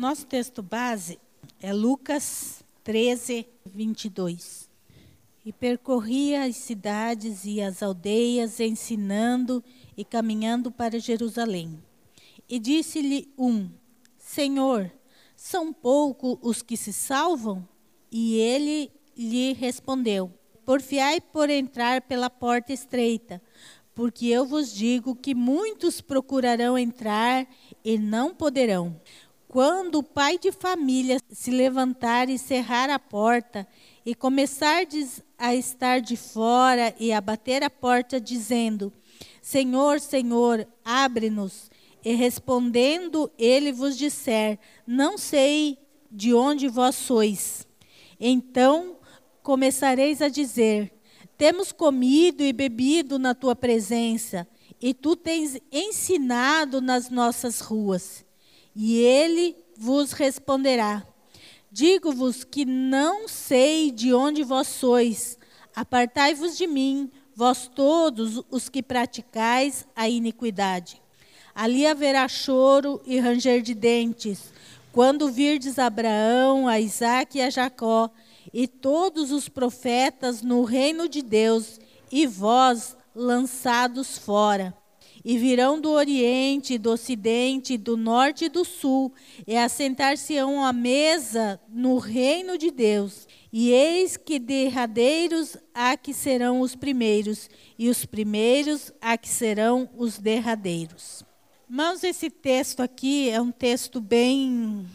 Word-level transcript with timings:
Nosso 0.00 0.24
texto 0.24 0.62
base 0.62 1.18
é 1.60 1.74
Lucas 1.74 2.64
13, 2.84 3.46
22. 3.66 4.66
E 5.44 5.52
percorria 5.52 6.44
as 6.44 6.56
cidades 6.56 7.44
e 7.44 7.60
as 7.60 7.82
aldeias, 7.82 8.60
ensinando 8.60 9.62
e 9.94 10.02
caminhando 10.02 10.70
para 10.70 10.98
Jerusalém. 10.98 11.78
E 12.48 12.58
disse-lhe 12.58 13.30
um: 13.36 13.68
Senhor, 14.16 14.90
são 15.36 15.70
poucos 15.70 16.38
os 16.40 16.62
que 16.62 16.78
se 16.78 16.94
salvam? 16.94 17.68
E 18.10 18.36
ele 18.36 18.90
lhe 19.14 19.52
respondeu: 19.52 20.32
Porfiai 20.64 21.20
por 21.20 21.50
entrar 21.50 22.00
pela 22.00 22.30
porta 22.30 22.72
estreita, 22.72 23.38
porque 23.94 24.28
eu 24.28 24.46
vos 24.46 24.72
digo 24.72 25.14
que 25.14 25.34
muitos 25.34 26.00
procurarão 26.00 26.78
entrar 26.78 27.46
e 27.84 27.98
não 27.98 28.34
poderão. 28.34 28.98
Quando 29.50 29.96
o 29.96 30.02
pai 30.04 30.38
de 30.38 30.52
família 30.52 31.18
se 31.28 31.50
levantar 31.50 32.30
e 32.30 32.38
cerrar 32.38 32.88
a 32.88 33.00
porta, 33.00 33.66
e 34.06 34.14
começar 34.14 34.84
a 35.36 35.54
estar 35.56 36.00
de 36.00 36.16
fora 36.16 36.94
e 37.00 37.12
a 37.12 37.20
bater 37.20 37.64
a 37.64 37.68
porta, 37.68 38.20
dizendo: 38.20 38.92
Senhor, 39.42 39.98
Senhor, 39.98 40.68
abre-nos. 40.84 41.68
E 42.04 42.14
respondendo, 42.14 43.28
ele 43.36 43.72
vos 43.72 43.98
disser: 43.98 44.56
Não 44.86 45.18
sei 45.18 45.76
de 46.08 46.32
onde 46.32 46.68
vós 46.68 46.94
sois. 46.94 47.66
Então 48.20 48.98
começareis 49.42 50.22
a 50.22 50.28
dizer: 50.28 50.92
Temos 51.36 51.72
comido 51.72 52.44
e 52.44 52.52
bebido 52.52 53.18
na 53.18 53.34
tua 53.34 53.56
presença, 53.56 54.46
e 54.80 54.94
tu 54.94 55.16
tens 55.16 55.60
ensinado 55.72 56.80
nas 56.80 57.10
nossas 57.10 57.58
ruas. 57.58 58.29
E 58.74 58.98
ele 58.98 59.56
vos 59.76 60.12
responderá: 60.12 61.06
Digo-vos 61.72 62.44
que 62.44 62.64
não 62.64 63.28
sei 63.28 63.90
de 63.90 64.12
onde 64.12 64.42
vós 64.42 64.66
sois. 64.66 65.38
Apartai-vos 65.74 66.56
de 66.56 66.66
mim, 66.66 67.10
vós 67.34 67.68
todos 67.68 68.42
os 68.50 68.68
que 68.68 68.82
praticais 68.82 69.86
a 69.94 70.08
iniquidade. 70.08 71.00
Ali 71.54 71.86
haverá 71.86 72.26
choro 72.26 73.00
e 73.06 73.18
ranger 73.18 73.62
de 73.62 73.74
dentes, 73.74 74.52
quando 74.92 75.30
virdes 75.30 75.78
Abraão, 75.78 76.66
a 76.66 76.80
e 76.80 77.40
a 77.40 77.50
Jacó, 77.50 78.10
e 78.52 78.66
todos 78.66 79.30
os 79.30 79.48
profetas 79.48 80.42
no 80.42 80.64
reino 80.64 81.08
de 81.08 81.22
Deus, 81.22 81.78
e 82.10 82.26
vós 82.26 82.96
lançados 83.14 84.18
fora. 84.18 84.74
E 85.24 85.36
virão 85.36 85.80
do 85.80 85.90
Oriente, 85.90 86.78
do 86.78 86.90
Ocidente, 86.90 87.76
do 87.76 87.96
Norte 87.96 88.46
e 88.46 88.48
do 88.48 88.64
Sul, 88.64 89.12
e 89.46 89.56
assentar-se-ão 89.56 90.64
à 90.64 90.72
mesa 90.72 91.60
no 91.68 91.98
reino 91.98 92.56
de 92.56 92.70
Deus. 92.70 93.28
E 93.52 93.70
eis 93.70 94.16
que 94.16 94.38
derradeiros 94.38 95.56
há 95.74 95.96
que 95.96 96.14
serão 96.14 96.60
os 96.60 96.74
primeiros, 96.74 97.50
e 97.78 97.88
os 97.88 98.06
primeiros 98.06 98.92
há 99.00 99.18
que 99.18 99.28
serão 99.28 99.88
os 99.96 100.18
derradeiros. 100.18 101.24
Irmãos, 101.68 102.02
esse 102.02 102.28
texto 102.30 102.80
aqui 102.80 103.30
é 103.30 103.40
um 103.40 103.52
texto 103.52 104.00
bem 104.00 104.86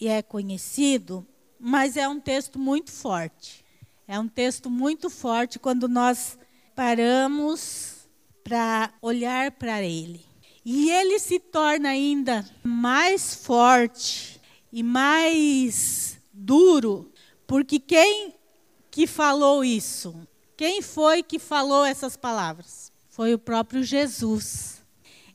e 0.00 0.08
é 0.08 0.22
conhecido, 0.22 1.26
mas 1.60 1.96
é 1.96 2.08
um 2.08 2.18
texto 2.18 2.58
muito 2.58 2.90
forte. 2.90 3.62
É 4.08 4.18
um 4.18 4.26
texto 4.26 4.70
muito 4.70 5.10
forte 5.10 5.58
quando 5.58 5.88
nós 5.88 6.38
paramos 6.74 7.91
para 8.44 8.92
olhar 9.00 9.52
para 9.52 9.82
ele. 9.82 10.24
E 10.64 10.90
ele 10.90 11.18
se 11.18 11.38
torna 11.38 11.88
ainda 11.88 12.48
mais 12.62 13.34
forte 13.34 14.40
e 14.72 14.82
mais 14.82 16.18
duro, 16.32 17.12
porque 17.46 17.78
quem 17.78 18.34
que 18.90 19.06
falou 19.06 19.64
isso? 19.64 20.14
Quem 20.56 20.80
foi 20.80 21.22
que 21.22 21.38
falou 21.38 21.84
essas 21.84 22.16
palavras? 22.16 22.92
Foi 23.08 23.34
o 23.34 23.38
próprio 23.38 23.82
Jesus. 23.82 24.82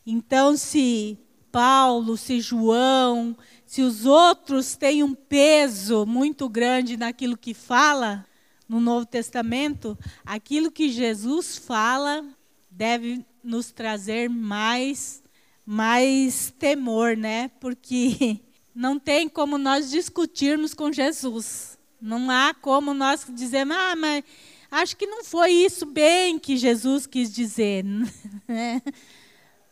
Então, 0.05 0.55
se 0.55 1.17
Paulo, 1.51 2.15
se 2.15 2.39
João, 2.39 3.35
se 3.65 3.81
os 3.81 4.05
outros 4.05 4.75
têm 4.75 5.03
um 5.03 5.13
peso 5.13 6.05
muito 6.05 6.47
grande 6.47 6.95
naquilo 6.95 7.35
que 7.37 7.53
fala 7.53 8.25
no 8.69 8.79
Novo 8.79 9.05
Testamento, 9.05 9.97
aquilo 10.25 10.71
que 10.71 10.89
Jesus 10.89 11.57
fala 11.57 12.23
deve 12.77 13.25
nos 13.43 13.71
trazer 13.71 14.29
mais 14.29 15.23
mais 15.65 16.53
temor, 16.57 17.17
né? 17.17 17.49
Porque 17.59 18.39
não 18.73 18.99
tem 18.99 19.27
como 19.27 19.57
nós 19.57 19.89
discutirmos 19.89 20.73
com 20.73 20.93
Jesus. 20.93 21.77
Não 21.99 22.29
há 22.29 22.53
como 22.53 22.93
nós 22.93 23.25
dizermos, 23.27 23.75
ah, 23.75 23.95
mas 23.95 24.23
acho 24.71 24.95
que 24.95 25.07
não 25.07 25.23
foi 25.23 25.51
isso 25.51 25.85
bem 25.85 26.37
que 26.37 26.55
Jesus 26.55 27.07
quis 27.07 27.33
dizer. 27.33 27.83
Né? 28.47 28.81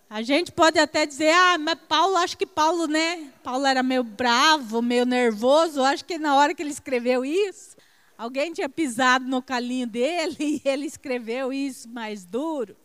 A 0.09 0.21
gente 0.21 0.51
pode 0.51 0.77
até 0.77 1.05
dizer, 1.05 1.33
ah, 1.33 1.57
mas 1.57 1.79
Paulo, 1.87 2.17
acho 2.17 2.37
que 2.37 2.45
Paulo, 2.45 2.87
né? 2.87 3.31
Paulo 3.41 3.65
era 3.65 3.81
meio 3.81 4.03
bravo, 4.03 4.81
meio 4.81 5.05
nervoso. 5.05 5.81
Acho 5.81 6.03
que 6.03 6.17
na 6.17 6.35
hora 6.35 6.53
que 6.53 6.61
ele 6.61 6.71
escreveu 6.71 7.23
isso, 7.23 7.75
alguém 8.17 8.51
tinha 8.51 8.67
pisado 8.67 9.25
no 9.25 9.41
calinho 9.41 9.87
dele 9.87 10.35
e 10.39 10.61
ele 10.65 10.85
escreveu 10.85 11.53
isso 11.53 11.87
mais 11.87 12.25
duro. 12.25 12.75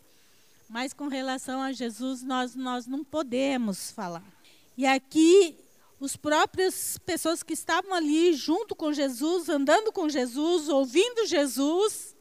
Mas 0.71 0.93
com 0.93 1.09
relação 1.09 1.61
a 1.61 1.73
Jesus, 1.73 2.23
nós, 2.23 2.55
nós 2.55 2.87
não 2.87 3.03
podemos 3.03 3.91
falar. 3.91 4.23
E 4.77 4.85
aqui, 4.85 5.57
os 5.99 6.15
próprias 6.15 6.97
pessoas 6.99 7.43
que 7.43 7.51
estavam 7.51 7.93
ali 7.93 8.31
junto 8.31 8.73
com 8.73 8.93
Jesus, 8.93 9.49
andando 9.49 9.91
com 9.91 10.07
Jesus, 10.07 10.69
ouvindo 10.69 11.27
Jesus, 11.27 12.15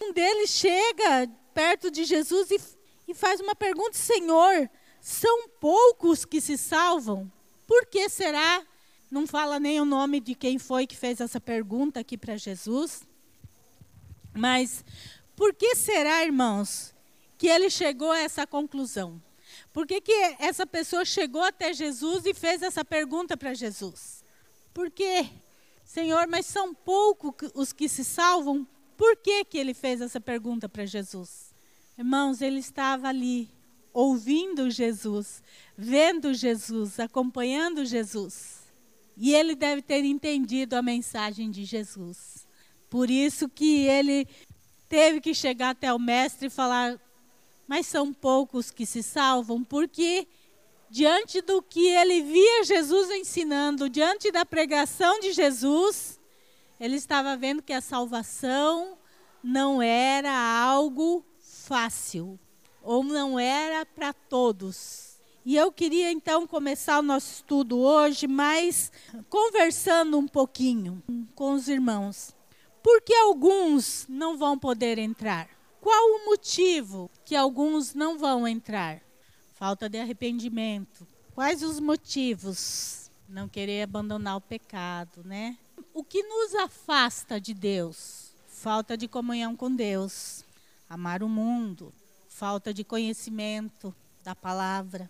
um 0.00 0.12
deles 0.12 0.50
chega 0.50 1.28
perto 1.52 1.90
de 1.90 2.04
Jesus 2.04 2.52
e, 2.52 2.60
e 3.08 3.14
faz 3.14 3.40
uma 3.40 3.56
pergunta: 3.56 3.98
Senhor, 3.98 4.70
são 5.00 5.48
poucos 5.58 6.24
que 6.24 6.40
se 6.40 6.56
salvam? 6.56 7.28
Por 7.66 7.84
que 7.84 8.08
será? 8.08 8.64
Não 9.10 9.26
fala 9.26 9.58
nem 9.58 9.80
o 9.80 9.84
nome 9.84 10.20
de 10.20 10.36
quem 10.36 10.56
foi 10.56 10.86
que 10.86 10.96
fez 10.96 11.20
essa 11.20 11.40
pergunta 11.40 11.98
aqui 11.98 12.16
para 12.16 12.36
Jesus. 12.36 13.02
Mas 14.32 14.84
por 15.34 15.52
que 15.52 15.74
será, 15.74 16.22
irmãos, 16.24 16.94
que 17.38 17.46
ele 17.46 17.70
chegou 17.70 18.10
a 18.10 18.18
essa 18.18 18.46
conclusão? 18.46 19.22
Por 19.72 19.86
que, 19.86 20.00
que 20.00 20.12
essa 20.38 20.66
pessoa 20.66 21.04
chegou 21.04 21.42
até 21.42 21.72
Jesus 21.72 22.26
e 22.26 22.34
fez 22.34 22.62
essa 22.62 22.84
pergunta 22.84 23.36
para 23.36 23.54
Jesus? 23.54 24.24
Por 24.74 24.90
quê? 24.90 25.28
Senhor, 25.84 26.26
mas 26.26 26.44
são 26.44 26.74
poucos 26.74 27.50
os 27.54 27.72
que 27.72 27.88
se 27.88 28.04
salvam. 28.04 28.66
Por 28.96 29.16
que, 29.16 29.44
que 29.44 29.56
ele 29.56 29.72
fez 29.72 30.00
essa 30.00 30.20
pergunta 30.20 30.68
para 30.68 30.84
Jesus? 30.84 31.54
Irmãos, 31.96 32.42
ele 32.42 32.58
estava 32.58 33.08
ali, 33.08 33.48
ouvindo 33.92 34.70
Jesus, 34.70 35.42
vendo 35.76 36.34
Jesus, 36.34 37.00
acompanhando 37.00 37.86
Jesus. 37.86 38.58
E 39.16 39.34
ele 39.34 39.54
deve 39.54 39.82
ter 39.82 40.04
entendido 40.04 40.76
a 40.76 40.82
mensagem 40.82 41.50
de 41.50 41.64
Jesus. 41.64 42.46
Por 42.90 43.10
isso 43.10 43.48
que 43.48 43.86
ele 43.86 44.26
teve 44.88 45.20
que 45.20 45.34
chegar 45.34 45.70
até 45.70 45.92
o 45.92 45.98
mestre 45.98 46.46
e 46.46 46.50
falar: 46.50 47.00
mas 47.68 47.86
são 47.86 48.14
poucos 48.14 48.70
que 48.70 48.86
se 48.86 49.02
salvam, 49.02 49.62
porque 49.62 50.26
diante 50.90 51.42
do 51.42 51.60
que 51.60 51.86
ele 51.86 52.22
via 52.22 52.64
Jesus 52.64 53.10
ensinando, 53.10 53.90
diante 53.90 54.32
da 54.32 54.46
pregação 54.46 55.20
de 55.20 55.32
Jesus, 55.32 56.18
ele 56.80 56.96
estava 56.96 57.36
vendo 57.36 57.62
que 57.62 57.74
a 57.74 57.82
salvação 57.82 58.96
não 59.44 59.82
era 59.82 60.32
algo 60.32 61.22
fácil, 61.38 62.40
ou 62.82 63.04
não 63.04 63.38
era 63.38 63.84
para 63.84 64.14
todos. 64.14 65.18
E 65.44 65.56
eu 65.56 65.70
queria 65.70 66.10
então 66.10 66.46
começar 66.46 66.98
o 66.98 67.02
nosso 67.02 67.32
estudo 67.34 67.78
hoje, 67.78 68.26
mas 68.26 68.90
conversando 69.28 70.18
um 70.18 70.26
pouquinho 70.26 71.02
com 71.34 71.52
os 71.52 71.68
irmãos. 71.68 72.34
Por 72.82 73.02
que 73.02 73.14
alguns 73.14 74.06
não 74.08 74.38
vão 74.38 74.58
poder 74.58 74.98
entrar? 74.98 75.57
Qual 75.88 76.16
o 76.16 76.26
motivo 76.26 77.10
que 77.24 77.34
alguns 77.34 77.94
não 77.94 78.18
vão 78.18 78.46
entrar? 78.46 79.00
Falta 79.54 79.88
de 79.88 79.98
arrependimento. 79.98 81.08
Quais 81.34 81.62
os 81.62 81.80
motivos? 81.80 83.10
Não 83.26 83.48
querer 83.48 83.84
abandonar 83.84 84.36
o 84.36 84.40
pecado, 84.42 85.24
né? 85.24 85.56
O 85.94 86.04
que 86.04 86.22
nos 86.22 86.54
afasta 86.56 87.40
de 87.40 87.54
Deus? 87.54 88.34
Falta 88.48 88.98
de 88.98 89.08
comunhão 89.08 89.56
com 89.56 89.74
Deus. 89.74 90.44
Amar 90.90 91.22
o 91.22 91.28
mundo. 91.28 91.90
Falta 92.28 92.74
de 92.74 92.84
conhecimento 92.84 93.94
da 94.22 94.36
palavra. 94.36 95.08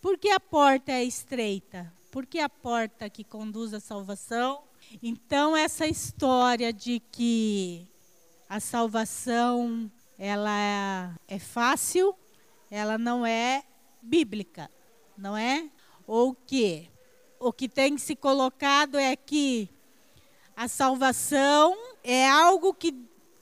Por 0.00 0.16
que 0.16 0.30
a 0.30 0.38
porta 0.38 0.92
é 0.92 1.02
estreita? 1.02 1.92
Por 2.12 2.26
que 2.26 2.38
a 2.38 2.48
porta 2.48 3.10
que 3.10 3.24
conduz 3.24 3.74
à 3.74 3.80
salvação? 3.80 4.62
Então, 5.02 5.56
essa 5.56 5.84
história 5.84 6.72
de 6.72 7.00
que 7.10 7.88
a 8.48 8.60
salvação 8.60 9.90
ela 10.24 11.16
é 11.26 11.36
fácil, 11.36 12.14
ela 12.70 12.96
não 12.96 13.26
é 13.26 13.64
bíblica, 14.00 14.70
não 15.18 15.36
é? 15.36 15.68
Ou 16.06 16.32
que 16.32 16.88
o 17.40 17.52
que 17.52 17.68
tem 17.68 17.98
se 17.98 18.14
colocado 18.14 18.96
é 18.96 19.16
que 19.16 19.68
a 20.56 20.68
salvação 20.68 21.76
é 22.04 22.28
algo 22.30 22.72
que, 22.72 22.94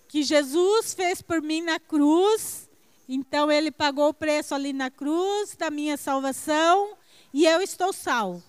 que 0.09 0.23
Jesus 0.23 0.95
fez 0.95 1.21
por 1.21 1.43
mim 1.43 1.61
na 1.61 1.79
cruz. 1.79 2.71
Então 3.07 3.53
ele 3.53 3.71
pagou 3.71 4.09
o 4.09 4.15
preço 4.15 4.55
ali 4.55 4.73
na 4.73 4.91
cruz 4.91 5.55
da 5.55 5.71
minha 5.71 5.99
salvação 5.99 6.97
e 7.31 7.45
eu 7.45 7.61
estou 7.61 7.93
salvo. 7.93 8.43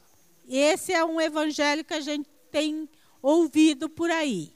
Esse 0.48 0.94
é 0.94 1.04
um 1.04 1.20
evangelho 1.20 1.84
que 1.84 1.96
a 1.96 2.00
gente 2.00 2.30
tem 2.50 2.88
ouvido 3.22 3.90
por 3.90 4.10
aí. 4.10 4.54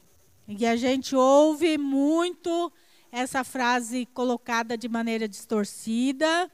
E 0.47 0.65
a 0.65 0.77
gente 0.77 1.13
ouve 1.13 1.77
muito 1.77 2.71
essa 3.15 3.45
frase 3.45 4.05
colocada 4.07 4.77
de 4.77 4.89
maneira 4.89 5.25
distorcida, 5.25 6.51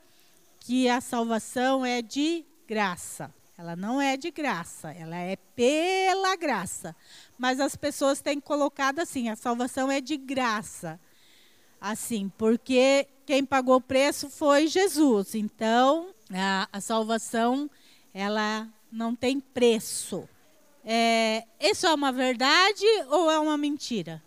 que 0.59 0.87
a 0.87 1.01
salvação 1.01 1.83
é 1.83 2.03
de 2.03 2.45
graça. 2.67 3.33
Ela 3.57 3.75
não 3.75 3.99
é 3.99 4.15
de 4.15 4.29
graça, 4.29 4.91
ela 4.91 5.15
é 5.15 5.35
pela 5.55 6.35
graça. 6.35 6.95
Mas 7.35 7.59
as 7.59 7.75
pessoas 7.75 8.21
têm 8.21 8.39
colocado 8.39 8.99
assim: 8.99 9.27
a 9.27 9.35
salvação 9.35 9.89
é 9.91 9.99
de 9.99 10.15
graça. 10.15 10.99
Assim, 11.79 12.31
porque 12.37 13.07
quem 13.25 13.43
pagou 13.43 13.77
o 13.77 13.81
preço 13.81 14.29
foi 14.29 14.67
Jesus. 14.67 15.33
Então, 15.33 16.13
a, 16.31 16.69
a 16.71 16.79
salvação, 16.79 17.67
ela 18.13 18.69
não 18.91 19.15
tem 19.15 19.39
preço. 19.39 20.29
É, 20.85 21.43
isso 21.59 21.87
é 21.87 21.93
uma 21.93 22.11
verdade 22.11 22.85
ou 23.09 23.31
é 23.31 23.39
uma 23.39 23.57
mentira? 23.57 24.21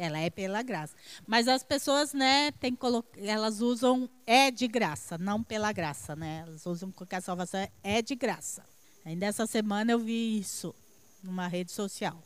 Ela 0.00 0.18
é 0.18 0.30
pela 0.30 0.62
graça. 0.62 0.94
Mas 1.26 1.46
as 1.46 1.62
pessoas, 1.62 2.14
né, 2.14 2.52
tem, 2.52 2.76
elas 3.18 3.60
usam 3.60 4.08
é 4.26 4.50
de 4.50 4.66
graça, 4.66 5.18
não 5.18 5.42
pela 5.42 5.70
graça, 5.72 6.16
né? 6.16 6.42
Elas 6.46 6.64
usam 6.64 6.90
porque 6.90 7.14
a 7.14 7.20
salvação 7.20 7.68
é 7.84 8.00
de 8.00 8.14
graça. 8.14 8.64
Ainda 9.04 9.26
essa 9.26 9.46
semana 9.46 9.92
eu 9.92 9.98
vi 9.98 10.38
isso 10.38 10.74
numa 11.22 11.46
rede 11.46 11.70
social, 11.70 12.22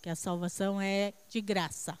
que 0.00 0.08
a 0.08 0.16
salvação 0.16 0.80
é 0.80 1.12
de 1.28 1.42
graça. 1.42 1.98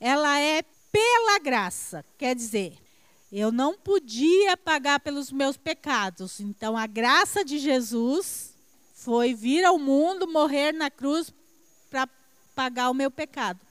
Ela 0.00 0.40
é 0.40 0.62
pela 0.90 1.38
graça, 1.38 2.04
quer 2.18 2.34
dizer, 2.34 2.76
eu 3.30 3.52
não 3.52 3.78
podia 3.78 4.56
pagar 4.56 4.98
pelos 4.98 5.30
meus 5.30 5.56
pecados. 5.56 6.40
Então 6.40 6.76
a 6.76 6.88
graça 6.88 7.44
de 7.44 7.56
Jesus 7.60 8.52
foi 8.94 9.32
vir 9.32 9.64
ao 9.64 9.78
mundo, 9.78 10.26
morrer 10.26 10.72
na 10.72 10.90
cruz 10.90 11.32
para 11.88 12.08
pagar 12.56 12.90
o 12.90 12.94
meu 12.94 13.12
pecado. 13.12 13.69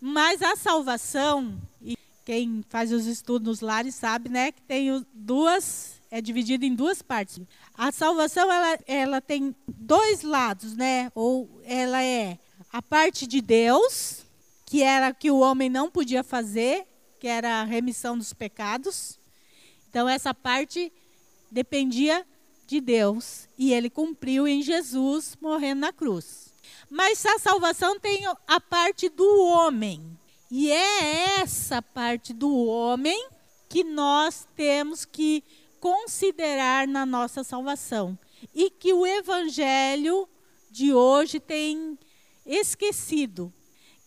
Mas 0.00 0.42
a 0.42 0.54
salvação, 0.54 1.60
e 1.82 1.96
quem 2.24 2.64
faz 2.68 2.92
os 2.92 3.06
estudos 3.06 3.48
nos 3.48 3.60
lares 3.60 3.94
sabe, 3.94 4.28
né, 4.28 4.52
que 4.52 4.62
tem 4.62 5.04
duas, 5.12 6.00
é 6.10 6.20
dividido 6.20 6.64
em 6.64 6.74
duas 6.74 7.02
partes. 7.02 7.40
A 7.74 7.90
salvação 7.90 8.52
ela, 8.52 8.78
ela 8.86 9.20
tem 9.20 9.54
dois 9.66 10.22
lados, 10.22 10.76
né? 10.76 11.12
Ou 11.14 11.48
ela 11.64 12.02
é 12.02 12.38
a 12.72 12.80
parte 12.80 13.26
de 13.26 13.40
Deus, 13.40 14.24
que 14.66 14.82
era 14.82 15.12
que 15.12 15.30
o 15.30 15.38
homem 15.38 15.68
não 15.68 15.90
podia 15.90 16.22
fazer, 16.22 16.86
que 17.18 17.26
era 17.26 17.60
a 17.60 17.64
remissão 17.64 18.16
dos 18.16 18.32
pecados. 18.32 19.18
Então 19.88 20.08
essa 20.08 20.32
parte 20.32 20.92
dependia 21.50 22.26
de 22.66 22.80
Deus 22.80 23.48
e 23.56 23.72
ele 23.72 23.88
cumpriu 23.88 24.46
em 24.46 24.62
Jesus 24.62 25.36
morrendo 25.40 25.80
na 25.80 25.92
cruz. 25.92 26.47
Mas 26.90 27.24
a 27.26 27.38
salvação 27.38 27.98
tem 27.98 28.22
a 28.46 28.60
parte 28.60 29.08
do 29.08 29.42
homem. 29.42 30.18
E 30.50 30.70
é 30.70 31.40
essa 31.40 31.82
parte 31.82 32.32
do 32.32 32.66
homem 32.66 33.28
que 33.68 33.84
nós 33.84 34.48
temos 34.56 35.04
que 35.04 35.44
considerar 35.78 36.88
na 36.88 37.04
nossa 37.04 37.44
salvação. 37.44 38.18
E 38.54 38.70
que 38.70 38.92
o 38.92 39.06
evangelho 39.06 40.28
de 40.70 40.92
hoje 40.92 41.38
tem 41.38 41.98
esquecido 42.46 43.52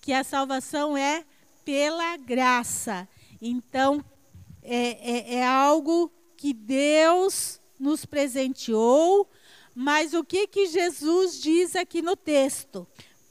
que 0.02 0.12
a 0.12 0.24
salvação 0.24 0.98
é 0.98 1.24
pela 1.64 2.18
graça. 2.18 3.08
Então, 3.40 4.04
é, 4.64 5.36
é, 5.36 5.36
é 5.36 5.46
algo 5.46 6.12
que 6.36 6.54
Deus 6.54 7.62
nos 7.80 8.06
presenteou 8.06 9.30
mas 9.74 10.14
o 10.14 10.24
que, 10.24 10.48
que 10.48 10.68
Jesus 10.68 11.40
diz 11.42 11.76
aqui 11.76 12.02
no 12.02 12.16
texto? 12.16 12.88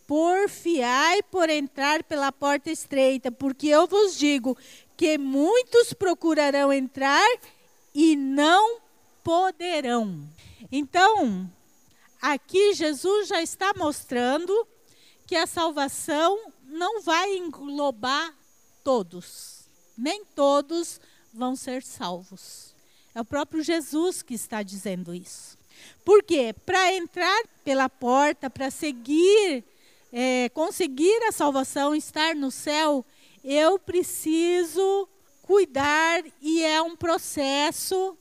Porfiai 0.06 1.22
por 1.22 1.48
entrar 1.48 2.02
pela 2.02 2.32
porta 2.32 2.70
estreita, 2.70 3.30
porque 3.30 3.68
eu 3.68 3.86
vos 3.86 4.16
digo 4.16 4.56
que 4.96 5.16
muitos 5.16 5.92
procurarão 5.92 6.72
entrar 6.72 7.28
e 7.94 8.16
não 8.16 8.80
poderão. 9.22 10.28
Então, 10.72 11.50
aqui 12.20 12.74
Jesus 12.74 13.28
já 13.28 13.40
está 13.40 13.72
mostrando 13.76 14.66
que 15.26 15.36
a 15.36 15.46
salvação 15.46 16.52
não 16.64 17.02
vai 17.02 17.36
englobar 17.36 18.34
todos. 18.82 19.68
Nem 19.96 20.24
todos 20.24 21.00
vão 21.32 21.54
ser 21.54 21.82
salvos. 21.82 22.74
É 23.14 23.20
o 23.20 23.24
próprio 23.24 23.62
Jesus 23.62 24.22
que 24.22 24.34
está 24.34 24.62
dizendo 24.62 25.14
isso. 25.14 25.59
Por 26.04 26.22
quê? 26.22 26.54
Para 26.64 26.92
entrar 26.94 27.42
pela 27.64 27.88
porta, 27.88 28.50
para 28.50 28.70
seguir, 28.70 29.64
é, 30.12 30.48
conseguir 30.50 31.22
a 31.28 31.32
salvação, 31.32 31.94
estar 31.94 32.34
no 32.34 32.50
céu, 32.50 33.04
eu 33.44 33.78
preciso 33.78 35.08
cuidar 35.42 36.22
e 36.40 36.62
é 36.62 36.80
um 36.82 36.96
processo. 36.96 38.16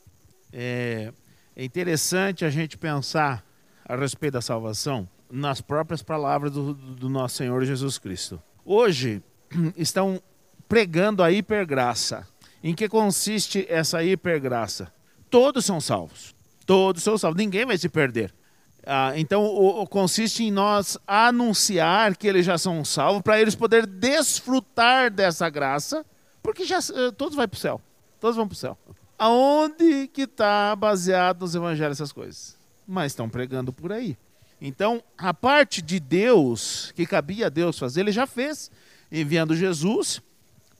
É, 0.52 1.12
é 1.56 1.64
interessante 1.64 2.46
a 2.46 2.50
gente 2.50 2.78
pensar 2.78 3.46
a 3.86 3.96
respeito 3.96 4.34
da 4.34 4.42
salvação 4.42 5.08
nas 5.32 5.62
próprias 5.62 6.02
palavras 6.02 6.52
do, 6.52 6.74
do 6.74 7.10
nosso 7.10 7.38
Senhor 7.38 7.64
Jesus 7.64 7.98
Cristo. 7.98 8.42
Hoje 8.66 9.24
estão 9.76 10.22
pregando 10.68 11.24
a 11.24 11.32
hipergraça. 11.32 12.28
Em 12.62 12.76
que 12.76 12.90
consiste 12.90 13.66
essa 13.70 14.04
hipergraça? 14.04 14.94
Todos 15.30 15.66
são 15.66 15.80
salvos 15.80 16.36
todos 16.70 17.02
são 17.02 17.18
salvos. 17.18 17.42
Ninguém 17.42 17.66
vai 17.66 17.80
se 17.80 17.90
perder. 17.90 18.32
Ah, 18.86 19.14
então, 19.16 19.44
o, 19.44 19.82
o, 19.82 19.88
consiste 19.88 20.44
em 20.44 20.52
nós 20.52 21.00
anunciar 21.08 22.16
que 22.16 22.28
eles 22.28 22.46
já 22.46 22.60
são 22.60 22.86
salvos, 22.86 23.24
para 23.24 23.42
eles 23.42 23.56
poderem 23.56 23.90
desfrutar 23.90 25.10
dessa 25.10 25.50
graça, 25.50 26.06
porque 26.44 26.66
já 26.66 26.78
eh, 26.78 27.10
todos 27.18 27.36
vão 27.36 27.48
para 27.48 27.58
o 27.58 27.60
céu. 27.60 27.82
Todos 28.22 28.36
vão 28.36 28.48
para 28.48 28.54
o 28.54 28.58
céu. 28.58 28.78
Aonde 29.18 30.08
que 30.14 30.22
está 30.22 30.76
baseado 30.76 31.42
nos 31.42 31.56
evangelhos 31.56 31.98
essas 31.98 32.12
coisas? 32.12 32.56
Mas 32.88 33.14
estão 33.14 33.28
pregando 33.28 33.74
por 33.74 33.92
aí. 33.92 34.16
Então, 34.62 35.02
a 35.18 35.34
parte 35.34 35.82
de 35.82 36.00
Deus, 36.00 36.94
que 36.96 37.08
cabia 37.08 37.48
a 37.48 37.50
Deus 37.50 37.80
fazer, 37.80 38.02
ele 38.02 38.12
já 38.12 38.28
fez, 38.28 38.70
enviando 39.12 39.56
Jesus 39.56 40.22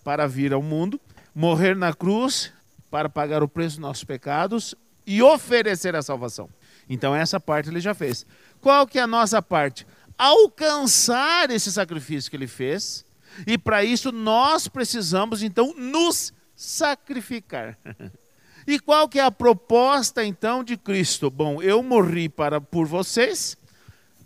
para 0.04 0.28
vir 0.28 0.54
ao 0.54 0.62
mundo, 0.62 1.02
morrer 1.34 1.76
na 1.76 1.96
cruz 1.96 2.54
para 2.92 3.10
pagar 3.10 3.42
o 3.42 3.48
preço 3.48 3.78
dos 3.78 3.82
nossos 3.82 4.04
pecados 4.04 4.76
e 5.10 5.24
oferecer 5.24 5.96
a 5.96 6.04
salvação. 6.04 6.48
Então 6.88 7.16
essa 7.16 7.40
parte 7.40 7.68
ele 7.68 7.80
já 7.80 7.96
fez. 7.96 8.28
Qual 8.62 8.86
que 8.86 9.00
é 9.00 9.02
a 9.02 9.08
nossa 9.08 9.42
parte? 9.42 9.88
Alcançar 10.16 11.50
esse 11.50 11.72
sacrifício 11.72 12.30
que 12.30 12.38
ele 12.38 12.46
fez. 12.46 13.04
E 13.48 13.58
para 13.58 13.84
isso 13.84 14.12
nós 14.12 14.68
precisamos 14.68 15.42
então 15.42 15.74
nos 15.76 16.32
sacrificar. 16.56 17.76
E 18.68 18.78
qual 18.78 19.10
que 19.10 19.18
é 19.18 19.24
a 19.24 19.32
proposta 19.32 20.24
então 20.24 20.64
de 20.64 20.78
Cristo? 20.78 21.32
Bom, 21.32 21.60
eu 21.60 21.82
morri 21.82 22.30
para 22.30 22.62
por 22.62 22.86
vocês 22.86 23.58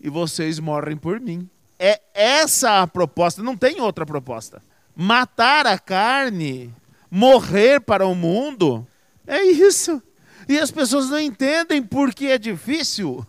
e 0.01 0.09
vocês 0.09 0.59
morrem 0.59 0.97
por 0.97 1.17
mim. 1.21 1.49
É 1.79 2.01
essa 2.13 2.81
a 2.81 2.87
proposta, 2.87 3.41
não 3.41 3.55
tem 3.55 3.79
outra 3.79 4.05
proposta. 4.05 4.61
Matar 4.93 5.65
a 5.65 5.79
carne, 5.79 6.73
morrer 7.09 7.79
para 7.79 8.05
o 8.05 8.13
mundo, 8.13 8.85
é 9.25 9.43
isso. 9.43 10.03
E 10.47 10.59
as 10.59 10.71
pessoas 10.71 11.09
não 11.09 11.19
entendem 11.19 11.81
porque 11.81 12.27
é 12.27 12.37
difícil. 12.37 13.25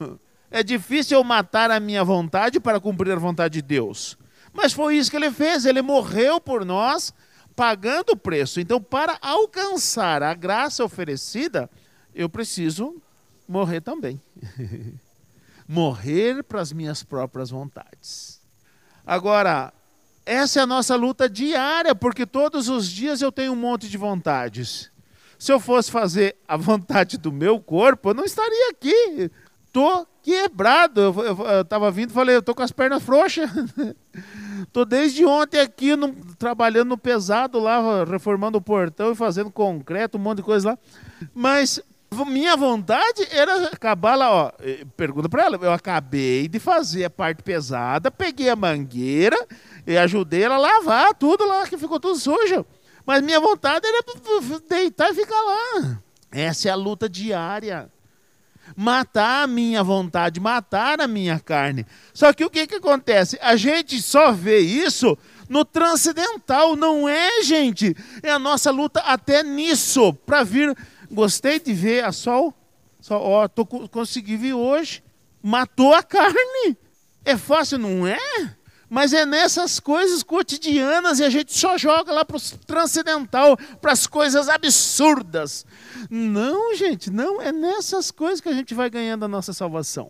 É 0.50 0.62
difícil 0.62 1.18
eu 1.18 1.24
matar 1.24 1.70
a 1.70 1.80
minha 1.80 2.04
vontade 2.04 2.60
para 2.60 2.78
cumprir 2.78 3.12
a 3.12 3.18
vontade 3.18 3.54
de 3.54 3.62
Deus. 3.62 4.16
Mas 4.52 4.72
foi 4.72 4.96
isso 4.96 5.10
que 5.10 5.16
ele 5.16 5.32
fez, 5.32 5.64
ele 5.64 5.82
morreu 5.82 6.40
por 6.40 6.64
nós, 6.64 7.12
pagando 7.56 8.10
o 8.10 8.16
preço. 8.16 8.60
Então, 8.60 8.80
para 8.80 9.18
alcançar 9.20 10.22
a 10.22 10.32
graça 10.32 10.84
oferecida, 10.84 11.68
eu 12.14 12.28
preciso 12.28 13.02
morrer 13.48 13.80
também. 13.80 14.20
morrer 15.66 16.44
para 16.44 16.60
as 16.60 16.72
minhas 16.72 17.02
próprias 17.02 17.50
vontades. 17.50 18.40
Agora, 19.04 19.72
essa 20.24 20.60
é 20.60 20.62
a 20.62 20.66
nossa 20.66 20.94
luta 20.94 21.28
diária, 21.28 21.94
porque 21.94 22.24
todos 22.24 22.68
os 22.68 22.88
dias 22.88 23.20
eu 23.20 23.32
tenho 23.32 23.52
um 23.52 23.56
monte 23.56 23.88
de 23.88 23.98
vontades. 23.98 24.90
Se 25.44 25.52
eu 25.52 25.60
fosse 25.60 25.90
fazer 25.90 26.36
a 26.48 26.56
vontade 26.56 27.18
do 27.18 27.30
meu 27.30 27.60
corpo, 27.60 28.08
eu 28.08 28.14
não 28.14 28.24
estaria 28.24 28.70
aqui. 28.70 29.30
Tô 29.70 30.06
quebrado. 30.22 31.02
Eu 31.02 31.60
estava 31.60 31.90
vindo 31.90 32.08
e 32.08 32.14
falei, 32.14 32.34
eu 32.34 32.42
tô 32.42 32.54
com 32.54 32.62
as 32.62 32.72
pernas 32.72 33.02
frouxas. 33.02 33.50
tô 34.72 34.86
desde 34.86 35.22
ontem 35.26 35.60
aqui 35.60 35.94
no, 35.96 36.14
trabalhando 36.38 36.88
no 36.88 36.96
pesado 36.96 37.58
lá, 37.58 38.06
reformando 38.06 38.56
o 38.56 38.62
portão 38.62 39.12
e 39.12 39.14
fazendo 39.14 39.50
concreto, 39.50 40.16
um 40.16 40.20
monte 40.22 40.38
de 40.38 40.44
coisa 40.44 40.70
lá. 40.70 40.78
Mas 41.34 41.78
Minha 42.26 42.56
vontade 42.56 43.28
era 43.30 43.66
acabar 43.66 44.14
lá, 44.14 44.32
ó. 44.32 44.52
Pergunta 44.96 45.28
para 45.28 45.44
ela. 45.44 45.58
Eu 45.60 45.72
acabei 45.74 46.48
de 46.48 46.58
fazer 46.58 47.04
a 47.04 47.10
parte 47.10 47.42
pesada, 47.42 48.10
peguei 48.10 48.48
a 48.48 48.56
mangueira 48.56 49.36
e 49.86 49.94
ajudei 49.98 50.44
ela 50.44 50.54
a 50.54 50.58
lavar 50.58 51.14
tudo 51.14 51.46
lá, 51.46 51.66
que 51.66 51.76
ficou 51.76 52.00
tudo 52.00 52.18
sujo. 52.18 52.64
Mas 53.06 53.22
minha 53.22 53.40
vontade 53.40 53.86
era 53.86 54.02
deitar 54.68 55.10
e 55.10 55.14
ficar 55.14 55.40
lá. 55.42 56.02
Essa 56.30 56.68
é 56.68 56.72
a 56.72 56.76
luta 56.76 57.08
diária. 57.08 57.90
Matar 58.74 59.44
a 59.44 59.46
minha 59.46 59.82
vontade, 59.84 60.40
matar 60.40 61.00
a 61.00 61.06
minha 61.06 61.38
carne. 61.38 61.86
Só 62.14 62.32
que 62.32 62.44
o 62.44 62.50
que, 62.50 62.66
que 62.66 62.76
acontece? 62.76 63.38
A 63.42 63.56
gente 63.56 64.00
só 64.00 64.32
vê 64.32 64.58
isso 64.58 65.18
no 65.48 65.64
transcendental, 65.64 66.74
não 66.74 67.06
é, 67.06 67.42
gente? 67.42 67.94
É 68.22 68.30
a 68.30 68.38
nossa 68.38 68.70
luta 68.70 69.00
até 69.00 69.42
nisso, 69.42 70.14
para 70.14 70.42
vir. 70.42 70.74
Gostei 71.10 71.60
de 71.60 71.72
ver 71.74 72.04
a 72.04 72.10
sol, 72.10 72.54
sol 73.00 73.22
ó, 73.22 73.46
tô, 73.46 73.66
consegui 73.66 74.36
vir 74.36 74.54
hoje, 74.54 75.04
matou 75.42 75.92
a 75.92 76.02
carne. 76.02 76.76
É 77.24 77.36
fácil, 77.36 77.78
não 77.78 78.06
é? 78.06 78.18
Mas 78.94 79.12
é 79.12 79.26
nessas 79.26 79.80
coisas 79.80 80.22
cotidianas 80.22 81.18
e 81.18 81.24
a 81.24 81.28
gente 81.28 81.52
só 81.52 81.76
joga 81.76 82.12
lá 82.12 82.24
para 82.24 82.36
o 82.36 82.40
transcendental, 82.64 83.56
para 83.80 83.90
as 83.90 84.06
coisas 84.06 84.48
absurdas. 84.48 85.66
Não, 86.08 86.76
gente, 86.76 87.10
não, 87.10 87.42
é 87.42 87.50
nessas 87.50 88.12
coisas 88.12 88.40
que 88.40 88.48
a 88.48 88.52
gente 88.52 88.72
vai 88.72 88.88
ganhando 88.88 89.24
a 89.24 89.28
nossa 89.28 89.52
salvação. 89.52 90.08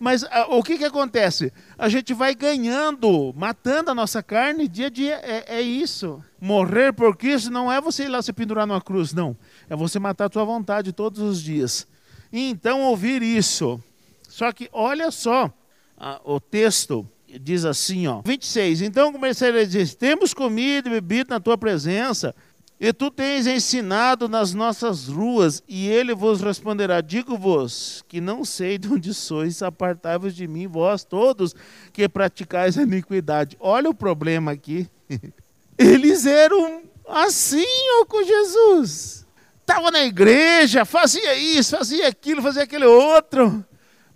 Mas 0.00 0.24
a, 0.24 0.40
ah, 0.40 0.56
o 0.56 0.60
que, 0.60 0.76
que 0.76 0.84
acontece? 0.84 1.52
A 1.78 1.88
gente 1.88 2.12
vai 2.12 2.34
ganhando, 2.34 3.32
matando 3.36 3.92
a 3.92 3.94
nossa 3.94 4.24
carne 4.24 4.66
dia 4.66 4.88
a 4.88 4.90
dia. 4.90 5.20
É, 5.22 5.58
é 5.58 5.62
isso. 5.62 6.20
Morrer 6.40 6.92
por 6.92 7.16
Cristo 7.16 7.48
não 7.48 7.70
é 7.70 7.80
você 7.80 8.06
ir 8.06 8.08
lá 8.08 8.20
se 8.20 8.32
pendurar 8.32 8.66
numa 8.66 8.80
cruz, 8.80 9.12
não. 9.12 9.36
É 9.70 9.76
você 9.76 10.00
matar 10.00 10.24
a 10.24 10.28
tua 10.28 10.44
vontade 10.44 10.92
todos 10.92 11.20
os 11.20 11.40
dias. 11.40 11.86
E 12.32 12.50
então 12.50 12.82
ouvir 12.82 13.22
isso. 13.22 13.80
Só 14.28 14.50
que 14.50 14.68
olha 14.72 15.12
só 15.12 15.48
a, 15.96 16.20
o 16.24 16.40
texto 16.40 17.08
diz 17.40 17.64
assim, 17.64 18.06
ó, 18.06 18.22
26. 18.24 18.82
Então 18.82 19.12
a 19.18 19.64
dizer: 19.64 19.94
temos 19.94 20.32
comido 20.32 20.88
e 20.88 20.92
bebido 20.92 21.30
na 21.30 21.40
tua 21.40 21.58
presença 21.58 22.34
e 22.80 22.92
tu 22.92 23.10
tens 23.10 23.46
ensinado 23.48 24.28
nas 24.28 24.54
nossas 24.54 25.08
ruas, 25.08 25.64
e 25.66 25.88
ele 25.88 26.14
vos 26.14 26.40
responderá: 26.40 27.00
Digo-vos 27.00 28.04
que 28.06 28.20
não 28.20 28.44
sei 28.44 28.78
de 28.78 28.88
onde 28.88 29.12
sois, 29.12 29.62
apartai-vos 29.62 30.34
de 30.34 30.46
mim, 30.46 30.68
vós 30.68 31.02
todos 31.02 31.56
que 31.92 32.08
praticais 32.08 32.78
a 32.78 32.82
iniquidade. 32.82 33.56
Olha 33.58 33.90
o 33.90 33.94
problema 33.94 34.52
aqui. 34.52 34.88
Eles 35.76 36.24
eram 36.24 36.82
assim 37.08 37.66
ó, 38.00 38.04
com 38.04 38.22
Jesus. 38.22 39.26
Estava 39.60 39.90
na 39.90 40.04
igreja, 40.04 40.84
fazia 40.84 41.34
isso, 41.34 41.76
fazia 41.76 42.06
aquilo, 42.06 42.40
fazia 42.40 42.62
aquele 42.62 42.86
outro, 42.86 43.64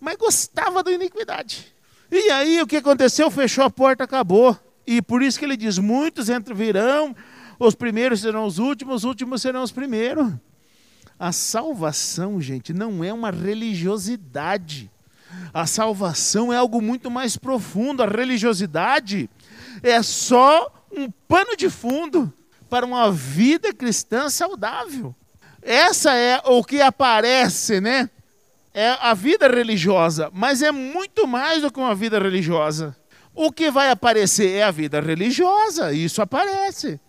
mas 0.01 0.17
gostava 0.17 0.85
da 0.85 0.93
iniquidade. 0.93 1.75
E 2.13 2.31
aí 2.31 2.61
o 2.61 2.67
que 2.67 2.77
aconteceu? 2.77 3.31
Fechou 3.31 3.65
a 3.65 3.71
porta, 3.71 4.05
acabou. 4.05 4.57
E 4.87 5.01
por 5.01 5.23
isso 5.23 5.39
que 5.39 5.45
ele 5.47 5.57
diz: 5.57 5.79
muitos 5.79 6.29
virão 6.55 7.17
os 7.59 7.75
primeiros 7.75 8.21
serão 8.21 8.45
os 8.45 8.59
últimos, 8.59 8.97
os 8.97 9.05
últimos 9.05 9.41
serão 9.41 9.63
os 9.63 9.73
primeiros. 9.73 10.33
A 11.19 11.31
salvação, 11.31 12.41
gente, 12.41 12.73
não 12.73 13.05
é 13.05 13.13
uma 13.13 13.31
religiosidade. 13.31 14.91
A 15.55 15.67
salvação 15.67 16.53
é 16.53 16.57
algo 16.57 16.83
muito 16.83 17.11
mais 17.11 17.37
profundo. 17.37 18.03
A 18.03 18.07
religiosidade 18.07 19.31
é 19.83 20.03
só 20.03 20.71
um 20.91 21.11
pano 21.29 21.57
de 21.57 21.71
fundo 21.71 22.33
para 22.69 22.85
uma 22.85 23.11
vida 23.13 23.73
cristã 23.73 24.29
saudável. 24.29 25.15
Essa 25.63 26.15
é 26.15 26.43
o 26.45 26.65
que 26.65 26.81
aparece, 26.81 27.81
né? 27.81 28.11
É 28.75 28.91
a 29.01 29.15
vida 29.15 29.47
religiosa, 29.49 30.31
mas 30.33 30.63
é 30.63 30.71
muito 30.71 31.27
mais 31.27 31.63
do 31.63 31.71
que 31.71 31.79
uma 31.79 31.95
vida 31.95 32.19
religiosa. 32.19 32.97
O 33.35 33.53
que 33.53 33.71
vai 33.71 33.91
aparecer 33.91 34.51
é 34.51 34.63
a 34.63 34.71
vida 34.71 35.01
religiosa, 35.01 35.93
isso 35.93 36.23
aparece 36.23 37.01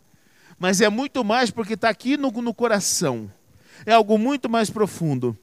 mas 0.63 0.79
é 0.79 0.87
muito 0.87 1.25
mais 1.25 1.51
porque 1.51 1.73
está 1.73 1.89
aqui 1.89 2.15
no, 2.15 2.31
no 2.31 2.53
coração. 2.53 3.29
É 3.85 3.91
algo 3.91 4.17
muito 4.17 4.49
mais 4.49 4.69
profundo. 4.69 5.37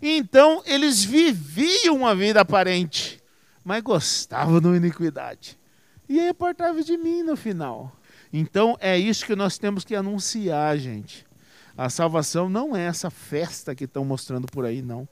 Então, 0.00 0.62
eles 0.64 1.02
viviam 1.04 1.96
uma 1.96 2.14
vida 2.14 2.40
aparente, 2.40 3.20
mas 3.64 3.82
gostavam 3.82 4.60
da 4.60 4.76
iniquidade. 4.76 5.58
E 6.08 6.20
aí 6.20 6.28
apartava 6.28 6.80
de 6.80 6.96
mim 6.96 7.24
no 7.24 7.36
final. 7.36 7.90
Então, 8.32 8.76
é 8.80 8.96
isso 8.96 9.26
que 9.26 9.34
nós 9.34 9.58
temos 9.58 9.84
que 9.84 9.96
anunciar, 9.96 10.78
gente. 10.78 11.26
A 11.76 11.90
salvação 11.90 12.48
não 12.48 12.76
é 12.76 12.84
essa 12.84 13.10
festa 13.10 13.74
que 13.74 13.82
estão 13.82 14.04
mostrando 14.04 14.46
por 14.46 14.64
aí, 14.64 14.80
não. 14.80 15.08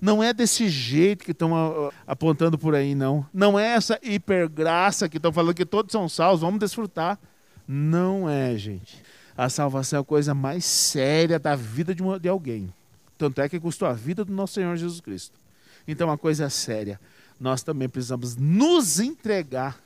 Não 0.00 0.22
é 0.22 0.32
desse 0.32 0.68
jeito 0.68 1.24
que 1.24 1.32
estão 1.32 1.54
ah, 1.54 1.92
apontando 2.06 2.58
por 2.58 2.74
aí, 2.74 2.94
não. 2.94 3.26
Não 3.32 3.58
é 3.58 3.68
essa 3.68 3.98
hipergraça 4.02 5.08
que 5.08 5.16
estão 5.16 5.32
falando 5.32 5.54
que 5.54 5.64
todos 5.64 5.92
são 5.92 6.08
salvos, 6.08 6.40
vamos 6.40 6.60
desfrutar. 6.60 7.18
Não 7.66 8.28
é, 8.28 8.56
gente. 8.56 9.02
A 9.36 9.48
salvação 9.48 9.98
é 9.98 10.02
a 10.02 10.04
coisa 10.04 10.34
mais 10.34 10.64
séria 10.64 11.38
da 11.38 11.54
vida 11.54 11.94
de, 11.94 12.02
uma, 12.02 12.18
de 12.18 12.28
alguém. 12.28 12.72
Tanto 13.18 13.40
é 13.40 13.48
que 13.48 13.58
custou 13.58 13.88
a 13.88 13.92
vida 13.92 14.24
do 14.24 14.32
nosso 14.32 14.54
Senhor 14.54 14.76
Jesus 14.76 15.00
Cristo. 15.00 15.38
Então, 15.86 16.08
uma 16.08 16.18
coisa 16.18 16.48
séria. 16.50 17.00
Nós 17.38 17.62
também 17.62 17.88
precisamos 17.88 18.36
nos 18.36 18.98
entregar, 18.98 19.78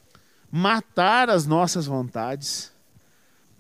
matar 0.51 1.31
as 1.31 1.47
nossas 1.47 1.87
vontades, 1.87 2.73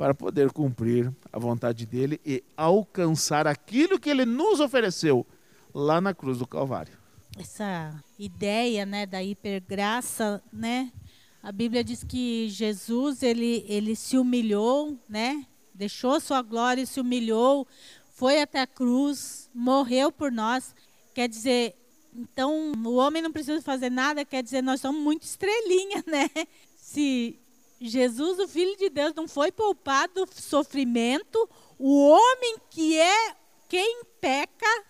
para 0.00 0.14
poder 0.14 0.50
cumprir 0.50 1.12
a 1.30 1.38
vontade 1.38 1.84
dele 1.84 2.18
e 2.24 2.42
alcançar 2.56 3.46
aquilo 3.46 4.00
que 4.00 4.08
ele 4.08 4.24
nos 4.24 4.58
ofereceu 4.58 5.26
lá 5.74 6.00
na 6.00 6.14
cruz 6.14 6.38
do 6.38 6.46
Calvário. 6.46 6.98
Essa 7.38 8.02
ideia, 8.18 8.84
né, 8.84 9.06
da 9.06 9.22
hipergraça, 9.22 10.42
né, 10.52 10.92
a 11.42 11.50
Bíblia 11.50 11.82
diz 11.82 12.04
que 12.04 12.48
Jesus 12.50 13.22
ele, 13.22 13.64
ele 13.66 13.96
se 13.96 14.18
humilhou, 14.18 14.98
né? 15.08 15.46
Deixou 15.74 16.20
sua 16.20 16.42
glória 16.42 16.82
e 16.82 16.86
se 16.86 17.00
humilhou, 17.00 17.66
foi 18.12 18.42
até 18.42 18.60
a 18.60 18.66
cruz, 18.66 19.48
morreu 19.54 20.12
por 20.12 20.30
nós. 20.30 20.74
Quer 21.14 21.28
dizer, 21.28 21.74
então 22.14 22.72
o 22.84 22.96
homem 22.96 23.22
não 23.22 23.32
precisa 23.32 23.62
fazer 23.62 23.88
nada, 23.88 24.22
quer 24.22 24.42
dizer, 24.42 24.62
nós 24.62 24.82
somos 24.82 25.02
muito 25.02 25.22
estrelinha, 25.22 26.04
né? 26.06 26.28
Se 26.76 27.40
Jesus, 27.80 28.38
o 28.38 28.46
Filho 28.46 28.76
de 28.76 28.90
Deus, 28.90 29.14
não 29.14 29.26
foi 29.26 29.50
poupado 29.50 30.26
do 30.26 30.34
sofrimento, 30.34 31.48
o 31.78 32.10
homem 32.10 32.58
que 32.68 32.98
é 32.98 33.34
quem 33.66 34.02
peca 34.20 34.84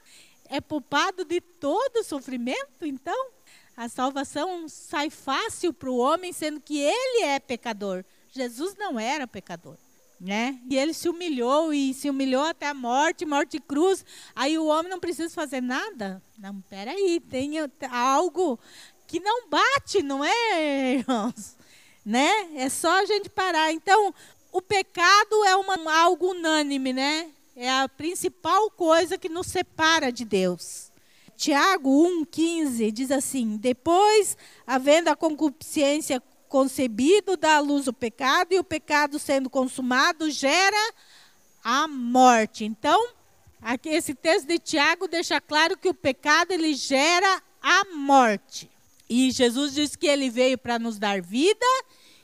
é 0.51 0.61
poupado 0.61 1.25
de 1.25 1.41
todo 1.41 2.03
sofrimento, 2.03 2.85
então 2.85 3.31
a 3.77 3.89
salvação 3.89 4.69
sai 4.69 5.09
fácil 5.09 5.73
para 5.73 5.89
o 5.89 5.97
homem, 5.97 6.33
sendo 6.33 6.61
que 6.61 6.77
ele 6.77 7.25
é 7.25 7.39
pecador. 7.39 8.05
Jesus 8.31 8.75
não 8.77 8.99
era 8.99 9.27
pecador. 9.27 9.77
Né? 10.21 10.61
E 10.69 10.77
ele 10.77 10.93
se 10.93 11.09
humilhou 11.09 11.73
e 11.73 11.95
se 11.95 12.11
humilhou 12.11 12.45
até 12.45 12.67
a 12.67 12.75
morte, 12.75 13.25
morte 13.25 13.53
de 13.53 13.61
cruz. 13.61 14.05
Aí 14.37 14.59
o 14.59 14.67
homem 14.67 14.91
não 14.91 15.01
precisa 15.01 15.33
fazer 15.33 15.63
nada? 15.63 16.23
Não, 16.37 16.61
peraí, 16.63 17.21
tem 17.21 17.55
algo 17.91 18.61
que 19.07 19.19
não 19.19 19.49
bate, 19.49 20.03
não 20.03 20.23
é, 20.23 20.97
irmãos? 20.97 21.57
Né? 22.05 22.51
É 22.55 22.69
só 22.69 23.01
a 23.01 23.07
gente 23.07 23.31
parar. 23.31 23.73
Então, 23.73 24.15
o 24.53 24.61
pecado 24.61 25.43
é 25.47 25.57
uma, 25.57 26.03
algo 26.03 26.33
unânime, 26.33 26.93
né? 26.93 27.31
É 27.63 27.71
a 27.71 27.87
principal 27.87 28.71
coisa 28.71 29.19
que 29.19 29.29
nos 29.29 29.49
separa 29.49 30.11
de 30.11 30.25
Deus. 30.25 30.91
Tiago 31.37 31.91
1,15 32.25 32.91
diz 32.91 33.11
assim: 33.11 33.59
Depois, 33.59 34.35
havendo 34.67 35.09
a 35.09 35.15
concupiscência 35.15 36.23
concebido, 36.49 37.37
dá 37.37 37.57
à 37.57 37.61
luz 37.61 37.87
o 37.87 37.93
pecado, 37.93 38.55
e 38.55 38.59
o 38.59 38.65
pecado 38.65 39.19
sendo 39.19 39.51
consumado 39.51 40.31
gera 40.31 40.95
a 41.63 41.87
morte. 41.87 42.65
Então, 42.65 43.09
aqui 43.61 43.91
esse 43.91 44.15
texto 44.15 44.47
de 44.47 44.59
Tiago 44.59 45.07
deixa 45.07 45.39
claro 45.39 45.77
que 45.77 45.91
o 45.91 45.93
pecado 45.93 46.53
ele 46.53 46.73
gera 46.73 47.43
a 47.61 47.95
morte. 47.95 48.71
E 49.07 49.31
Jesus 49.31 49.75
diz 49.75 49.95
que 49.95 50.07
ele 50.07 50.31
veio 50.31 50.57
para 50.57 50.79
nos 50.79 50.99
dar 50.99 51.21
vida 51.21 51.67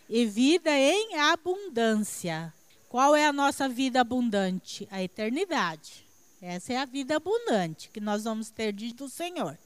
e 0.09 0.25
vida 0.25 0.71
em 0.71 1.19
abundância. 1.19 2.56
Qual 2.97 3.15
é 3.15 3.26
a 3.26 3.33
nossa 3.33 3.69
vida 3.69 4.00
abundante? 4.00 4.88
A 4.91 5.03
eternidade. 5.03 6.09
Essa 6.41 6.73
é 6.73 6.76
a 6.79 6.87
vida 6.87 7.17
abundante 7.17 7.91
que 7.91 8.00
nós 8.00 8.25
vamos 8.25 8.49
ter 8.49 8.73
do 8.73 9.07
Senhor. 9.07 9.59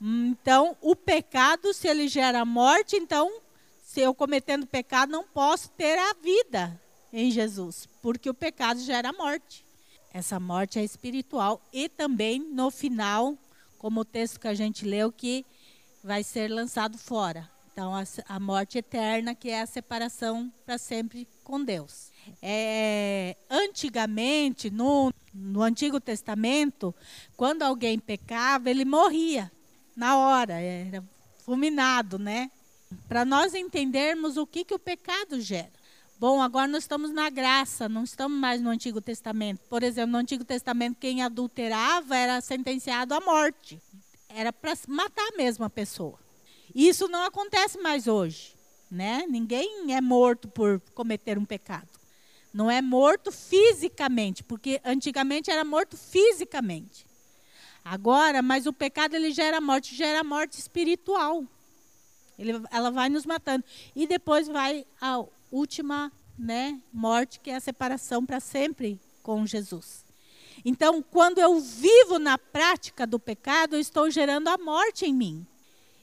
Então, 0.00 0.74
o 0.80 0.96
pecado, 0.96 1.74
se 1.74 1.86
ele 1.86 2.08
gera 2.08 2.46
morte, 2.46 2.96
então, 2.96 3.42
se 3.82 4.00
eu 4.00 4.14
cometendo 4.14 4.66
pecado, 4.66 5.12
não 5.12 5.22
posso 5.22 5.68
ter 5.72 5.98
a 5.98 6.14
vida 6.14 6.80
em 7.12 7.30
Jesus, 7.30 7.86
porque 8.00 8.30
o 8.30 8.32
pecado 8.32 8.80
gera 8.80 9.12
morte. 9.12 9.66
Essa 10.10 10.40
morte 10.40 10.78
é 10.78 10.82
espiritual 10.82 11.60
e 11.70 11.90
também 11.90 12.40
no 12.40 12.70
final, 12.70 13.36
como 13.76 14.00
o 14.00 14.04
texto 14.06 14.40
que 14.40 14.48
a 14.48 14.54
gente 14.54 14.86
leu, 14.86 15.12
que 15.12 15.44
vai 16.02 16.24
ser 16.24 16.48
lançado 16.48 16.96
fora. 16.96 17.50
Então, 17.70 17.92
a 18.26 18.40
morte 18.40 18.78
eterna, 18.78 19.34
que 19.34 19.50
é 19.50 19.60
a 19.60 19.66
separação 19.66 20.50
para 20.64 20.78
sempre 20.78 21.28
com 21.44 21.62
Deus. 21.62 22.16
É, 22.42 23.36
antigamente, 23.50 24.70
no 24.70 25.12
No 25.32 25.62
Antigo 25.62 26.00
Testamento, 26.00 26.94
quando 27.36 27.62
alguém 27.62 27.98
pecava, 27.98 28.70
ele 28.70 28.84
morria 28.84 29.50
na 29.96 30.16
hora, 30.16 30.54
era 30.54 31.04
fulminado, 31.44 32.18
né? 32.18 32.50
Para 33.08 33.24
nós 33.24 33.54
entendermos 33.54 34.36
o 34.36 34.46
que, 34.46 34.64
que 34.64 34.74
o 34.74 34.78
pecado 34.78 35.40
gera. 35.40 35.72
Bom, 36.18 36.42
agora 36.42 36.66
nós 36.66 36.82
estamos 36.82 37.12
na 37.12 37.30
graça, 37.30 37.88
não 37.88 38.02
estamos 38.02 38.36
mais 38.38 38.60
no 38.60 38.70
Antigo 38.70 39.00
Testamento. 39.00 39.60
Por 39.68 39.82
exemplo, 39.82 40.12
no 40.12 40.18
Antigo 40.18 40.44
Testamento, 40.44 40.96
quem 40.98 41.22
adulterava 41.22 42.16
era 42.16 42.40
sentenciado 42.40 43.14
à 43.14 43.20
morte. 43.20 43.80
Era 44.28 44.52
para 44.52 44.74
matar 44.88 45.30
mesmo 45.36 45.64
a 45.64 45.70
pessoa. 45.70 46.18
Isso 46.74 47.08
não 47.08 47.24
acontece 47.24 47.78
mais 47.78 48.06
hoje, 48.06 48.54
né? 48.90 49.26
Ninguém 49.28 49.94
é 49.94 50.00
morto 50.00 50.48
por 50.48 50.80
cometer 50.94 51.38
um 51.38 51.44
pecado. 51.44 51.88
Não 52.52 52.70
é 52.70 52.80
morto 52.80 53.30
fisicamente, 53.30 54.42
porque 54.42 54.80
antigamente 54.84 55.50
era 55.50 55.64
morto 55.64 55.96
fisicamente. 55.96 57.06
Agora, 57.84 58.42
mas 58.42 58.66
o 58.66 58.72
pecado 58.72 59.14
ele 59.14 59.30
gera 59.30 59.60
morte, 59.60 59.94
gera 59.94 60.22
morte 60.24 60.58
espiritual. 60.58 61.44
Ele, 62.38 62.52
ela 62.70 62.90
vai 62.90 63.08
nos 63.08 63.26
matando. 63.26 63.64
E 63.94 64.06
depois 64.06 64.46
vai 64.46 64.86
a 65.00 65.24
última 65.50 66.12
né, 66.38 66.80
morte, 66.92 67.40
que 67.40 67.50
é 67.50 67.56
a 67.56 67.60
separação 67.60 68.24
para 68.24 68.40
sempre 68.40 69.00
com 69.22 69.44
Jesus. 69.46 70.04
Então, 70.64 71.02
quando 71.02 71.38
eu 71.38 71.58
vivo 71.60 72.18
na 72.18 72.38
prática 72.38 73.06
do 73.06 73.18
pecado, 73.18 73.76
eu 73.76 73.80
estou 73.80 74.10
gerando 74.10 74.48
a 74.48 74.58
morte 74.58 75.06
em 75.06 75.14
mim. 75.14 75.46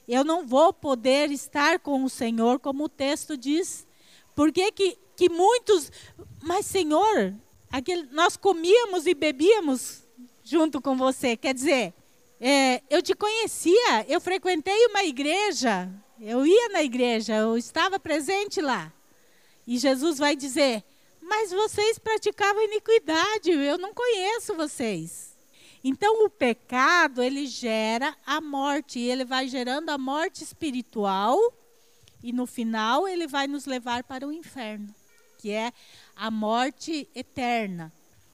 Eu 0.08 0.24
não 0.24 0.46
vou 0.46 0.72
poder 0.72 1.30
estar 1.30 1.78
com 1.78 2.04
o 2.04 2.10
Senhor, 2.10 2.58
como 2.60 2.84
o 2.84 2.88
texto 2.88 3.36
diz. 3.36 3.86
Por 4.34 4.52
que, 4.52 4.70
que, 4.72 4.98
que 5.16 5.28
muitos. 5.28 5.90
Mas, 6.42 6.66
Senhor, 6.66 7.34
aquele, 7.70 8.08
nós 8.12 8.36
comíamos 8.36 9.06
e 9.06 9.14
bebíamos 9.14 10.02
junto 10.44 10.80
com 10.80 10.96
você. 10.96 11.36
Quer 11.36 11.54
dizer, 11.54 11.94
é, 12.40 12.82
eu 12.90 13.02
te 13.02 13.14
conhecia, 13.14 14.04
eu 14.08 14.20
frequentei 14.20 14.86
uma 14.86 15.04
igreja, 15.04 15.90
eu 16.20 16.46
ia 16.46 16.68
na 16.68 16.82
igreja, 16.82 17.34
eu 17.34 17.56
estava 17.56 17.98
presente 17.98 18.60
lá. 18.60 18.92
E 19.66 19.78
Jesus 19.78 20.18
vai 20.18 20.36
dizer: 20.36 20.84
Mas 21.20 21.50
vocês 21.50 21.98
praticavam 21.98 22.62
iniquidade, 22.62 23.50
eu 23.50 23.78
não 23.78 23.92
conheço 23.92 24.54
vocês. 24.54 25.36
Então 25.82 26.24
o 26.24 26.30
pecado, 26.30 27.22
ele 27.22 27.46
gera 27.46 28.16
a 28.26 28.40
morte, 28.40 28.98
e 28.98 29.10
ele 29.10 29.24
vai 29.24 29.48
gerando 29.48 29.90
a 29.90 29.96
morte 29.96 30.42
espiritual, 30.42 31.38
e 32.22 32.32
no 32.32 32.46
final 32.46 33.06
ele 33.06 33.26
vai 33.26 33.46
nos 33.46 33.66
levar 33.66 34.02
para 34.02 34.26
o 34.26 34.32
inferno, 34.32 34.92
que 35.36 35.50
é 35.50 35.72
a 36.14 36.30
morte 36.30 37.08
eterna. 37.14 37.92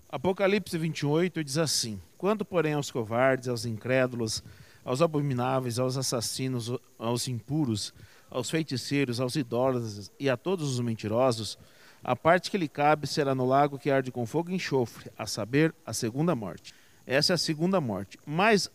Apocalipse 0.08 0.76
28 0.76 1.42
diz 1.42 1.58
assim: 1.58 2.00
Quanto, 2.18 2.44
porém, 2.44 2.74
aos 2.74 2.90
covardes, 2.90 3.48
aos 3.48 3.64
incrédulos, 3.64 4.42
aos 4.84 5.00
abomináveis, 5.00 5.78
aos 5.78 5.96
assassinos, 5.96 6.70
aos 6.98 7.28
impuros, 7.28 7.94
aos 8.30 8.50
feiticeiros, 8.50 9.20
aos 9.20 9.36
idólatras 9.36 10.10
e 10.18 10.28
a 10.28 10.36
todos 10.36 10.72
os 10.72 10.80
mentirosos, 10.80 11.58
a 12.04 12.16
parte 12.16 12.50
que 12.50 12.58
lhe 12.58 12.68
cabe 12.68 13.06
será 13.06 13.34
no 13.34 13.46
lago 13.46 13.78
que 13.78 13.90
arde 13.90 14.10
com 14.10 14.26
fogo 14.26 14.50
e 14.50 14.54
enxofre, 14.54 15.10
a 15.16 15.26
saber, 15.26 15.74
a 15.86 15.92
segunda 15.92 16.34
morte. 16.34 16.74
Essa 17.06 17.32
é 17.32 17.34
a 17.34 17.38
segunda 17.38 17.80
morte. 17.80 18.18
Mas 18.26 18.70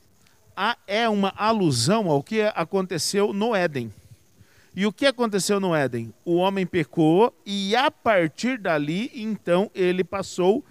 há, 0.55 0.77
é 0.87 1.09
uma 1.09 1.33
alusão 1.35 2.09
ao 2.09 2.23
que 2.23 2.41
aconteceu 2.41 3.33
no 3.33 3.53
Éden. 3.53 3.93
E 4.77 4.85
o 4.85 4.93
que 4.93 5.07
aconteceu 5.07 5.59
no 5.59 5.73
Éden? 5.73 6.13
O 6.23 6.35
homem 6.35 6.63
pecou 6.63 7.35
e 7.43 7.75
a 7.75 7.89
partir 7.89 8.59
dali, 8.59 9.09
então, 9.15 9.71
ele 9.73 10.03
passou 10.03 10.63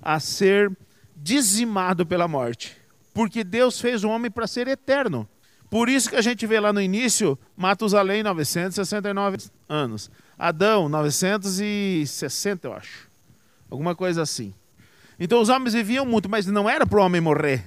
a 0.00 0.20
ser 0.20 0.70
dizimado 1.16 2.06
pela 2.06 2.28
morte. 2.28 2.76
Porque 3.12 3.42
Deus 3.42 3.80
fez 3.80 4.04
o 4.04 4.10
homem 4.10 4.30
para 4.30 4.46
ser 4.46 4.68
eterno. 4.68 5.28
Por 5.68 5.88
isso 5.88 6.08
que 6.08 6.14
a 6.14 6.22
gente 6.22 6.46
vê 6.46 6.60
lá 6.60 6.72
no 6.72 6.80
início, 6.80 7.36
Matusalém, 7.56 8.22
969 8.22 9.38
anos. 9.68 10.08
Adão, 10.38 10.88
960, 10.88 12.68
eu 12.68 12.72
acho. 12.74 13.10
Alguma 13.68 13.96
coisa 13.96 14.22
assim. 14.22 14.54
Então 15.18 15.40
os 15.40 15.48
homens 15.48 15.74
viviam 15.74 16.06
muito, 16.06 16.28
mas 16.28 16.46
não 16.46 16.70
era 16.70 16.86
para 16.86 17.00
o 17.00 17.02
homem 17.02 17.20
morrer. 17.20 17.64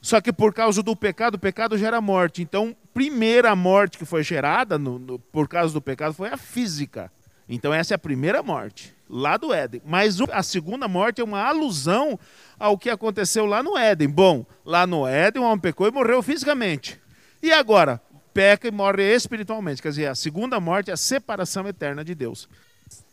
Só 0.00 0.22
que 0.22 0.32
por 0.32 0.54
causa 0.54 0.82
do 0.82 0.96
pecado, 0.96 1.34
o 1.34 1.38
pecado 1.38 1.76
gera 1.76 2.00
morte. 2.00 2.40
Então, 2.40 2.74
primeira 2.92 3.54
morte 3.56 3.98
que 3.98 4.04
foi 4.04 4.22
gerada 4.22 4.78
no, 4.78 4.98
no, 4.98 5.18
por 5.18 5.48
causa 5.48 5.72
do 5.72 5.80
pecado 5.80 6.14
foi 6.14 6.28
a 6.28 6.36
física. 6.36 7.10
Então, 7.48 7.74
essa 7.74 7.94
é 7.94 7.96
a 7.96 7.98
primeira 7.98 8.42
morte, 8.42 8.94
lá 9.08 9.36
do 9.36 9.52
Éden. 9.52 9.82
Mas 9.84 10.18
a 10.30 10.42
segunda 10.42 10.86
morte 10.86 11.20
é 11.20 11.24
uma 11.24 11.42
alusão 11.42 12.18
ao 12.58 12.78
que 12.78 12.88
aconteceu 12.88 13.44
lá 13.46 13.62
no 13.62 13.76
Éden. 13.76 14.08
Bom, 14.08 14.46
lá 14.64 14.86
no 14.86 15.06
Éden, 15.06 15.42
o 15.42 15.44
homem 15.44 15.58
pecou 15.58 15.86
e 15.86 15.90
morreu 15.90 16.22
fisicamente. 16.22 17.00
E 17.42 17.52
agora? 17.52 18.00
Peca 18.32 18.68
e 18.68 18.70
morre 18.70 19.02
espiritualmente. 19.02 19.82
Quer 19.82 19.90
dizer, 19.90 20.06
a 20.06 20.14
segunda 20.14 20.58
morte 20.60 20.90
é 20.90 20.94
a 20.94 20.96
separação 20.96 21.66
eterna 21.68 22.04
de 22.04 22.14
Deus. 22.14 22.48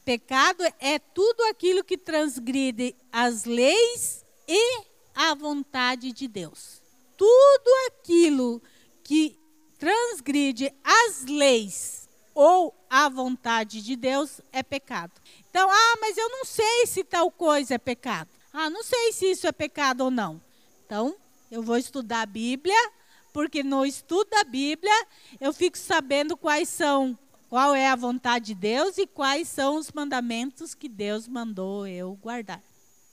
Pecado 0.05 0.63
é 0.79 0.97
tudo 0.99 1.43
aquilo 1.49 1.83
que 1.83 1.97
transgride 1.97 2.95
as 3.11 3.43
leis 3.43 4.23
e 4.47 4.81
a 5.13 5.35
vontade 5.35 6.13
de 6.13 6.27
Deus. 6.27 6.81
Tudo 7.17 7.69
aquilo 7.87 8.61
que 9.03 9.38
transgride 9.79 10.71
as 10.83 11.25
leis 11.25 12.07
ou 12.35 12.75
a 12.89 13.09
vontade 13.09 13.81
de 13.81 13.95
Deus 13.95 14.41
é 14.51 14.61
pecado. 14.61 15.13
Então, 15.49 15.67
ah, 15.69 15.97
mas 15.99 16.17
eu 16.17 16.29
não 16.29 16.45
sei 16.45 16.85
se 16.85 17.03
tal 17.03 17.31
coisa 17.31 17.75
é 17.75 17.77
pecado. 17.77 18.29
Ah, 18.53 18.69
não 18.69 18.83
sei 18.83 19.11
se 19.13 19.31
isso 19.31 19.47
é 19.47 19.51
pecado 19.51 20.01
ou 20.01 20.11
não. 20.11 20.41
Então, 20.85 21.15
eu 21.49 21.63
vou 21.63 21.77
estudar 21.77 22.21
a 22.21 22.25
Bíblia 22.25 22.91
porque 23.33 23.63
no 23.63 23.85
estudo 23.85 24.29
da 24.29 24.43
Bíblia 24.43 25.07
eu 25.39 25.53
fico 25.53 25.77
sabendo 25.77 26.35
quais 26.35 26.67
são, 26.67 27.17
qual 27.49 27.75
é 27.75 27.87
a 27.87 27.95
vontade 27.95 28.47
de 28.47 28.55
Deus 28.55 28.97
e 28.97 29.07
quais 29.07 29.47
são 29.47 29.77
os 29.77 29.91
mandamentos 29.91 30.73
que 30.73 30.89
Deus 30.89 31.27
mandou 31.27 31.87
eu 31.87 32.15
guardar. 32.15 32.61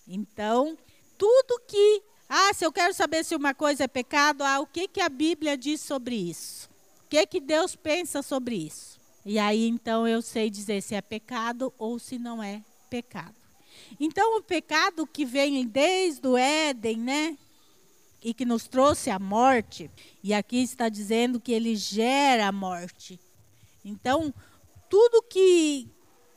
Então, 0.07 0.77
tudo 1.19 1.61
que, 1.67 2.03
ah, 2.29 2.53
se 2.55 2.65
eu 2.65 2.73
quero 2.73 2.93
saber 2.93 3.25
se 3.25 3.35
uma 3.35 3.55
coisa 3.55 3.85
é 3.85 3.89
pecado, 3.89 4.43
ah, 4.43 4.61
o 4.61 4.67
que 4.67 4.89
que 4.89 5.01
a 5.01 5.09
Bíblia 5.09 5.57
diz 5.57 5.81
sobre 5.81 6.17
isso? 6.17 6.69
O 7.05 7.09
que 7.09 7.27
que 7.27 7.41
Deus 7.41 7.77
pensa 7.77 8.23
sobre 8.23 8.57
isso? 8.57 8.99
E 9.25 9.39
aí 9.39 9.67
então 9.67 10.07
eu 10.07 10.23
sei 10.23 10.51
dizer 10.51 10.83
se 10.83 10.95
é 10.95 11.01
pecado 11.01 11.73
ou 11.79 11.99
se 11.99 12.19
não 12.19 12.43
é 12.43 12.63
pecado. 12.91 13.35
Então 14.01 14.39
o 14.39 14.43
pecado 14.43 15.07
que 15.07 15.25
vem 15.25 15.67
desde 15.67 16.27
o 16.27 16.37
Éden, 16.37 16.97
né? 16.99 17.39
e 18.27 18.35
que 18.35 18.45
nos 18.45 18.67
trouxe 18.67 19.09
a 19.09 19.21
morte, 19.21 19.89
e 20.21 20.35
aqui 20.35 20.61
está 20.61 20.89
dizendo 20.89 21.39
que 21.39 21.53
ele 21.53 21.77
gera 21.77 22.49
a 22.49 22.53
morte. 22.53 23.21
Então, 23.85 24.35
tudo 24.91 25.23
que, 25.23 25.89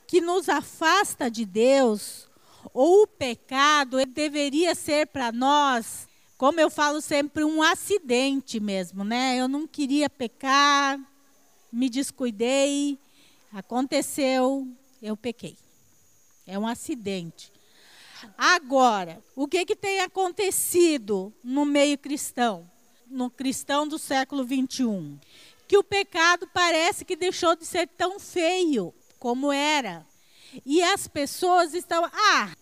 que 0.05 0.21
nos 0.21 0.47
afasta 0.49 1.31
de 1.31 1.45
Deus, 1.47 2.28
ou 2.81 3.03
o 3.03 3.07
pecado, 3.07 3.97
deveria 4.05 4.73
ser 4.73 5.07
para 5.07 5.33
nós, 5.33 6.07
como 6.37 6.61
eu 6.61 6.69
falo 6.69 7.01
sempre, 7.01 7.43
um 7.43 7.61
acidente 7.61 8.57
mesmo, 8.57 9.03
né? 9.03 9.35
Eu 9.35 9.49
não 9.49 9.67
queria 9.67 10.09
pecar, 10.09 10.97
me 11.69 11.89
descuidei, 11.89 12.97
aconteceu, 13.51 14.65
eu 15.01 15.17
pequei. 15.17 15.57
É 16.47 16.57
um 16.57 16.65
acidente. 16.65 17.51
Agora, 18.37 19.21
o 19.35 19.45
que, 19.45 19.65
que 19.65 19.75
tem 19.75 19.99
acontecido 19.99 21.33
no 21.43 21.65
meio 21.65 21.97
cristão, 21.97 22.65
no 23.07 23.29
cristão 23.29 23.85
do 23.85 23.99
século 23.99 24.45
21? 24.45 25.19
Que 25.67 25.77
o 25.77 25.83
pecado 25.83 26.49
parece 26.53 27.03
que 27.03 27.17
deixou 27.17 27.57
de 27.57 27.65
ser 27.65 27.89
tão 27.89 28.21
feio 28.21 28.93
como 29.19 29.51
era. 29.51 30.07
E 30.65 30.81
as 30.81 31.09
pessoas 31.09 31.73
estão, 31.73 32.05
ah, 32.05 32.53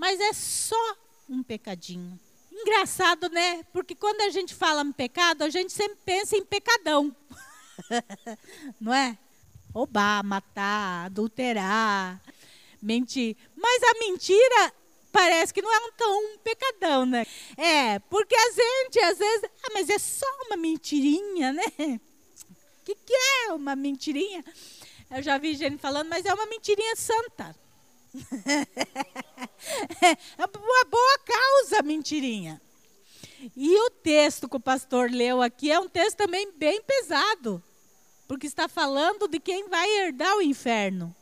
mas 0.00 0.18
é 0.18 0.32
só 0.32 0.96
um 1.28 1.42
pecadinho. 1.42 2.18
Engraçado, 2.50 3.28
né? 3.28 3.62
Porque 3.64 3.94
quando 3.94 4.22
a 4.22 4.30
gente 4.30 4.54
fala 4.54 4.80
em 4.80 4.92
pecado, 4.92 5.42
a 5.42 5.50
gente 5.50 5.74
sempre 5.74 5.98
pensa 6.06 6.38
em 6.38 6.44
pecadão. 6.44 7.14
Não 8.80 8.94
é? 8.94 9.18
Roubar, 9.74 10.24
matar, 10.24 11.04
adulterar, 11.04 12.18
mentir. 12.80 13.36
Mas 13.54 13.82
a 13.82 13.98
mentira 13.98 14.72
parece 15.12 15.52
que 15.52 15.60
não 15.60 15.72
é 15.72 15.78
um 15.86 15.92
tão 15.92 16.38
pecadão, 16.38 17.04
né? 17.04 17.26
É, 17.56 17.98
porque 17.98 18.34
a 18.34 18.50
gente 18.52 18.98
às 19.00 19.18
vezes, 19.18 19.50
ah, 19.64 19.70
mas 19.74 19.90
é 19.90 19.98
só 19.98 20.26
uma 20.46 20.56
mentirinha, 20.56 21.52
né? 21.52 21.64
O 21.78 22.00
que, 22.84 22.94
que 22.94 23.12
é 23.12 23.52
uma 23.52 23.76
mentirinha? 23.76 24.44
Eu 25.10 25.22
já 25.22 25.36
vi 25.36 25.54
gente 25.54 25.78
falando, 25.78 26.08
mas 26.08 26.24
é 26.24 26.32
uma 26.32 26.46
mentirinha 26.46 26.96
santa. 26.96 27.54
É 30.36 30.44
uma 30.44 30.84
boa 30.84 31.18
causa, 31.24 31.82
mentirinha. 31.82 32.60
E 33.56 33.78
o 33.86 33.90
texto 33.90 34.48
que 34.48 34.56
o 34.56 34.60
pastor 34.60 35.10
leu 35.10 35.40
aqui 35.40 35.70
é 35.70 35.78
um 35.78 35.88
texto 35.88 36.16
também 36.18 36.52
bem 36.52 36.82
pesado, 36.82 37.62
porque 38.28 38.46
está 38.46 38.68
falando 38.68 39.26
de 39.28 39.40
quem 39.40 39.68
vai 39.68 39.88
herdar 39.98 40.36
o 40.36 40.42
inferno. 40.42 41.14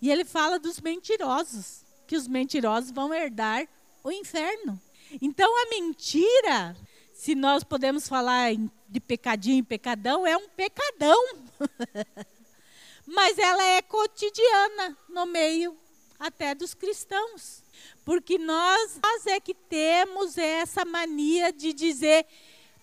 E 0.00 0.10
ele 0.10 0.24
fala 0.24 0.58
dos 0.58 0.80
mentirosos 0.80 1.84
que 2.06 2.16
os 2.16 2.26
mentirosos 2.26 2.90
vão 2.90 3.12
herdar 3.12 3.68
o 4.02 4.10
inferno. 4.10 4.80
Então 5.20 5.62
a 5.62 5.70
mentira, 5.70 6.76
se 7.12 7.34
nós 7.34 7.62
podemos 7.62 8.08
falar 8.08 8.52
de 8.88 9.00
pecadinho 9.00 9.58
e 9.58 9.62
pecadão, 9.62 10.26
é 10.26 10.36
um 10.36 10.48
pecadão. 10.48 11.18
Mas 13.06 13.38
ela 13.38 13.62
é 13.62 13.82
cotidiana 13.82 14.96
no 15.08 15.26
meio 15.26 15.76
até 16.20 16.54
dos 16.54 16.74
cristãos. 16.74 17.64
Porque 18.04 18.38
nós, 18.38 19.00
nós 19.02 19.26
é 19.26 19.40
que 19.40 19.54
temos 19.54 20.36
essa 20.36 20.84
mania 20.84 21.50
de 21.50 21.72
dizer 21.72 22.26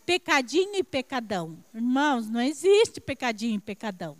pecadinho 0.05 0.75
e 0.75 0.83
pecadão. 0.83 1.63
Irmãos, 1.73 2.27
não 2.27 2.41
existe 2.41 2.99
pecadinho 2.99 3.57
e 3.57 3.61
pecadão. 3.61 4.17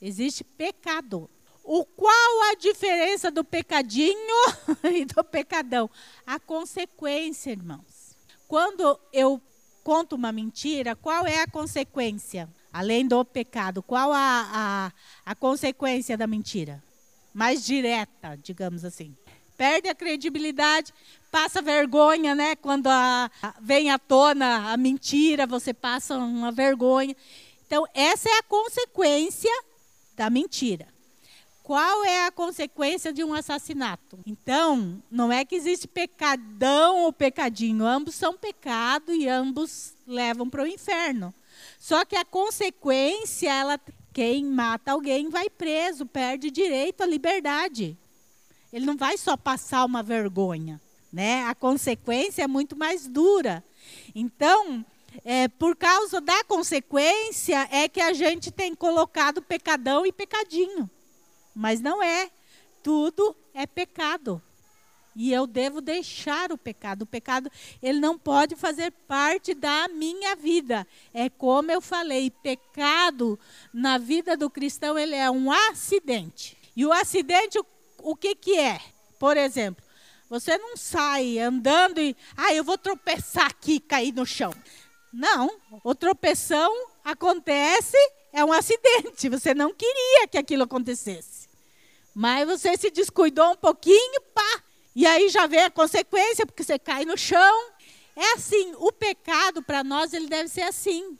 Existe 0.00 0.44
pecado. 0.44 1.30
O 1.64 1.84
qual 1.84 2.50
a 2.50 2.54
diferença 2.56 3.30
do 3.30 3.44
pecadinho 3.44 4.36
e 4.92 5.04
do 5.04 5.24
pecadão? 5.24 5.88
A 6.26 6.38
consequência, 6.38 7.52
irmãos. 7.52 8.16
Quando 8.48 8.98
eu 9.12 9.40
conto 9.82 10.16
uma 10.16 10.32
mentira, 10.32 10.94
qual 10.94 11.26
é 11.26 11.40
a 11.40 11.46
consequência? 11.46 12.48
Além 12.72 13.06
do 13.06 13.24
pecado, 13.24 13.82
qual 13.82 14.12
a, 14.12 14.48
a, 14.52 14.92
a 15.30 15.34
consequência 15.34 16.16
da 16.16 16.26
mentira? 16.26 16.82
Mais 17.32 17.64
direta, 17.64 18.38
digamos 18.42 18.84
assim. 18.84 19.16
Perde 19.56 19.88
a 19.88 19.94
credibilidade, 19.94 20.92
passa 21.30 21.62
vergonha, 21.62 22.34
né? 22.34 22.56
Quando 22.56 22.88
a, 22.88 23.30
a, 23.42 23.54
vem 23.60 23.90
à 23.90 23.98
tona 23.98 24.72
a 24.72 24.76
mentira, 24.76 25.46
você 25.46 25.72
passa 25.72 26.16
uma 26.16 26.50
vergonha. 26.50 27.14
Então, 27.66 27.86
essa 27.94 28.28
é 28.28 28.38
a 28.38 28.42
consequência 28.42 29.50
da 30.16 30.28
mentira. 30.28 30.92
Qual 31.62 32.04
é 32.04 32.26
a 32.26 32.32
consequência 32.32 33.12
de 33.12 33.22
um 33.22 33.32
assassinato? 33.32 34.18
Então, 34.26 35.00
não 35.10 35.32
é 35.32 35.44
que 35.44 35.54
existe 35.54 35.86
pecadão 35.86 37.04
ou 37.04 37.12
pecadinho, 37.12 37.86
ambos 37.86 38.16
são 38.16 38.36
pecado 38.36 39.14
e 39.14 39.28
ambos 39.28 39.94
levam 40.06 40.50
para 40.50 40.64
o 40.64 40.66
inferno. 40.66 41.32
Só 41.78 42.04
que 42.04 42.16
a 42.16 42.24
consequência, 42.24 43.48
ela, 43.48 43.80
quem 44.12 44.44
mata 44.44 44.92
alguém 44.92 45.28
vai 45.28 45.48
preso, 45.48 46.04
perde 46.04 46.50
direito 46.50 47.02
à 47.02 47.06
liberdade. 47.06 47.96
Ele 48.72 48.86
não 48.86 48.96
vai 48.96 49.16
só 49.16 49.36
passar 49.36 49.84
uma 49.84 50.02
vergonha, 50.02 50.80
né? 51.12 51.44
A 51.44 51.54
consequência 51.54 52.42
é 52.42 52.46
muito 52.46 52.76
mais 52.76 53.06
dura. 53.06 53.62
Então, 54.14 54.84
é, 55.24 55.48
por 55.48 55.76
causa 55.76 56.20
da 56.20 56.44
consequência 56.44 57.68
é 57.70 57.88
que 57.88 58.00
a 58.00 58.12
gente 58.12 58.50
tem 58.50 58.74
colocado 58.74 59.42
pecadão 59.42 60.06
e 60.06 60.12
pecadinho. 60.12 60.88
Mas 61.54 61.80
não 61.80 62.02
é. 62.02 62.30
Tudo 62.82 63.36
é 63.54 63.66
pecado. 63.66 64.42
E 65.14 65.32
eu 65.32 65.46
devo 65.46 65.80
deixar 65.80 66.52
o 66.52 66.58
pecado. 66.58 67.02
O 67.02 67.06
pecado, 67.06 67.50
ele 67.82 68.00
não 68.00 68.18
pode 68.18 68.56
fazer 68.56 68.90
parte 69.06 69.54
da 69.54 69.88
minha 69.88 70.34
vida. 70.34 70.86
É 71.12 71.28
como 71.28 71.70
eu 71.70 71.80
falei, 71.80 72.30
pecado 72.30 73.38
na 73.72 73.98
vida 73.98 74.36
do 74.36 74.48
cristão, 74.48 74.98
ele 74.98 75.14
é 75.14 75.30
um 75.30 75.52
acidente. 75.52 76.56
E 76.74 76.86
o 76.86 76.92
acidente, 76.92 77.58
o, 77.58 77.66
o 77.98 78.16
que 78.16 78.34
que 78.34 78.58
é? 78.58 78.80
Por 79.18 79.36
exemplo, 79.36 79.84
você 80.28 80.56
não 80.56 80.76
sai 80.76 81.38
andando 81.38 82.00
e, 82.00 82.16
ah, 82.36 82.54
eu 82.54 82.64
vou 82.64 82.78
tropeçar 82.78 83.46
aqui 83.46 83.78
cair 83.78 84.12
no 84.12 84.24
chão. 84.24 84.52
Não, 85.12 85.50
o 85.84 85.94
tropeção 85.94 86.72
acontece, 87.04 87.98
é 88.32 88.42
um 88.42 88.52
acidente. 88.52 89.28
Você 89.28 89.52
não 89.52 89.74
queria 89.74 90.26
que 90.26 90.38
aquilo 90.38 90.62
acontecesse. 90.62 91.48
Mas 92.14 92.46
você 92.46 92.76
se 92.76 92.90
descuidou 92.90 93.52
um 93.52 93.56
pouquinho, 93.56 94.20
pá, 94.34 94.61
e 94.94 95.06
aí 95.06 95.28
já 95.28 95.46
vem 95.46 95.60
a 95.60 95.70
consequência, 95.70 96.46
porque 96.46 96.62
você 96.62 96.78
cai 96.78 97.04
no 97.04 97.16
chão. 97.16 97.70
É 98.14 98.32
assim, 98.34 98.74
o 98.76 98.92
pecado 98.92 99.62
para 99.62 99.82
nós 99.82 100.12
ele 100.12 100.26
deve 100.26 100.48
ser 100.48 100.62
assim. 100.62 101.18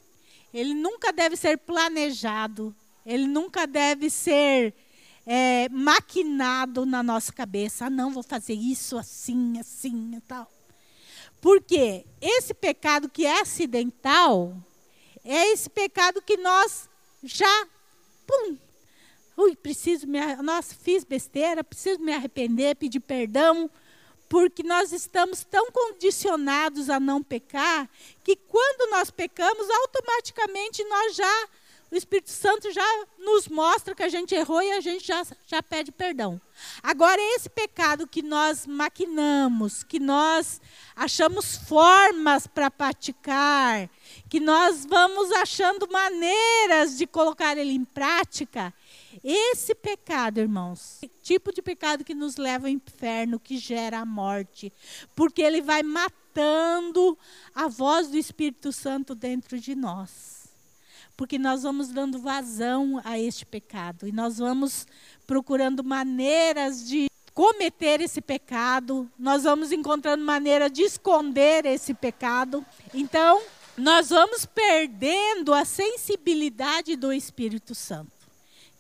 Ele 0.52 0.74
nunca 0.74 1.12
deve 1.12 1.37
ser 1.37 1.56
planejado, 1.56 2.74
ele 3.06 3.26
nunca 3.26 3.66
deve 3.66 4.11
ser 4.11 4.74
é, 5.26 5.68
maquinado 5.70 6.85
na 6.85 7.02
nossa 7.02 7.32
cabeça. 7.32 7.87
Ah, 7.87 7.90
não, 7.90 8.11
vou 8.11 8.22
fazer 8.22 8.54
isso 8.54 8.98
assim, 8.98 9.58
assim 9.58 10.16
e 10.16 10.20
tal. 10.20 10.50
Porque 11.40 12.04
esse 12.20 12.52
pecado 12.52 13.08
que 13.08 13.24
é 13.24 13.40
acidental 13.40 14.54
é 15.24 15.52
esse 15.52 15.70
pecado 15.70 16.20
que 16.20 16.37
nós 16.37 16.88
já, 17.22 17.66
pum, 18.26 18.56
Ui, 19.37 19.57
preciso 19.57 20.07
me. 20.07 20.21
Nossa, 20.37 20.75
fiz 20.75 21.05
besteira, 21.05 21.64
preciso 21.64 22.01
me 22.01 22.12
arrepender, 22.12 22.77
pedir 22.77 23.01
perdão, 23.01 23.71
porque 24.29 24.62
nós 24.62 24.92
estamos 24.92 25.45
tão 25.45 25.71
condicionados 25.71 26.88
a 26.88 26.99
não 26.99 27.23
pecar 27.23 27.88
que 28.23 28.37
quando 28.37 28.90
nós 28.90 29.11
pecamos, 29.11 29.68
automaticamente 29.68 30.85
nós 30.85 31.16
já. 31.16 31.49
O 31.90 31.95
Espírito 31.95 32.31
Santo 32.31 32.73
já 32.73 33.05
nos 33.18 33.49
mostra 33.49 33.95
que 33.95 34.03
a 34.03 34.09
gente 34.09 34.35
errou 34.35 34.62
e 34.62 34.73
a 34.73 34.81
gente 34.81 35.07
já, 35.07 35.23
já 35.47 35.62
pede 35.62 35.92
perdão. 35.92 36.40
Agora, 36.83 37.21
esse 37.35 37.51
pecado 37.51 38.07
que 38.07 38.23
nós 38.23 38.66
maquinamos, 38.66 39.83
que 39.83 40.01
nós 40.01 40.59
achamos 40.97 41.59
formas 41.68 42.47
para 42.47 42.71
praticar, 42.71 43.90
que 44.31 44.40
nós 44.40 44.87
vamos 44.87 45.31
achando 45.33 45.87
maneiras 45.92 46.97
de 46.97 47.07
colocar 47.07 47.59
ele 47.59 47.75
em 47.75 47.85
prática, 47.85 48.73
esse 49.22 49.75
pecado, 49.75 50.38
irmãos, 50.38 51.01
tipo 51.22 51.53
de 51.53 51.61
pecado 51.61 52.05
que 52.05 52.14
nos 52.14 52.37
leva 52.37 52.66
ao 52.66 52.72
inferno, 52.72 53.40
que 53.40 53.57
gera 53.59 53.98
a 53.98 54.07
morte, 54.07 54.72
porque 55.14 55.42
ele 55.42 55.61
vai 55.61 55.83
matando 55.83 57.18
a 57.55 57.68
voz 57.68 58.09
do 58.09 58.16
Espírito 58.16 58.72
Santo 58.72 59.14
dentro 59.14 59.59
de 59.59 59.75
nós. 59.75 60.48
Porque 61.16 61.38
nós 61.38 61.62
vamos 61.62 61.88
dando 61.88 62.18
vazão 62.18 63.01
a 63.05 63.18
este 63.18 63.44
pecado 63.44 64.09
e 64.09 64.12
nós 64.12 64.38
vamos 64.38 64.87
procurando 65.27 65.85
maneiras 65.85 66.87
de 66.87 67.07
cometer 67.35 68.01
esse 68.01 68.20
pecado, 68.20 69.11
nós 69.18 69.44
vamos 69.44 69.72
encontrando 69.72 70.25
maneira 70.25 70.68
de 70.68 70.83
esconder 70.83 71.64
esse 71.64 71.94
pecado. 71.94 72.64
Então, 72.92 73.40
nós 73.77 74.11
vamos 74.11 74.44
perdendo 74.44 75.55
a 75.55 75.64
sensibilidade 75.64 76.94
do 76.96 77.12
Espírito 77.12 77.75
Santo. 77.75 78.12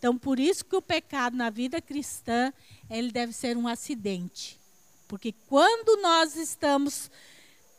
Então, 0.02 0.18
por 0.18 0.40
isso 0.40 0.64
que 0.64 0.74
o 0.74 0.82
pecado 0.82 1.36
na 1.36 1.48
vida 1.48 1.80
cristã, 1.80 2.52
ele 2.90 3.12
deve 3.12 3.32
ser 3.32 3.56
um 3.56 3.68
acidente. 3.68 4.58
Porque 5.06 5.32
quando 5.46 6.02
nós 6.02 6.34
estamos 6.34 7.08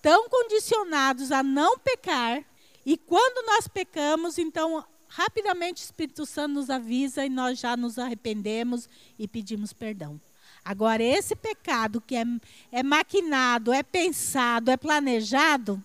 tão 0.02 0.30
condicionados 0.30 1.34
a 1.34 1.44
não 1.44 1.78
pecar, 1.78 2.42
e 2.86 2.96
quando 2.96 3.46
nós 3.46 3.68
pecamos, 3.68 4.38
então 4.38 4.86
rapidamente 5.10 5.84
o 5.84 5.84
Espírito 5.84 6.26
Santo 6.26 6.54
nos 6.54 6.70
avisa 6.70 7.26
e 7.26 7.30
nós 7.30 7.60
já 7.60 7.76
nos 7.76 8.00
arrependemos 8.00 8.88
e 9.20 9.28
pedimos 9.28 9.74
perdão. 9.74 10.18
Agora, 10.64 11.04
esse 11.04 11.36
pecado 11.36 12.00
que 12.00 12.16
é, 12.16 12.24
é 12.72 12.82
maquinado, 12.82 13.74
é 13.74 13.84
pensado, 13.84 14.72
é 14.72 14.78
planejado, 14.78 15.84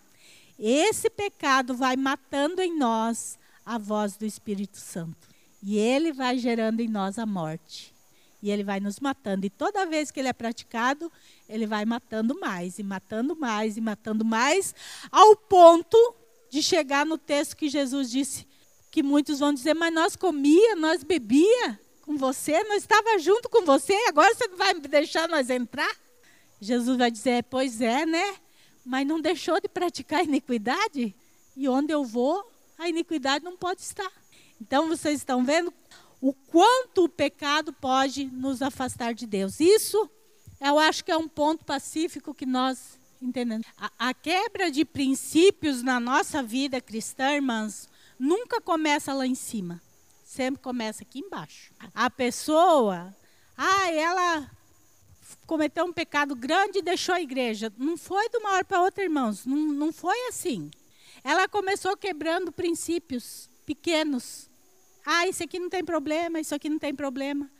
esse 0.57 1.11
pecado 1.11 1.75
vai 1.75 1.97
matando 1.97 2.63
em 2.63 2.79
nós 2.79 3.37
a 3.67 3.77
voz 3.77 4.17
do 4.17 4.25
Espírito 4.25 4.77
Santo. 4.77 5.28
E 5.63 5.77
ele 5.77 6.13
vai 6.13 6.39
gerando 6.39 6.81
em 6.81 6.89
nós 6.89 7.19
a 7.19 7.27
morte. 7.27 7.95
E 8.43 8.51
ele 8.51 8.63
vai 8.63 8.79
nos 8.79 9.01
matando. 9.01 9.47
E 9.47 9.51
toda 9.51 9.87
vez 9.87 10.11
que 10.11 10.21
ele 10.21 10.29
é 10.29 10.33
praticado, 10.33 11.11
ele 11.49 11.67
vai 11.67 11.85
matando 11.85 12.39
mais, 12.39 12.79
e 12.79 12.83
matando 12.83 13.35
mais, 13.35 13.77
e 13.77 13.81
matando 13.81 14.25
mais, 14.25 14.75
ao 15.11 15.35
ponto 15.35 16.15
de 16.51 16.63
chegar 16.63 17.05
no 17.05 17.19
texto 17.19 17.57
que 17.57 17.69
Jesus 17.69 18.11
disse, 18.11 18.47
que 18.91 19.03
muitos 19.03 19.41
vão 19.41 19.53
dizer, 19.53 19.75
mas 19.75 19.93
nós 19.93 20.17
comia, 20.17 20.77
nós 20.77 21.03
bebia 21.03 21.79
com 22.03 22.17
você, 22.17 22.63
nós 22.65 22.79
estava 22.79 23.19
junto 23.19 23.49
com 23.49 23.65
você, 23.65 23.93
agora 24.07 24.35
você 24.35 24.49
não 24.49 24.57
vai 24.57 24.75
deixar 24.75 25.29
nós 25.29 25.51
entrar? 25.51 25.95
Jesus 26.61 26.97
vai 26.97 27.11
dizer, 27.11 27.45
pois 27.45 27.81
é, 27.81 28.07
né? 28.07 28.37
Mas 28.85 29.07
não 29.07 29.21
deixou 29.21 29.61
de 29.61 29.69
praticar 29.69 30.21
a 30.21 30.25
iniquidade? 30.25 31.15
E 31.57 31.69
onde 31.69 31.93
eu 31.93 32.05
vou, 32.05 32.51
a 32.79 32.89
iniquidade 32.89 33.45
não 33.45 33.57
pode 33.57 33.83
estar. 33.83 34.11
Então 34.61 34.89
vocês 34.89 35.19
estão 35.19 35.45
vendo 35.45 35.73
o 36.21 36.33
quanto 36.33 37.05
o 37.05 37.09
pecado 37.09 37.73
pode 37.73 38.25
nos 38.25 38.61
afastar 38.63 39.15
de 39.15 39.27
Deus. 39.27 39.61
Isso 39.61 40.11
eu 40.61 40.79
acho 40.79 41.05
que 41.05 41.13
é 41.13 41.17
um 41.17 41.29
ponto 41.29 41.65
pacífico 41.65 42.35
que 42.35 42.45
nós 42.45 42.99
entendemos. 43.23 43.67
A, 43.77 44.09
a 44.09 44.15
quebra 44.15 44.71
de 44.71 44.85
princípios 44.85 45.83
na 45.83 46.01
nossa 46.01 46.43
vida 46.43 46.81
cristã, 46.81 47.33
irmãs, 47.33 47.89
nunca 48.19 48.61
começa 48.61 49.13
lá 49.13 49.27
em 49.27 49.35
cima. 49.35 49.81
Sempre 50.25 50.61
começa 50.61 51.03
aqui 51.03 51.21
embaixo. 51.21 51.73
A 51.95 52.11
pessoa, 52.11 53.15
ah, 53.57 53.91
ela 53.93 54.51
cometeu 55.47 55.85
um 55.85 55.93
pecado 55.93 56.35
grande 56.35 56.79
e 56.79 56.83
deixou 56.83 57.15
a 57.15 57.21
igreja. 57.21 57.73
Não 57.79 57.97
foi 57.97 58.29
de 58.29 58.37
uma 58.39 58.53
hora 58.53 58.65
para 58.65 58.83
outra, 58.83 59.05
irmãos. 59.05 59.47
Não, 59.47 59.57
não 59.57 59.93
foi 59.93 60.29
assim. 60.29 60.71
Ela 61.23 61.49
começou 61.49 61.97
quebrando 61.97 62.53
princípios 62.53 63.49
pequenos. 63.65 64.48
Ah, 65.11 65.27
isso 65.27 65.43
aqui 65.43 65.59
não 65.59 65.71
tem 65.71 65.83
problema, 65.83 66.39
isso 66.39 66.55
aqui 66.55 66.69
não 66.69 66.79
tem 66.79 66.95
problema. 66.95 67.51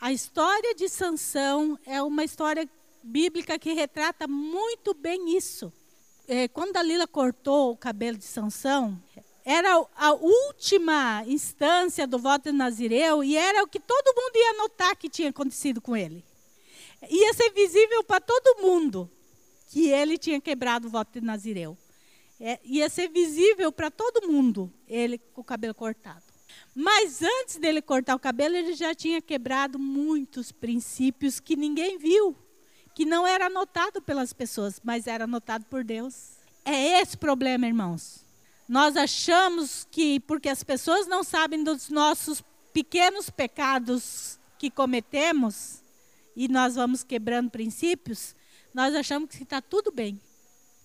A 0.00 0.12
história 0.12 0.76
de 0.76 0.88
Sansão 0.88 1.76
é 1.84 2.00
uma 2.00 2.22
história 2.22 2.70
bíblica 3.02 3.58
que 3.58 3.72
retrata 3.72 4.28
muito 4.28 4.94
bem 4.94 5.36
isso. 5.36 5.72
É, 6.28 6.46
quando 6.46 6.74
Dalila 6.74 7.08
cortou 7.08 7.72
o 7.72 7.76
cabelo 7.76 8.16
de 8.16 8.26
Sansão, 8.26 8.96
era 9.44 9.84
a 9.96 10.12
última 10.12 11.24
instância 11.26 12.06
do 12.06 12.16
voto 12.16 12.44
de 12.44 12.52
Nazireu 12.52 13.24
e 13.24 13.36
era 13.36 13.64
o 13.64 13.66
que 13.66 13.80
todo 13.80 14.14
mundo 14.14 14.36
ia 14.36 14.52
notar 14.58 14.94
que 14.94 15.08
tinha 15.08 15.30
acontecido 15.30 15.80
com 15.80 15.96
ele. 15.96 16.24
Ia 17.10 17.34
ser 17.34 17.50
visível 17.50 18.04
para 18.04 18.20
todo 18.20 18.62
mundo 18.62 19.10
que 19.72 19.88
ele 19.88 20.16
tinha 20.16 20.40
quebrado 20.40 20.86
o 20.86 20.90
voto 20.90 21.18
de 21.18 21.26
Nazireu. 21.26 21.76
É, 22.38 22.60
ia 22.62 22.88
ser 22.88 23.08
visível 23.08 23.72
para 23.72 23.90
todo 23.90 24.28
mundo 24.28 24.72
ele 24.86 25.18
com 25.18 25.40
o 25.40 25.44
cabelo 25.44 25.74
cortado. 25.74 26.27
Mas 26.74 27.22
antes 27.22 27.56
dele 27.56 27.82
cortar 27.82 28.14
o 28.14 28.18
cabelo, 28.18 28.56
ele 28.56 28.74
já 28.74 28.94
tinha 28.94 29.20
quebrado 29.20 29.78
muitos 29.78 30.52
princípios 30.52 31.40
que 31.40 31.56
ninguém 31.56 31.98
viu, 31.98 32.36
que 32.94 33.04
não 33.04 33.26
era 33.26 33.48
notado 33.48 34.00
pelas 34.00 34.32
pessoas, 34.32 34.80
mas 34.82 35.06
era 35.06 35.26
notado 35.26 35.64
por 35.66 35.84
Deus. 35.84 36.38
É 36.64 37.00
esse 37.00 37.16
problema, 37.16 37.66
irmãos. 37.66 38.24
Nós 38.68 38.96
achamos 38.96 39.86
que 39.90 40.20
porque 40.20 40.48
as 40.48 40.62
pessoas 40.62 41.06
não 41.06 41.24
sabem 41.24 41.64
dos 41.64 41.88
nossos 41.88 42.42
pequenos 42.72 43.30
pecados 43.30 44.38
que 44.58 44.70
cometemos 44.70 45.82
e 46.36 46.46
nós 46.48 46.74
vamos 46.74 47.02
quebrando 47.02 47.50
princípios, 47.50 48.36
nós 48.74 48.94
achamos 48.94 49.30
que 49.30 49.42
está 49.42 49.60
tudo 49.60 49.90
bem. 49.90 50.20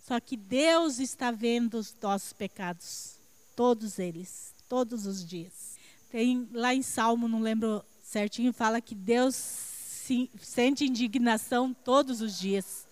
Só 0.08 0.19
que 0.19 0.36
Deus 0.36 0.99
está 0.99 1.32
vendo 1.32 1.76
os 1.76 1.95
nossos 2.02 2.34
pecados, 2.34 3.19
todos 3.56 3.99
eles, 3.99 4.53
todos 4.74 5.06
os 5.06 5.24
dias. 5.24 5.78
Tem 6.10 6.50
lá 6.52 6.74
em 6.74 6.82
Salmo, 6.82 7.28
não 7.28 7.40
lembro 7.40 7.86
certinho, 8.02 8.52
fala 8.52 8.82
que 8.82 8.96
Deus 8.96 9.36
se, 9.36 10.32
sente 10.42 10.84
indignação 10.84 11.72
todos 11.72 12.22
os 12.22 12.40
dias. 12.40 12.88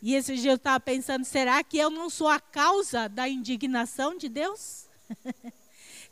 E 0.00 0.14
esse 0.14 0.36
dia 0.36 0.52
eu 0.52 0.54
estava 0.54 0.78
pensando, 0.78 1.24
será 1.24 1.64
que 1.64 1.78
eu 1.78 1.90
não 1.90 2.08
sou 2.08 2.28
a 2.28 2.38
causa 2.38 3.08
da 3.08 3.28
indignação 3.28 4.16
de 4.16 4.28
Deus? 4.28 4.84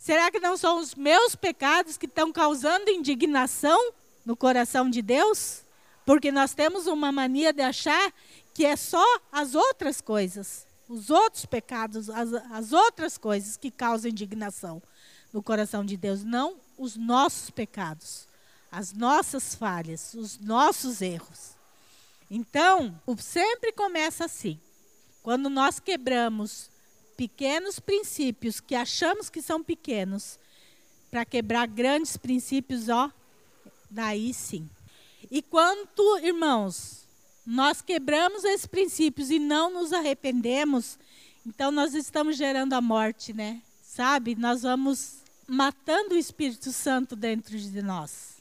será 0.01 0.33
que 0.33 0.41
não 0.41 0.57
são 0.57 0.81
os 0.81 0.97
meus 0.97 1.37
pecados 1.37 1.97
que 1.97 2.07
estão 2.07 2.33
causando 2.33 2.91
indignação 2.91 3.93
no 4.27 4.37
coração 4.37 4.91
de 4.91 5.01
Deus? 5.01 5.63
Porque 6.05 6.33
nós 6.33 6.55
temos 6.55 6.89
uma 6.89 7.13
mania 7.13 7.53
de 7.53 7.63
achar 7.63 8.13
que 8.53 8.67
é 8.67 8.75
só 8.75 9.07
as 9.31 9.55
outras 9.55 10.01
coisas, 10.01 10.67
os 10.89 11.11
outros 11.11 11.47
pecados, 11.47 12.11
as, 12.11 12.33
as 12.33 12.73
outras 12.73 13.17
coisas 13.19 13.57
que 13.57 13.71
causam 13.71 14.11
indignação 14.11 14.83
no 15.33 15.43
coração 15.43 15.85
de 15.85 15.97
Deus, 15.97 16.23
não 16.23 16.57
os 16.77 16.97
nossos 16.97 17.51
pecados, 17.51 18.29
as 18.71 18.93
nossas 18.93 19.55
falhas, 19.55 20.15
os 20.15 20.39
nossos 20.39 21.01
erros. 21.01 21.55
Então, 22.31 23.01
sempre 23.19 23.73
começa 23.73 24.25
assim. 24.25 24.61
Quando 25.23 25.49
nós 25.49 25.79
quebramos 25.79 26.71
pequenos 27.17 27.79
princípios 27.79 28.61
que 28.61 28.75
achamos 28.75 29.31
que 29.31 29.41
são 29.41 29.63
pequenos, 29.63 30.39
para 31.15 31.25
quebrar 31.25 31.69
grandes 31.69 32.17
princípios, 32.17 32.89
ó, 32.89 33.09
daí 33.89 34.35
sim. 34.35 34.69
E 35.31 35.41
quanto, 35.41 36.19
irmãos, 36.19 37.04
nós 37.47 37.83
quebramos 37.83 38.45
esses 38.45 38.67
princípios 38.67 39.31
e 39.31 39.39
não 39.39 39.71
nos 39.71 39.93
arrependemos, 39.93 40.99
então 41.47 41.71
nós 41.71 41.95
estamos 41.95 42.37
gerando 42.37 42.73
a 42.73 42.81
morte, 42.81 43.33
né? 43.33 43.61
Sabe? 43.83 44.35
Nós 44.35 44.63
vamos 44.63 45.19
matando 45.47 46.15
o 46.15 46.19
Espírito 46.19 46.73
Santo 46.73 47.15
dentro 47.15 47.59
de 47.59 47.83
nós. 47.83 48.35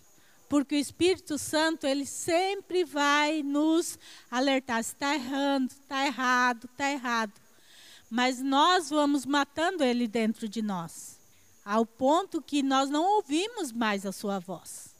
Porque 0.47 0.75
o 0.75 0.79
Espírito 0.79 1.37
Santo, 1.37 1.85
ele 1.85 2.05
sempre 2.05 2.85
vai 2.85 3.43
nos 3.43 3.97
alertar 4.29 4.83
se 4.83 4.93
está 4.93 5.15
errando, 5.15 5.73
está 5.73 6.05
errado, 6.05 6.69
está 6.71 6.91
errado. 6.91 7.33
Mas 8.09 8.39
nós 8.39 8.89
vamos 8.89 9.25
matando 9.25 9.83
ele 9.83 10.07
dentro 10.07 10.47
de 10.47 10.61
nós, 10.61 11.19
ao 11.65 11.85
ponto 11.85 12.41
que 12.41 12.61
nós 12.61 12.89
não 12.89 13.03
ouvimos 13.03 13.71
mais 13.71 14.05
a 14.05 14.11
sua 14.11 14.39
voz. 14.39 14.93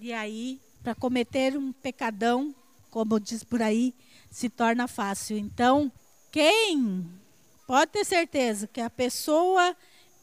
E 0.00 0.12
aí, 0.12 0.60
para 0.82 0.94
cometer 0.94 1.56
um 1.56 1.72
pecadão, 1.72 2.54
como 2.94 3.18
diz 3.18 3.42
por 3.42 3.60
aí, 3.60 3.92
se 4.30 4.48
torna 4.48 4.86
fácil. 4.86 5.36
Então, 5.36 5.90
quem 6.30 7.04
pode 7.66 7.90
ter 7.90 8.04
certeza 8.04 8.68
que 8.68 8.80
a 8.80 8.88
pessoa 8.88 9.76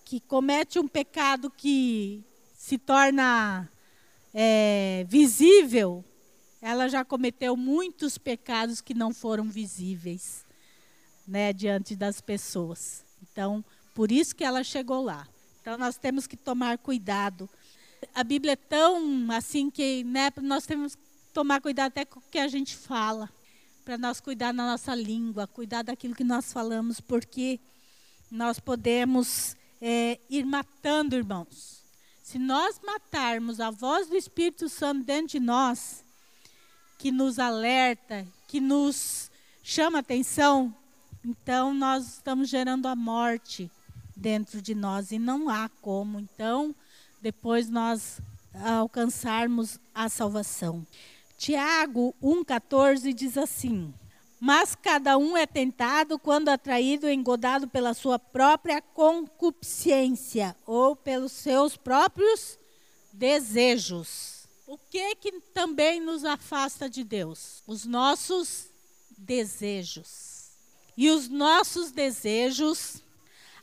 que 0.06 0.22
comete 0.22 0.80
um 0.80 0.88
pecado 0.88 1.52
que 1.52 2.24
se 2.54 2.78
torna 2.78 3.70
é, 4.34 5.06
visível, 5.10 6.02
ela 6.62 6.88
já 6.88 7.04
cometeu 7.04 7.58
muitos 7.58 8.18
pecados 8.18 8.80
que 8.80 8.94
não 8.94 9.14
foram 9.14 9.50
visíveis 9.50 10.46
né, 11.28 11.52
diante 11.52 11.94
das 11.94 12.22
pessoas. 12.22 13.04
Então, 13.22 13.66
por 13.94 14.14
isso 14.14 14.34
que 14.34 14.46
ela 14.46 14.64
chegou 14.64 15.04
lá. 15.04 15.28
Então, 15.60 15.78
nós 15.78 15.98
temos 15.98 16.26
que 16.26 16.38
tomar 16.38 16.78
cuidado. 16.78 17.50
A 18.16 18.24
Bíblia 18.24 18.54
é 18.54 18.56
tão 18.56 19.30
assim 19.30 19.70
que 19.70 20.06
né, 20.06 20.32
nós 20.42 20.66
temos 20.66 20.96
que 20.96 21.11
tomar 21.34 21.62
cuidado 21.62 21.88
até 21.88 22.06
com 22.06 22.20
o 22.20 22.24
que 22.30 22.40
a 22.40 22.48
gente 22.48 22.76
fala, 22.76 23.30
para 23.84 23.98
nós 23.98 24.20
cuidar 24.20 24.54
da 24.54 24.64
nossa 24.64 24.94
língua, 24.94 25.48
cuidar 25.48 25.84
daquilo 25.84 26.16
que 26.16 26.24
nós 26.24 26.52
falamos, 26.54 27.00
porque 27.00 27.60
nós 28.30 28.60
podemos 28.60 29.56
é, 29.82 30.20
ir 30.30 30.46
matando, 30.46 31.16
irmãos. 31.16 31.84
Se 32.22 32.38
nós 32.38 32.80
matarmos 32.84 33.60
a 33.60 33.72
voz 33.72 34.08
do 34.08 34.16
Espírito 34.16 34.70
Santo 34.70 35.04
dentro 35.04 35.28
de 35.28 35.40
nós, 35.40 36.04
que 36.98 37.12
nos 37.12 37.40
alerta, 37.40 38.28
que 38.48 38.62
nos 38.62 39.32
chama 39.64 40.00
atenção, 40.00 40.74
então 41.26 41.74
nós 41.74 42.14
estamos 42.14 42.48
gerando 42.48 42.88
a 42.88 42.96
morte 42.96 43.70
dentro 44.16 44.62
de 44.62 44.76
nós 44.76 45.12
e 45.12 45.18
não 45.18 45.50
há 45.50 45.68
como, 45.82 46.20
então, 46.20 46.76
depois 47.22 47.70
nós 47.70 48.22
alcançarmos 48.54 49.80
a 49.94 50.10
salvação. 50.10 50.86
Tiago 51.42 52.14
1,14 52.22 53.12
diz 53.16 53.36
assim: 53.36 53.92
mas 54.40 54.76
cada 54.76 55.18
um 55.18 55.36
é 55.36 55.48
tentado 55.48 56.20
quando 56.20 56.50
atraído 56.50 57.10
e 57.10 57.14
engodado 57.16 57.68
pela 57.68 57.96
sua 57.96 58.20
própria 58.20 58.80
concupiscência 58.80 60.56
ou 60.68 60.96
pelos 60.96 61.32
seus 61.32 61.76
próprios 61.76 62.60
desejos. 63.12 64.48
O 64.68 64.78
que 64.78 65.16
que 65.16 65.32
também 65.52 66.00
nos 66.00 66.24
afasta 66.24 66.88
de 66.88 67.04
Deus? 67.04 67.64
Os 67.66 67.86
nossos 67.86 68.70
desejos. 69.18 70.52
E 70.96 71.10
os 71.10 71.28
nossos 71.28 71.90
desejos 71.90 73.02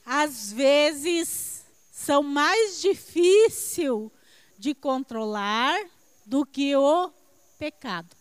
às 0.04 0.52
vezes 0.52 1.64
são 1.92 2.24
mais 2.24 2.80
difícil 2.80 4.10
de 4.58 4.74
controlar 4.74 5.78
do 6.26 6.44
que 6.44 6.74
o 6.74 7.12
pecado 7.58 8.18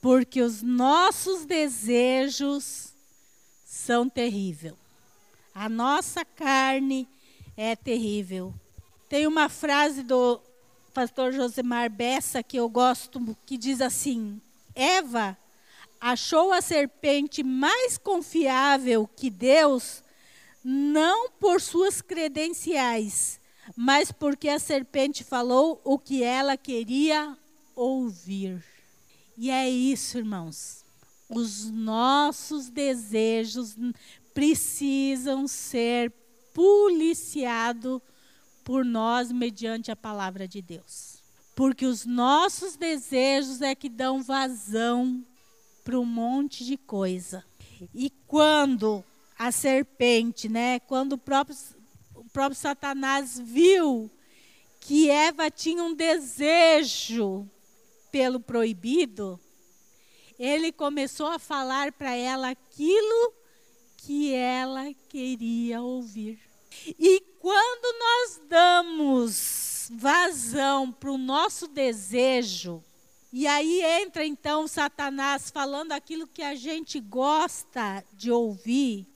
porque 0.00 0.40
os 0.40 0.62
nossos 0.62 1.44
desejos 1.44 2.92
são 3.64 4.08
terríveis. 4.08 4.74
A 5.54 5.68
nossa 5.68 6.24
carne 6.24 7.08
é 7.56 7.74
terrível. 7.74 8.54
Tem 9.08 9.26
uma 9.26 9.48
frase 9.48 10.02
do 10.02 10.40
pastor 10.94 11.32
Josemar 11.32 11.90
Bessa 11.90 12.42
que 12.42 12.56
eu 12.56 12.68
gosto, 12.68 13.36
que 13.44 13.58
diz 13.58 13.80
assim: 13.80 14.40
Eva 14.74 15.36
achou 16.00 16.52
a 16.52 16.60
serpente 16.60 17.42
mais 17.42 17.98
confiável 17.98 19.08
que 19.16 19.28
Deus, 19.28 20.04
não 20.62 21.28
por 21.30 21.60
suas 21.60 22.00
credenciais, 22.00 23.40
mas 23.74 24.12
porque 24.12 24.48
a 24.48 24.60
serpente 24.60 25.24
falou 25.24 25.80
o 25.82 25.98
que 25.98 26.22
ela 26.22 26.56
queria 26.56 27.36
ouvir. 27.78 28.62
E 29.36 29.50
é 29.50 29.70
isso, 29.70 30.18
irmãos. 30.18 30.84
Os 31.28 31.70
nossos 31.70 32.68
desejos 32.68 33.76
precisam 34.34 35.46
ser 35.46 36.12
policiados 36.52 38.00
por 38.64 38.84
nós 38.84 39.30
mediante 39.30 39.92
a 39.92 39.96
palavra 39.96 40.48
de 40.48 40.60
Deus. 40.60 41.22
Porque 41.54 41.86
os 41.86 42.04
nossos 42.04 42.76
desejos 42.76 43.62
é 43.62 43.74
que 43.74 43.88
dão 43.88 44.22
vazão 44.22 45.24
para 45.84 45.98
um 45.98 46.04
monte 46.04 46.64
de 46.64 46.76
coisa. 46.76 47.44
E 47.94 48.10
quando 48.26 49.04
a 49.38 49.52
serpente, 49.52 50.48
né, 50.48 50.80
quando 50.80 51.12
o 51.12 51.18
próprio, 51.18 51.56
o 52.14 52.24
próprio 52.24 52.58
Satanás 52.58 53.38
viu 53.38 54.10
que 54.80 55.08
Eva 55.08 55.50
tinha 55.50 55.82
um 55.82 55.94
desejo 55.94 57.48
pelo 58.10 58.40
proibido, 58.40 59.38
ele 60.38 60.70
começou 60.72 61.26
a 61.26 61.38
falar 61.38 61.92
para 61.92 62.14
ela 62.14 62.50
aquilo 62.50 63.34
que 63.96 64.32
ela 64.32 64.92
queria 65.08 65.82
ouvir. 65.82 66.40
E 66.98 67.20
quando 67.40 67.98
nós 67.98 68.40
damos 68.48 69.88
vazão 69.92 70.92
para 70.92 71.10
o 71.10 71.18
nosso 71.18 71.66
desejo, 71.66 72.82
E 73.30 73.46
aí 73.46 73.82
entra 73.82 74.24
então 74.24 74.66
Satanás 74.66 75.50
falando 75.50 75.92
aquilo 75.92 76.26
que 76.26 76.42
a 76.42 76.54
gente 76.54 76.98
gosta 76.98 78.02
de 78.14 78.30
ouvir. 78.30 79.06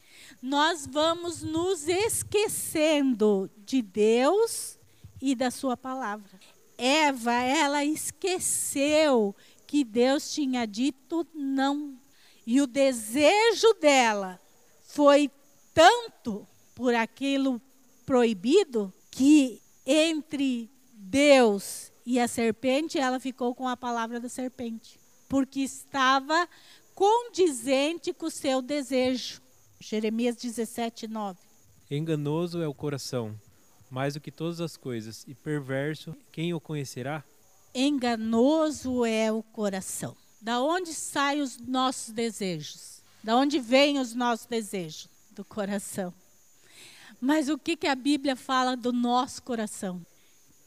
Nós 0.41 0.87
vamos 0.87 1.43
nos 1.43 1.89
esquecendo 1.89 3.51
de 3.65 3.81
Deus 3.81 4.79
e 5.21 5.35
da 5.35 5.51
Sua 5.51 5.79
palavra. 5.79 6.39
Eva, 6.85 7.33
ela 7.33 7.85
esqueceu 7.85 9.37
que 9.69 9.85
Deus 9.85 10.33
tinha 10.33 10.67
dito 10.67 11.25
não. 11.33 11.97
E 12.45 12.61
o 12.61 12.67
desejo 12.67 13.73
dela 13.81 14.41
foi 14.83 15.31
tanto 15.73 16.45
por 16.75 16.93
aquilo 16.93 17.63
proibido 18.05 18.93
que 19.13 19.63
entre 19.87 20.69
Deus 20.93 21.93
e 22.05 22.19
a 22.19 22.27
serpente, 22.27 22.99
ela 22.99 23.21
ficou 23.21 23.55
com 23.55 23.69
a 23.69 23.77
palavra 23.77 24.19
da 24.19 24.29
serpente, 24.29 24.99
porque 25.29 25.61
estava 25.61 26.49
condizente 26.97 28.13
com 28.13 28.27
o 28.27 28.31
seu 28.31 28.61
desejo. 28.61 29.41
Jeremias 29.79 30.35
17, 30.35 31.07
9. 31.07 31.39
Enganoso 31.89 32.61
é 32.61 32.67
o 32.67 32.75
coração, 32.75 33.39
mais 33.93 34.15
do 34.15 34.21
que 34.21 34.31
todas 34.31 34.59
as 34.59 34.75
coisas, 34.75 35.23
e 35.29 35.35
perverso, 35.35 36.17
quem 36.33 36.55
o 36.55 36.61
conhecerá? 36.61 37.23
Enganoso 37.75 39.05
é 39.05 39.31
o 39.31 39.43
coração. 39.43 40.17
Da 40.41 40.63
onde 40.63 40.95
saem 40.95 41.43
os 41.43 41.59
nossos 41.59 42.11
desejos? 42.11 43.03
Da 43.23 43.37
onde 43.37 43.61
vêm 43.61 43.99
os 43.99 44.15
nossos 44.15 44.47
desejos? 44.47 45.09
Do 45.31 45.45
coração. 45.45 46.13
Mas 47.21 47.51
o 47.51 47.59
que, 47.59 47.77
que 47.77 47.87
a 47.87 47.95
Bíblia 47.95 48.35
fala 48.35 48.75
do 48.75 48.95
nosso 48.95 49.43
coração? 49.43 50.05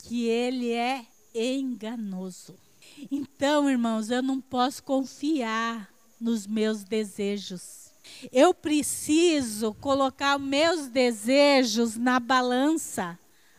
Que 0.03 0.27
ele 0.27 0.71
é 0.71 1.03
enganoso. 1.33 2.55
Então, 3.11 3.67
irmãos, 3.67 4.11
eu 4.11 4.21
não 4.21 4.39
posso 4.39 4.83
confiar 4.83 5.91
nos 6.21 6.45
meus 6.45 6.83
desejos. 6.83 7.84
Eu 8.31 8.53
preciso 8.53 9.73
colocar 9.75 10.37
meus 10.37 10.87
desejos 10.87 11.97
na 11.97 12.19
balança 12.19 13.17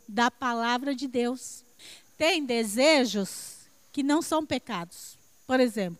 da 0.08 0.30
palavra 0.30 0.94
de 0.94 1.06
Deus. 1.06 1.64
Tem 2.16 2.44
desejos 2.44 3.68
que 3.92 4.02
não 4.02 4.22
são 4.22 4.44
pecados. 4.44 5.18
Por 5.46 5.60
exemplo, 5.60 5.98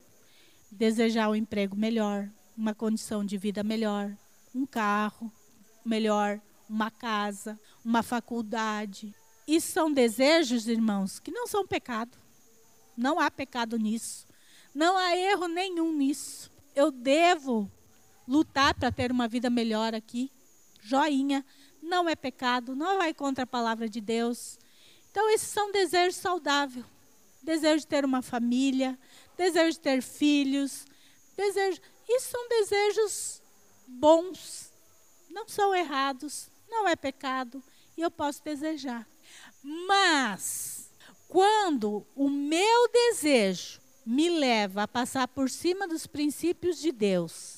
desejar 0.71 1.29
um 1.29 1.35
emprego 1.35 1.77
melhor, 1.77 2.29
uma 2.57 2.75
condição 2.75 3.25
de 3.25 3.37
vida 3.37 3.63
melhor, 3.63 4.17
um 4.55 4.67
carro 4.67 5.33
melhor, 5.85 6.41
uma 6.69 6.91
casa, 6.91 7.59
uma 7.85 8.03
faculdade, 8.03 9.15
isso 9.47 9.71
são 9.71 9.93
desejos, 9.93 10.67
irmãos, 10.67 11.21
que 11.21 11.31
não 11.31 11.47
são 11.47 11.65
pecado. 11.65 12.19
Não 12.97 13.21
há 13.21 13.31
pecado 13.31 13.79
nisso. 13.79 14.27
Não 14.75 14.97
há 14.97 15.17
erro 15.17 15.47
nenhum 15.47 15.93
nisso. 15.93 16.51
Eu 16.75 16.91
devo 16.91 17.71
lutar 18.27 18.75
para 18.75 18.93
ter 18.93 19.11
uma 19.11 19.29
vida 19.29 19.49
melhor 19.51 19.95
aqui. 19.95 20.31
Joinha. 20.81 21.45
Não 21.83 22.09
é 22.09 22.17
pecado, 22.17 22.75
não 22.75 22.99
vai 22.99 23.15
contra 23.15 23.45
a 23.45 23.47
palavra 23.47 23.89
de 23.89 24.01
Deus. 24.01 24.59
Então, 25.11 25.31
esses 25.31 25.49
são 25.49 25.71
desejos 25.71 26.17
saudáveis. 26.17 26.85
Desejo 27.43 27.81
de 27.81 27.87
ter 27.87 28.05
uma 28.05 28.23
família, 28.23 28.99
desejo 29.37 29.73
de 29.73 29.81
ter 29.81 30.03
filhos, 30.03 30.85
desejo. 31.37 31.81
Isso 32.09 32.31
são 32.31 32.49
desejos 32.49 33.41
bons, 33.87 34.73
não 35.31 35.47
são 35.47 35.73
errados, 35.73 36.51
não 36.69 36.89
é 36.89 36.97
pecado, 36.97 37.63
e 37.97 38.03
eu 38.03 38.11
posso 38.11 38.43
desejar. 38.43 39.09
Mas, 39.63 40.91
quando 41.29 42.05
o 42.17 42.29
meu 42.29 42.89
desejo 42.89 43.81
me 44.05 44.29
leva 44.29 44.83
a 44.83 44.89
passar 44.89 45.29
por 45.29 45.49
cima 45.49 45.87
dos 45.87 46.07
princípios 46.07 46.79
de 46.79 46.91
Deus, 46.91 47.56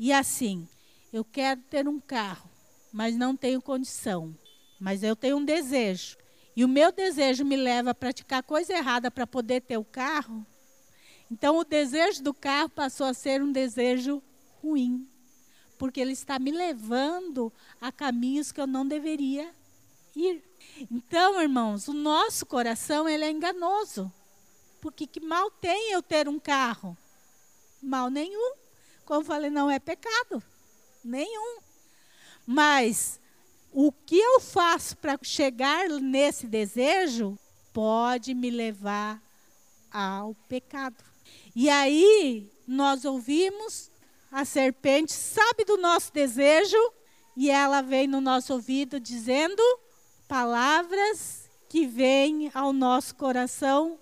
e 0.00 0.12
assim, 0.12 0.66
eu 1.12 1.24
quero 1.24 1.60
ter 1.60 1.86
um 1.86 2.00
carro, 2.00 2.50
mas 2.90 3.14
não 3.14 3.36
tenho 3.36 3.60
condição, 3.60 4.34
mas 4.80 5.02
eu 5.02 5.14
tenho 5.14 5.36
um 5.36 5.44
desejo, 5.44 6.16
e 6.56 6.64
o 6.64 6.68
meu 6.68 6.90
desejo 6.90 7.44
me 7.44 7.56
leva 7.56 7.90
a 7.90 7.94
praticar 7.94 8.42
coisa 8.42 8.72
errada 8.72 9.10
para 9.10 9.26
poder 9.26 9.60
ter 9.60 9.76
o 9.76 9.84
carro, 9.84 10.44
então 11.30 11.58
o 11.58 11.64
desejo 11.64 12.22
do 12.22 12.34
carro 12.34 12.70
passou 12.70 13.06
a 13.06 13.14
ser 13.14 13.42
um 13.42 13.52
desejo 13.52 14.22
ruim, 14.62 15.06
porque 15.78 16.00
ele 16.00 16.12
está 16.12 16.38
me 16.38 16.50
levando 16.50 17.52
a 17.80 17.92
caminhos 17.92 18.50
que 18.50 18.60
eu 18.60 18.66
não 18.66 18.86
deveria 18.86 19.54
ir. 20.16 20.42
Então, 20.90 21.40
irmãos, 21.40 21.88
o 21.88 21.92
nosso 21.92 22.44
coração 22.46 23.08
ele 23.08 23.24
é 23.24 23.30
enganoso. 23.30 24.12
Porque 24.80 25.06
que 25.06 25.20
mal 25.20 25.50
tem 25.50 25.92
eu 25.92 26.02
ter 26.02 26.28
um 26.28 26.38
carro? 26.38 26.96
Mal 27.82 28.10
nenhum. 28.10 28.59
Como 29.10 29.24
falei, 29.24 29.50
não 29.50 29.68
é 29.68 29.80
pecado. 29.80 30.40
Nenhum. 31.02 31.58
Mas 32.46 33.18
o 33.72 33.90
que 33.90 34.16
eu 34.16 34.38
faço 34.38 34.96
para 34.98 35.18
chegar 35.20 35.88
nesse 35.88 36.46
desejo 36.46 37.36
pode 37.72 38.34
me 38.34 38.50
levar 38.50 39.20
ao 39.90 40.36
pecado. 40.48 41.02
E 41.56 41.68
aí 41.68 42.52
nós 42.64 43.04
ouvimos 43.04 43.90
a 44.30 44.44
serpente 44.44 45.12
sabe 45.12 45.64
do 45.64 45.76
nosso 45.76 46.12
desejo 46.12 46.78
e 47.36 47.50
ela 47.50 47.82
vem 47.82 48.06
no 48.06 48.20
nosso 48.20 48.52
ouvido 48.52 49.00
dizendo: 49.00 49.60
palavras 50.28 51.50
que 51.68 51.84
vêm 51.84 52.48
ao 52.54 52.72
nosso 52.72 53.16
coração 53.16 53.98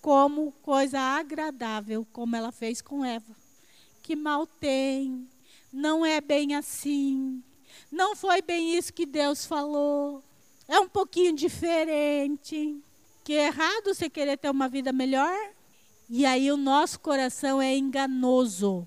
como 0.00 0.50
coisa 0.62 0.98
agradável, 0.98 2.06
como 2.10 2.34
ela 2.34 2.50
fez 2.50 2.80
com 2.80 3.04
Eva. 3.04 3.39
Que 4.10 4.16
mal 4.16 4.44
tem, 4.44 5.24
não 5.72 6.04
é 6.04 6.20
bem 6.20 6.56
assim, 6.56 7.40
não 7.92 8.16
foi 8.16 8.42
bem 8.42 8.76
isso 8.76 8.92
que 8.92 9.06
Deus 9.06 9.46
falou, 9.46 10.20
é 10.66 10.80
um 10.80 10.88
pouquinho 10.88 11.32
diferente. 11.32 12.82
Que 13.22 13.34
é 13.34 13.46
errado 13.46 13.94
você 13.94 14.10
querer 14.10 14.36
ter 14.36 14.50
uma 14.50 14.68
vida 14.68 14.92
melhor. 14.92 15.32
E 16.08 16.26
aí 16.26 16.50
o 16.50 16.56
nosso 16.56 16.98
coração 16.98 17.62
é 17.62 17.76
enganoso. 17.76 18.84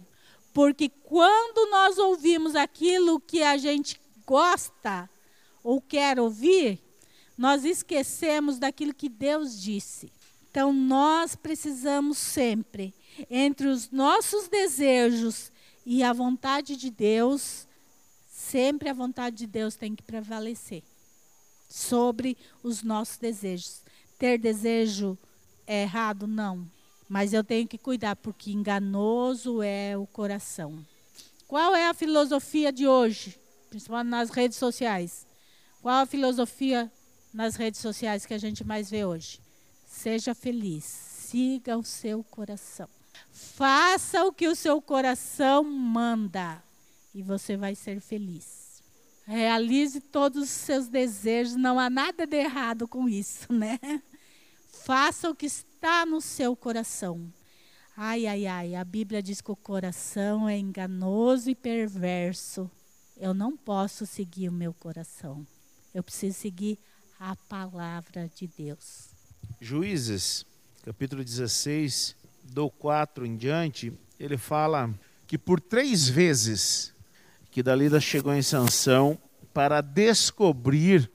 Porque 0.53 0.89
quando 0.89 1.71
nós 1.71 1.97
ouvimos 1.97 2.53
aquilo 2.53 3.17
que 3.17 3.41
a 3.41 3.55
gente 3.55 4.01
gosta, 4.27 5.09
ou 5.63 5.79
quer 5.79 6.19
ouvir, 6.19 6.81
nós 7.37 7.63
esquecemos 7.63 8.59
daquilo 8.59 8.93
que 8.93 9.07
Deus 9.07 9.57
disse. 9.57 10.11
Então, 10.51 10.73
nós 10.73 11.33
precisamos 11.33 12.17
sempre, 12.17 12.93
entre 13.29 13.67
os 13.67 13.91
nossos 13.91 14.47
desejos 14.47 15.51
e 15.85 16.03
a 16.03 16.13
vontade 16.13 16.75
de 16.75 16.89
Deus, 16.89 17.67
sempre 18.27 18.89
a 18.89 18.93
vontade 18.93 19.37
de 19.37 19.47
Deus 19.47 19.75
tem 19.75 19.95
que 19.95 20.03
prevalecer 20.03 20.83
sobre 21.69 22.37
os 22.61 22.83
nossos 22.83 23.17
desejos. 23.17 23.81
Ter 24.17 24.37
desejo 24.37 25.17
é 25.65 25.83
errado? 25.83 26.27
Não. 26.27 26.69
Mas 27.09 27.33
eu 27.33 27.43
tenho 27.43 27.67
que 27.67 27.77
cuidar, 27.77 28.15
porque 28.15 28.51
enganoso 28.51 29.61
é 29.61 29.97
o 29.97 30.05
coração. 30.05 30.85
Qual 31.47 31.75
é 31.75 31.87
a 31.87 31.93
filosofia 31.93 32.71
de 32.71 32.87
hoje, 32.87 33.37
principalmente 33.69 34.09
nas 34.09 34.29
redes 34.29 34.57
sociais? 34.57 35.25
Qual 35.81 35.95
a 35.95 36.05
filosofia 36.05 36.91
nas 37.33 37.55
redes 37.55 37.81
sociais 37.81 38.25
que 38.25 38.33
a 38.33 38.37
gente 38.37 38.63
mais 38.63 38.89
vê 38.89 39.03
hoje? 39.03 39.39
Seja 39.85 40.33
feliz, 40.33 40.83
siga 40.83 41.77
o 41.77 41.83
seu 41.83 42.23
coração. 42.23 42.87
Faça 43.31 44.23
o 44.25 44.33
que 44.33 44.47
o 44.47 44.55
seu 44.55 44.81
coração 44.81 45.63
manda 45.63 46.63
e 47.13 47.21
você 47.21 47.55
vai 47.55 47.75
ser 47.75 47.99
feliz. 47.99 48.81
Realize 49.25 50.01
todos 50.01 50.43
os 50.43 50.49
seus 50.49 50.87
desejos, 50.87 51.55
não 51.55 51.79
há 51.79 51.89
nada 51.89 52.25
de 52.25 52.35
errado 52.35 52.87
com 52.87 53.07
isso, 53.07 53.51
né? 53.53 53.79
Faça 54.83 55.29
o 55.29 55.35
que 55.35 55.45
está 55.45 56.05
no 56.05 56.19
seu 56.19 56.55
coração. 56.55 57.31
Ai, 57.95 58.25
ai, 58.25 58.47
ai, 58.47 58.75
a 58.75 58.83
Bíblia 58.83 59.21
diz 59.21 59.39
que 59.39 59.51
o 59.51 59.55
coração 59.55 60.49
é 60.49 60.57
enganoso 60.57 61.49
e 61.49 61.55
perverso. 61.55 62.69
Eu 63.15 63.33
não 63.33 63.55
posso 63.55 64.05
seguir 64.05 64.49
o 64.49 64.51
meu 64.51 64.73
coração. 64.73 65.45
Eu 65.93 66.03
preciso 66.03 66.37
seguir 66.39 66.79
a 67.19 67.35
palavra 67.35 68.27
de 68.35 68.47
Deus. 68.47 69.09
Juízes, 69.61 70.43
capítulo 70.83 71.23
16, 71.23 72.15
do 72.43 72.69
4 72.69 73.25
em 73.25 73.35
diante, 73.35 73.93
ele 74.19 74.37
fala 74.37 74.93
que 75.27 75.37
por 75.37 75.59
três 75.59 76.07
vezes 76.07 76.93
que 77.49 77.63
Dalila 77.63 77.99
chegou 77.99 78.33
em 78.33 78.41
Sansão 78.41 79.17
para 79.53 79.81
descobrir 79.81 81.09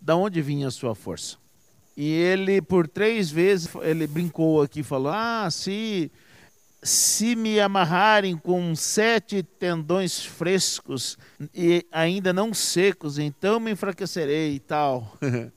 da 0.00 0.16
onde 0.16 0.40
vinha 0.42 0.68
a 0.68 0.70
sua 0.70 0.94
força. 0.94 1.36
E 1.96 2.10
ele, 2.10 2.62
por 2.62 2.86
três 2.86 3.30
vezes, 3.30 3.68
ele 3.82 4.06
brincou 4.06 4.62
aqui, 4.62 4.82
falou: 4.82 5.12
Ah, 5.12 5.48
se 5.50 6.12
se 6.82 7.34
me 7.34 7.58
amarrarem 7.58 8.36
com 8.36 8.74
sete 8.76 9.42
tendões 9.42 10.24
frescos 10.24 11.18
e 11.52 11.84
ainda 11.90 12.32
não 12.32 12.54
secos, 12.54 13.18
então 13.18 13.58
me 13.58 13.72
enfraquecerei 13.72 14.54
e 14.54 14.60
tal. 14.60 15.16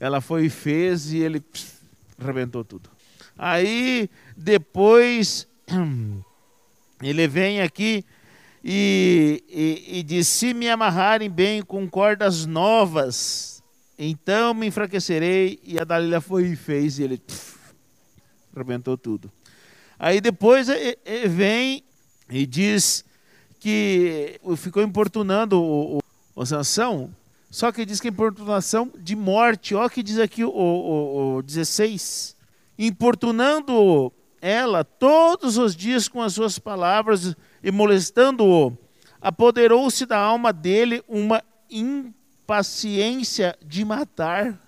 Ela 0.00 0.20
foi 0.20 0.46
e 0.46 0.50
fez 0.50 1.12
e 1.12 1.18
ele 1.18 1.40
pss, 1.40 1.76
arrebentou 2.18 2.64
tudo. 2.64 2.90
Aí 3.42 4.10
depois 4.36 5.48
ele 7.02 7.26
vem 7.26 7.62
aqui 7.62 8.04
e, 8.62 9.42
e, 9.48 9.98
e 10.00 10.02
diz: 10.02 10.28
Se 10.28 10.52
me 10.52 10.68
amarrarem 10.68 11.30
bem 11.30 11.62
com 11.62 11.88
cordas 11.88 12.44
novas, 12.44 13.62
então 13.98 14.52
me 14.52 14.66
enfraquecerei. 14.66 15.58
E 15.64 15.80
a 15.80 15.84
Dalila 15.84 16.20
foi 16.20 16.48
e 16.48 16.56
fez, 16.56 16.98
e 16.98 17.04
ele 17.04 17.22
arrebentou 18.54 18.98
tudo. 18.98 19.32
Aí 19.98 20.20
depois 20.20 20.68
ele 20.68 20.98
vem 21.26 21.82
e 22.28 22.44
diz 22.44 23.06
que 23.58 24.38
ficou 24.58 24.82
importunando 24.82 25.58
o, 25.58 25.96
o, 25.96 26.00
o 26.34 26.44
Sansão, 26.44 27.10
só 27.50 27.72
que 27.72 27.86
diz 27.86 28.02
que 28.02 28.08
é 28.08 28.10
importunação 28.10 28.92
de 28.98 29.16
morte. 29.16 29.74
Olha 29.74 29.86
o 29.86 29.90
que 29.90 30.02
diz 30.02 30.18
aqui 30.18 30.44
o, 30.44 30.50
o, 30.50 31.36
o 31.36 31.42
16. 31.42 32.38
Importunando 32.82 34.10
ela 34.40 34.82
todos 34.82 35.58
os 35.58 35.76
dias 35.76 36.08
com 36.08 36.22
as 36.22 36.32
suas 36.32 36.58
palavras 36.58 37.36
e 37.62 37.70
molestando-o, 37.70 38.74
apoderou-se 39.20 40.06
da 40.06 40.18
alma 40.18 40.50
dele 40.50 41.04
uma 41.06 41.42
impaciência 41.68 43.54
de 43.62 43.84
matar. 43.84 44.58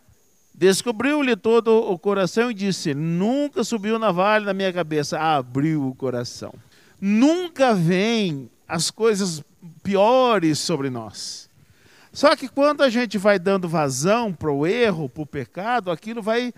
Descobriu-lhe 0.55 1.35
todo 1.35 1.71
o 1.91 1.99
coração 1.99 2.51
e 2.51 2.55
disse: 2.55 2.93
Nunca 2.93 3.65
subiu 3.65 3.99
na 3.99 4.13
vale 4.13 4.45
na 4.45 4.53
minha 4.53 4.75
cabeça. 4.75 5.19
Abriu 5.19 5.89
o 5.89 5.95
coração. 5.95 6.53
Nunca 7.01 7.75
vem 7.75 8.51
as 8.69 8.91
coisas 8.91 9.43
piores 9.83 10.59
sobre 10.59 10.91
nós. 10.91 11.51
Só 12.13 12.37
que 12.37 12.47
quando 12.47 12.83
a 12.83 12.91
gente 12.91 13.17
vai 13.17 13.39
dando 13.39 13.67
vazão 13.67 14.35
para 14.35 14.53
o 14.53 14.67
erro, 14.67 15.09
para 15.09 15.23
o 15.23 15.27
pecado, 15.27 15.91
aquilo 15.91 16.21
vai, 16.21 16.53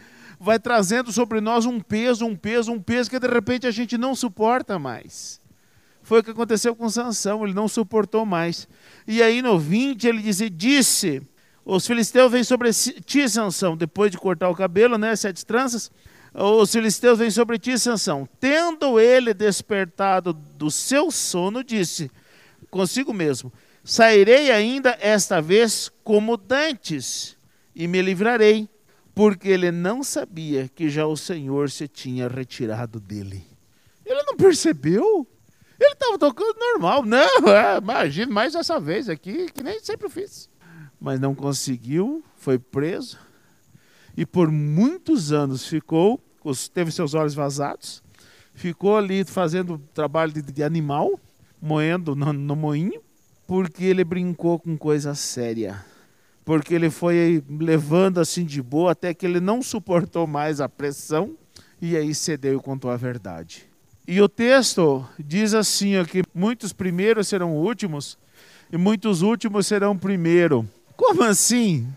vai 0.44 0.58
trazendo 0.58 1.10
sobre 1.10 1.40
nós 1.40 1.64
um 1.64 1.80
peso, 1.80 2.26
um 2.26 2.36
peso, 2.36 2.70
um 2.70 2.80
peso 2.80 3.10
que 3.10 3.18
de 3.18 3.26
repente 3.26 3.66
a 3.66 3.70
gente 3.70 3.96
não 3.96 4.14
suporta 4.14 4.78
mais. 4.78 5.40
Foi 6.02 6.20
o 6.20 6.22
que 6.22 6.30
aconteceu 6.30 6.76
com 6.76 6.88
Sansão, 6.88 7.44
ele 7.44 7.54
não 7.54 7.66
suportou 7.66 8.26
mais. 8.26 8.68
E 9.06 9.22
aí 9.22 9.40
no 9.40 9.58
20 9.58 10.06
ele 10.06 10.22
diz, 10.22 10.42
disse, 10.52 11.22
os 11.64 11.86
filisteus 11.86 12.30
vêm 12.30 12.44
sobre 12.44 12.70
ti, 12.72 13.28
Sansão, 13.28 13.74
depois 13.74 14.10
de 14.10 14.18
cortar 14.18 14.50
o 14.50 14.54
cabelo, 14.54 14.98
né, 14.98 15.16
sete 15.16 15.44
tranças, 15.46 15.90
os 16.34 16.70
filisteus 16.70 17.18
vêm 17.18 17.30
sobre 17.30 17.58
ti, 17.58 17.78
Sansão. 17.78 18.28
Tendo 18.38 19.00
ele 19.00 19.32
despertado 19.32 20.32
do 20.32 20.70
seu 20.70 21.10
sono, 21.10 21.64
disse 21.64 22.10
consigo 22.74 23.14
mesmo, 23.14 23.52
sairei 23.84 24.50
ainda 24.50 24.98
esta 25.00 25.40
vez 25.40 25.92
como 26.02 26.36
dantes, 26.36 27.36
e 27.74 27.86
me 27.86 28.02
livrarei, 28.02 28.68
porque 29.14 29.48
ele 29.48 29.70
não 29.70 30.02
sabia 30.02 30.68
que 30.68 30.90
já 30.90 31.06
o 31.06 31.16
Senhor 31.16 31.70
se 31.70 31.86
tinha 31.86 32.26
retirado 32.26 32.98
dele. 32.98 33.46
Ele 34.04 34.22
não 34.24 34.36
percebeu? 34.36 35.26
Ele 35.78 35.92
estava 35.92 36.18
tocando 36.18 36.58
normal. 36.58 37.04
Não, 37.04 37.48
é, 37.48 37.78
imagina, 37.78 38.32
mais 38.32 38.52
dessa 38.54 38.80
vez 38.80 39.08
aqui, 39.08 39.46
que 39.52 39.62
nem 39.62 39.78
sempre 39.80 40.08
fiz. 40.08 40.48
Mas 41.00 41.20
não 41.20 41.34
conseguiu, 41.34 42.24
foi 42.36 42.58
preso. 42.58 43.18
E 44.16 44.26
por 44.26 44.50
muitos 44.50 45.32
anos 45.32 45.66
ficou, 45.66 46.20
teve 46.72 46.90
seus 46.90 47.14
olhos 47.14 47.34
vazados, 47.34 48.02
ficou 48.52 48.96
ali 48.96 49.24
fazendo 49.24 49.78
trabalho 49.92 50.32
de, 50.32 50.42
de 50.42 50.62
animal, 50.62 51.18
moendo 51.60 52.14
no, 52.14 52.32
no 52.32 52.56
moinho, 52.56 53.00
porque 53.46 53.84
ele 53.84 54.04
brincou 54.04 54.58
com 54.58 54.76
coisa 54.76 55.14
séria. 55.14 55.84
Porque 56.44 56.74
ele 56.74 56.90
foi 56.90 57.42
levando 57.48 58.18
assim 58.18 58.44
de 58.44 58.60
boa 58.60 58.92
até 58.92 59.14
que 59.14 59.24
ele 59.24 59.40
não 59.40 59.62
suportou 59.62 60.26
mais 60.26 60.60
a 60.60 60.68
pressão 60.68 61.36
e 61.80 61.96
aí 61.96 62.14
cedeu 62.14 62.58
e 62.58 62.62
contou 62.62 62.90
a 62.90 62.96
verdade. 62.96 63.64
E 64.06 64.20
o 64.20 64.28
texto 64.28 65.06
diz 65.18 65.54
assim: 65.54 65.96
ó, 65.96 66.04
que 66.04 66.22
muitos 66.34 66.72
primeiros 66.72 67.28
serão 67.28 67.56
últimos 67.56 68.18
e 68.70 68.76
muitos 68.76 69.22
últimos 69.22 69.66
serão 69.66 69.96
primeiro. 69.96 70.68
Como 70.96 71.22
assim? 71.22 71.88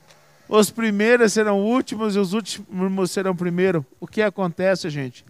Os 0.48 0.72
primeiros 0.72 1.34
serão 1.34 1.60
últimos 1.60 2.16
e 2.16 2.20
os 2.20 2.34
últimos 2.34 3.12
serão 3.12 3.36
primeiro. 3.36 3.86
O 4.00 4.08
que 4.08 4.22
acontece, 4.22 4.90
gente? 4.90 5.26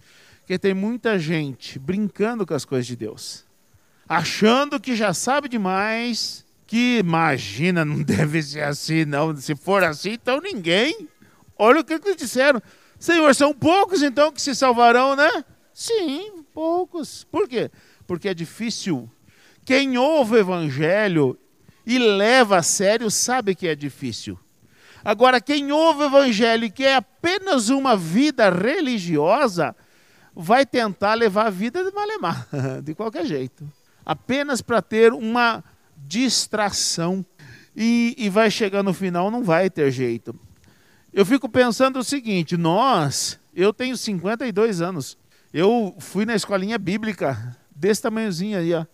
Que 0.46 0.58
tem 0.58 0.72
muita 0.72 1.18
gente 1.18 1.78
brincando 1.78 2.46
com 2.46 2.54
as 2.54 2.64
coisas 2.64 2.86
de 2.86 2.94
Deus, 2.94 3.44
achando 4.08 4.80
que 4.80 4.94
já 4.94 5.12
sabe 5.12 5.48
demais, 5.48 6.44
que 6.68 6.98
imagina, 6.98 7.82
não 7.82 8.02
deve 8.04 8.40
ser 8.42 8.62
assim, 8.62 9.04
não. 9.06 9.34
Se 9.34 9.56
for 9.56 9.82
assim, 9.82 10.12
então 10.12 10.38
ninguém. 10.40 11.08
Olha 11.56 11.80
o 11.80 11.84
que 11.84 11.94
eles 11.94 12.14
disseram. 12.14 12.62
Senhor, 13.00 13.34
são 13.34 13.52
poucos 13.52 14.02
então 14.02 14.30
que 14.30 14.40
se 14.40 14.54
salvarão, 14.54 15.16
né? 15.16 15.44
Sim, 15.72 16.44
poucos. 16.52 17.24
Por 17.24 17.48
quê? 17.48 17.70
Porque 18.06 18.28
é 18.28 18.34
difícil. 18.34 19.10
Quem 19.64 19.96
ouve 19.96 20.34
o 20.34 20.38
evangelho 20.38 21.38
e 21.86 21.98
leva 21.98 22.58
a 22.58 22.62
sério 22.62 23.10
sabe 23.10 23.54
que 23.54 23.66
é 23.66 23.74
difícil. 23.74 24.38
Agora, 25.02 25.40
quem 25.40 25.72
ouve 25.72 26.02
o 26.02 26.06
evangelho 26.06 26.64
e 26.64 26.70
quer 26.70 26.96
apenas 26.96 27.70
uma 27.70 27.96
vida 27.96 28.50
religiosa, 28.50 29.74
vai 30.34 30.66
tentar 30.66 31.14
levar 31.14 31.46
a 31.46 31.50
vida 31.50 31.82
de 31.82 31.94
malemar, 31.94 32.46
de 32.82 32.94
qualquer 32.94 33.24
jeito. 33.24 33.66
Apenas 34.04 34.60
para 34.60 34.82
ter 34.82 35.12
uma 35.12 35.64
distração. 36.08 37.24
E, 37.76 38.14
e 38.18 38.28
vai 38.28 38.50
chegar 38.50 38.82
no 38.82 38.94
final, 38.94 39.30
não 39.30 39.44
vai 39.44 39.70
ter 39.70 39.92
jeito. 39.92 40.34
Eu 41.12 41.24
fico 41.24 41.48
pensando 41.48 41.98
o 41.98 42.04
seguinte: 42.04 42.56
nós, 42.56 43.38
eu 43.54 43.72
tenho 43.72 43.96
52 43.96 44.80
anos. 44.80 45.16
Eu 45.52 45.94
fui 45.98 46.24
na 46.24 46.34
escolinha 46.34 46.78
bíblica, 46.78 47.56
desse 47.74 48.02
tamanhozinho 48.02 48.58
aí, 48.58 48.74
ó. 48.74 48.84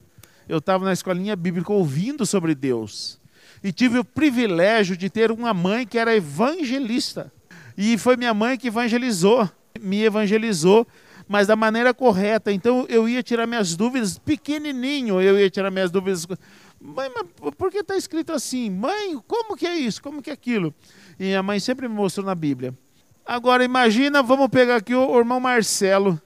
Eu 0.48 0.58
estava 0.58 0.84
na 0.84 0.92
escolinha 0.92 1.34
bíblica 1.34 1.72
ouvindo 1.72 2.26
sobre 2.26 2.54
Deus. 2.54 3.18
E 3.62 3.72
tive 3.72 3.98
o 3.98 4.04
privilégio 4.04 4.94
de 4.94 5.08
ter 5.08 5.30
uma 5.30 5.54
mãe 5.54 5.86
que 5.86 5.98
era 5.98 6.14
evangelista. 6.14 7.32
E 7.76 7.96
foi 7.96 8.16
minha 8.16 8.34
mãe 8.34 8.58
que 8.58 8.68
evangelizou, 8.68 9.48
me 9.80 10.04
evangelizou, 10.04 10.86
mas 11.26 11.46
da 11.46 11.56
maneira 11.56 11.94
correta. 11.94 12.52
Então 12.52 12.86
eu 12.88 13.08
ia 13.08 13.22
tirar 13.22 13.46
minhas 13.46 13.74
dúvidas, 13.74 14.18
pequenininho, 14.18 15.20
eu 15.20 15.38
ia 15.38 15.48
tirar 15.48 15.70
minhas 15.70 15.90
dúvidas. 15.90 16.26
Mãe, 16.85 17.11
mas 17.14 17.55
por 17.55 17.70
que 17.70 17.78
está 17.78 17.97
escrito 17.97 18.30
assim? 18.30 18.68
Mãe, 18.68 19.18
como 19.26 19.57
que 19.57 19.66
é 19.66 19.74
isso? 19.74 20.03
Como 20.03 20.20
que 20.20 20.28
é 20.28 20.35
aquilo? 20.35 20.74
E 21.18 21.35
a 21.35 21.43
mãe 21.43 21.59
sempre 21.59 21.89
me 21.89 21.95
mostrou 21.95 22.26
na 22.26 22.35
Bíblia. 22.35 22.76
Agora 23.24 23.64
imagina, 23.64 24.22
vamos 24.22 24.49
pegar 24.49 24.76
aqui 24.76 24.95
o 24.95 25.18
irmão 25.18 25.41
Marcelo 25.41 26.20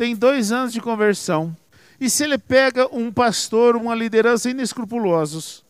tem 0.00 0.16
dois 0.16 0.50
anos 0.50 0.72
de 0.72 0.80
conversão. 0.80 1.54
E 2.00 2.08
se 2.08 2.24
ele 2.24 2.38
pega 2.38 2.88
um 2.90 3.12
pastor, 3.12 3.76
uma 3.76 3.94
liderança 3.94 4.48
inescrupulosos, 4.48 5.62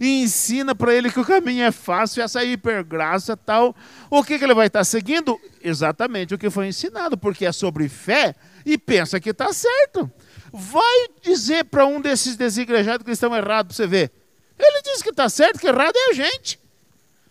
e 0.00 0.22
ensina 0.22 0.74
para 0.74 0.92
ele 0.92 1.12
que 1.12 1.20
o 1.20 1.24
caminho 1.24 1.62
é 1.62 1.70
fácil, 1.70 2.20
essa 2.20 2.42
hipergraça 2.42 3.36
tal, 3.36 3.76
o 4.10 4.24
que, 4.24 4.36
que 4.36 4.44
ele 4.44 4.54
vai 4.54 4.66
estar 4.66 4.80
tá 4.80 4.84
seguindo? 4.84 5.38
Exatamente 5.62 6.34
o 6.34 6.38
que 6.38 6.50
foi 6.50 6.66
ensinado, 6.66 7.16
porque 7.16 7.46
é 7.46 7.52
sobre 7.52 7.88
fé 7.88 8.34
e 8.66 8.76
pensa 8.76 9.20
que 9.20 9.30
está 9.30 9.52
certo. 9.52 10.10
Vai 10.52 11.08
dizer 11.22 11.64
para 11.64 11.86
um 11.86 12.00
desses 12.00 12.36
desigrejados 12.36 13.04
que 13.04 13.10
estão 13.10 13.34
errados 13.34 13.76
para 13.76 13.84
você 13.84 13.86
ver. 13.86 14.12
Ele 14.58 14.82
diz 14.82 15.02
que 15.02 15.10
está 15.10 15.28
certo, 15.28 15.60
que 15.60 15.68
errado 15.68 15.94
é 15.94 16.10
a 16.10 16.12
gente. 16.14 16.60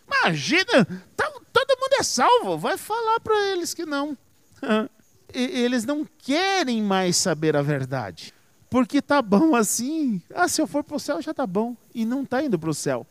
Imagina, 0.06 0.84
tá, 1.14 1.30
todo 1.52 1.78
mundo 1.78 1.94
é 1.98 2.02
salvo. 2.02 2.56
Vai 2.56 2.78
falar 2.78 3.20
para 3.20 3.52
eles 3.52 3.74
que 3.74 3.84
não. 3.84 4.16
eles 5.32 5.84
não 5.84 6.06
querem 6.18 6.82
mais 6.82 7.16
saber 7.16 7.56
a 7.56 7.62
verdade. 7.62 8.32
Porque 8.70 9.02
tá 9.02 9.20
bom 9.20 9.54
assim. 9.54 10.22
Ah, 10.34 10.48
se 10.48 10.60
eu 10.60 10.66
for 10.66 10.82
para 10.82 10.96
o 10.96 11.00
céu 11.00 11.20
já 11.20 11.34
tá 11.34 11.46
bom. 11.46 11.76
E 11.94 12.04
não 12.04 12.22
está 12.22 12.42
indo 12.42 12.58
para 12.58 12.70
o 12.70 12.74
céu. 12.74 13.06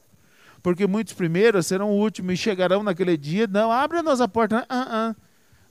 Porque 0.64 0.88
muitos 0.88 1.14
primeiros 1.14 1.68
serão 1.68 1.92
últimos 1.92 2.34
e 2.34 2.38
chegarão 2.38 2.84
naquele 2.84 3.16
dia. 3.16 3.48
Não, 3.48 3.72
abre 3.72 4.00
a 4.00 4.28
porta. 4.28 4.66
Ah, 4.68 4.88
ah, 4.90 5.16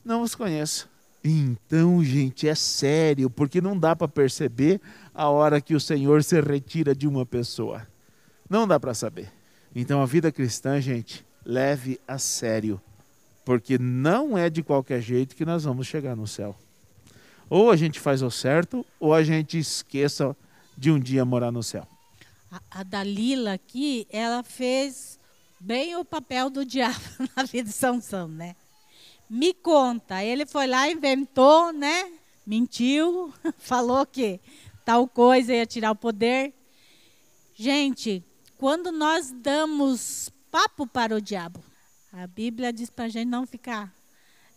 não 0.05 0.23
os 0.23 0.35
conheço. 0.35 0.89
Então, 1.29 2.05
gente, 2.05 2.47
é 2.47 2.55
sério, 2.55 3.29
porque 3.29 3.61
não 3.61 3.77
dá 3.77 3.97
para 3.97 4.07
perceber 4.07 4.81
a 5.13 5.29
hora 5.29 5.61
que 5.61 5.75
o 5.75 5.81
Senhor 5.81 6.23
se 6.23 6.41
retira 6.41 6.95
de 6.95 7.09
uma 7.09 7.27
pessoa. 7.27 7.85
Não 8.49 8.69
dá 8.69 8.79
para 8.79 8.95
saber. 8.95 9.33
Então, 9.75 10.01
a 10.01 10.07
vida 10.07 10.31
cristã, 10.31 10.81
gente, 10.81 11.27
leve 11.45 11.99
a 12.07 12.17
sério 12.17 12.81
porque 13.47 13.79
não 13.79 14.37
é 14.37 14.51
de 14.51 14.61
qualquer 14.61 15.01
jeito 15.01 15.37
que 15.37 15.45
nós 15.45 15.63
vamos 15.63 15.87
chegar 15.87 16.17
no 16.17 16.27
céu. 16.27 16.57
Ou 17.49 17.71
a 17.71 17.77
gente 17.77 18.01
faz 18.01 18.21
o 18.21 18.29
certo, 18.29 18.85
ou 18.99 19.15
a 19.15 19.23
gente 19.23 19.57
esqueça 19.57 20.37
de 20.77 20.91
um 20.91 20.99
dia 20.99 21.25
morar 21.25 21.53
no 21.53 21.63
céu. 21.63 21.87
A, 22.69 22.83
Dalila 22.83 23.53
aqui, 23.53 24.05
ela 24.11 24.43
fez 24.43 25.21
bem 25.61 25.95
o 25.95 26.05
papel 26.05 26.51
do 26.51 26.65
diabo 26.65 26.99
na 27.37 27.45
vida 27.45 27.69
de 27.69 27.75
Sansão, 27.75 28.27
né? 28.27 28.57
Me 29.29 29.53
conta, 29.53 30.23
ele 30.23 30.47
foi 30.47 30.67
lá, 30.67 30.89
inventou, 30.89 31.73
né? 31.73 32.13
Mentiu, 32.47 33.33
falou 33.59 34.07
que 34.07 34.41
tal 34.85 35.09
coisa 35.09 35.53
ia 35.53 35.67
tirar 35.67 35.91
o 35.91 35.97
poder. 35.97 36.55
Gente, 37.55 38.23
quando 38.57 38.93
nós 38.93 39.33
damos 39.33 40.31
papo 40.51 40.87
para 40.87 41.17
o 41.17 41.21
diabo, 41.21 41.61
a 42.13 42.27
Bíblia 42.27 42.73
diz 42.73 42.89
para 42.89 43.07
a 43.07 43.09
gente 43.09 43.29
não 43.29 43.47
ficar 43.47 43.93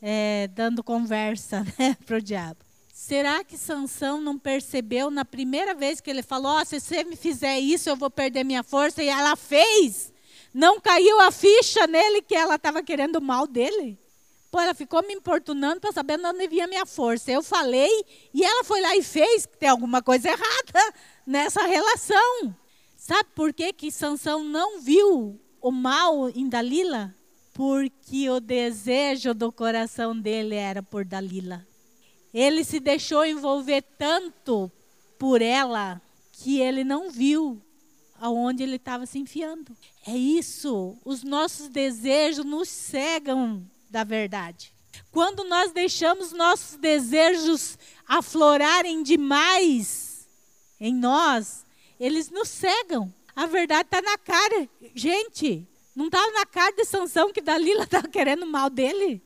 é, 0.02 0.48
dando 0.50 0.84
conversa 0.84 1.66
né, 1.78 1.98
para 2.06 2.18
o 2.18 2.22
diabo. 2.22 2.60
Será 2.94 3.44
que 3.44 3.58
Sansão 3.58 4.22
não 4.22 4.38
percebeu 4.38 5.10
na 5.10 5.26
primeira 5.26 5.74
vez 5.74 6.00
que 6.00 6.10
ele 6.10 6.22
falou: 6.22 6.60
oh, 6.60 6.66
se 6.66 6.80
você 6.80 7.04
me 7.04 7.16
fizer 7.16 7.58
isso, 7.60 7.90
eu 7.90 7.96
vou 7.96 8.10
perder 8.10 8.44
minha 8.44 8.62
força? 8.62 9.02
E 9.02 9.08
ela 9.08 9.36
fez. 9.36 10.14
Não 10.54 10.80
caiu 10.80 11.20
a 11.22 11.32
ficha 11.32 11.88
nele 11.88 12.22
que 12.22 12.36
ela 12.36 12.56
estava 12.56 12.84
querendo 12.84 13.16
o 13.16 13.22
mal 13.22 13.48
dele? 13.48 13.98
Pô, 14.52 14.60
ela 14.60 14.74
ficou 14.74 15.06
me 15.06 15.14
importunando 15.14 15.80
para 15.80 15.92
saber 15.92 16.20
onde 16.26 16.48
vinha 16.48 16.68
minha 16.68 16.86
força. 16.86 17.32
Eu 17.32 17.44
falei 17.44 17.90
e 18.34 18.44
ela 18.44 18.64
foi 18.64 18.82
lá 18.82 18.96
e 18.96 19.04
fez 19.04 19.46
que 19.46 19.58
tem 19.58 19.70
alguma 19.70 20.02
coisa 20.02 20.30
errada 20.30 20.94
nessa 21.26 21.66
relação. 21.66 22.56
Sabe 22.98 23.30
por 23.36 23.54
que 23.54 23.72
que 23.72 23.92
Sansão 23.92 24.44
não 24.44 24.82
viu 24.82 25.40
o 25.62 25.72
mal 25.72 26.30
em 26.30 26.50
Dalila? 26.50 27.16
Porque 27.54 28.30
o 28.30 28.40
desejo 28.40 29.34
do 29.34 29.52
coração 29.52 30.20
dele 30.20 30.56
era 30.56 30.82
por 30.82 31.06
Dalila. 31.06 31.66
Ele 32.34 32.64
se 32.64 32.80
deixou 32.80 33.26
envolver 33.26 33.84
tanto 33.98 34.72
por 35.18 35.42
ela 35.42 36.02
que 36.32 36.60
ele 36.60 36.84
não 36.84 37.12
viu 37.12 37.62
aonde 38.20 38.64
ele 38.64 38.78
estava 38.78 39.06
se 39.06 39.20
enfiando. 39.20 39.76
É 40.06 40.16
isso, 40.16 40.98
os 41.06 41.24
nossos 41.24 41.68
desejos 41.68 42.46
nos 42.46 42.70
cegam 42.70 43.66
da 43.90 44.04
verdade. 44.04 44.74
Quando 45.12 45.44
nós 45.44 45.72
deixamos 45.72 46.32
nossos 46.32 46.78
desejos 46.78 47.78
aflorarem 48.08 49.02
demais 49.02 50.28
em 50.80 50.94
nós, 50.94 51.66
eles 52.00 52.30
nos 52.30 52.48
cegam. 52.48 53.14
A 53.36 53.46
verdade 53.46 53.88
está 53.88 54.02
na 54.02 54.18
cara. 54.18 54.70
Gente, 54.94 55.68
não 55.96 56.06
estava 56.06 56.32
na 56.32 56.46
cara 56.46 56.72
de 56.72 56.86
Sansão 56.86 57.32
que 57.32 57.42
Dalila 57.42 57.84
estava 57.84 58.08
querendo 58.10 58.46
mal 58.46 58.70
dele? 58.70 59.22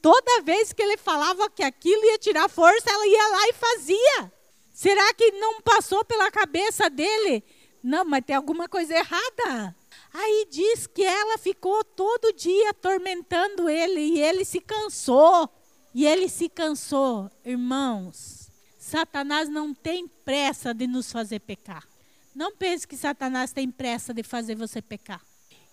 Toda 0.00 0.42
vez 0.42 0.72
que 0.72 0.82
ele 0.82 0.96
falava 0.96 1.48
que 1.48 1.62
aquilo 1.62 2.04
ia 2.04 2.18
tirar 2.18 2.48
força, 2.48 2.90
ela 2.90 3.06
ia 3.06 3.28
lá 3.28 3.48
e 3.48 3.52
fazia. 3.54 4.32
Será 4.72 5.14
que 5.14 5.32
não 5.32 5.62
passou 5.62 6.04
pela 6.04 6.30
cabeça 6.30 6.90
dele? 6.90 7.42
Não, 7.82 8.04
mas 8.04 8.24
tem 8.24 8.36
alguma 8.36 8.68
coisa 8.68 8.94
errada. 8.94 9.74
Aí 10.16 10.46
diz 10.48 10.86
que 10.86 11.02
ela 11.02 11.36
ficou 11.38 11.82
todo 11.82 12.32
dia 12.32 12.70
atormentando 12.70 13.68
ele 13.68 14.00
e 14.00 14.20
ele 14.20 14.44
se 14.44 14.60
cansou. 14.60 15.50
E 15.92 16.06
ele 16.06 16.28
se 16.28 16.48
cansou. 16.48 17.28
Irmãos, 17.44 18.48
Satanás 18.78 19.48
não 19.48 19.74
tem 19.74 20.06
pressa 20.06 20.72
de 20.72 20.86
nos 20.86 21.10
fazer 21.10 21.40
pecar. 21.40 21.84
Não 22.32 22.56
pense 22.56 22.86
que 22.86 22.96
Satanás 22.96 23.52
tem 23.52 23.68
pressa 23.68 24.14
de 24.14 24.22
fazer 24.22 24.54
você 24.54 24.80
pecar. 24.80 25.20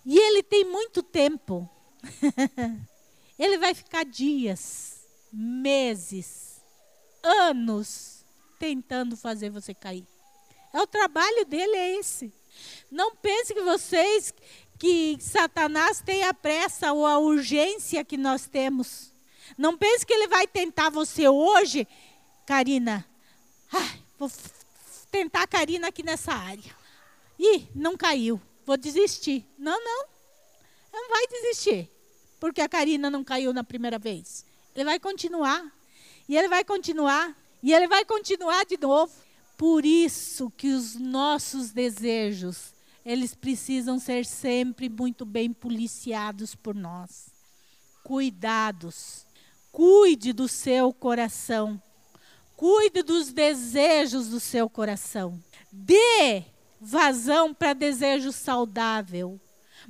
E 0.04 0.18
ele 0.18 0.42
tem 0.42 0.64
muito 0.64 1.04
tempo. 1.04 1.70
ele 3.38 3.58
vai 3.58 3.74
ficar 3.74 4.04
dias, 4.04 5.06
meses, 5.32 6.60
anos 7.22 8.24
tentando 8.58 9.16
fazer 9.16 9.50
você 9.50 9.72
cair. 9.72 10.06
É 10.72 10.80
o 10.80 10.86
trabalho 10.86 11.44
dele 11.44 11.76
é 11.76 11.98
esse. 12.00 12.32
Não 12.90 13.14
pense 13.16 13.54
que 13.54 13.62
vocês 13.62 14.34
que 14.78 15.16
Satanás 15.20 16.00
tem 16.00 16.24
a 16.24 16.34
pressa 16.34 16.92
ou 16.92 17.06
a 17.06 17.18
urgência 17.18 18.04
que 18.04 18.16
nós 18.16 18.46
temos. 18.46 19.12
Não 19.56 19.78
pense 19.78 20.04
que 20.04 20.12
ele 20.12 20.26
vai 20.26 20.46
tentar 20.46 20.90
você 20.90 21.28
hoje, 21.28 21.86
Karina. 22.44 23.06
Ai, 23.72 24.02
vou 24.18 24.30
tentar 25.10 25.42
a 25.42 25.46
Karina 25.46 25.88
aqui 25.88 26.02
nessa 26.02 26.32
área. 26.32 26.74
Ih, 27.38 27.68
não 27.74 27.96
caiu. 27.96 28.40
Vou 28.66 28.76
desistir. 28.76 29.46
Não, 29.58 29.78
não. 29.84 30.06
Não 30.92 31.08
vai 31.08 31.26
desistir. 31.28 31.88
Porque 32.40 32.60
a 32.60 32.68
Karina 32.68 33.08
não 33.08 33.22
caiu 33.22 33.52
na 33.52 33.62
primeira 33.62 33.98
vez. 33.98 34.44
Ele 34.74 34.84
vai 34.84 34.98
continuar. 34.98 35.64
E 36.28 36.36
ele 36.36 36.48
vai 36.48 36.64
continuar. 36.64 37.36
E 37.62 37.72
ele 37.72 37.86
vai 37.86 38.04
continuar 38.04 38.64
de 38.64 38.76
novo. 38.76 39.12
Por 39.62 39.86
isso 39.86 40.50
que 40.50 40.72
os 40.72 40.96
nossos 40.96 41.70
desejos, 41.70 42.74
eles 43.04 43.32
precisam 43.32 43.96
ser 43.96 44.26
sempre 44.26 44.88
muito 44.88 45.24
bem 45.24 45.52
policiados 45.52 46.56
por 46.56 46.74
nós. 46.74 47.30
Cuidados. 48.02 49.24
Cuide 49.70 50.32
do 50.32 50.48
seu 50.48 50.92
coração. 50.92 51.80
Cuide 52.56 53.04
dos 53.04 53.32
desejos 53.32 54.30
do 54.30 54.40
seu 54.40 54.68
coração. 54.68 55.40
Dê 55.70 56.42
vazão 56.80 57.54
para 57.54 57.72
desejo 57.72 58.32
saudável. 58.32 59.40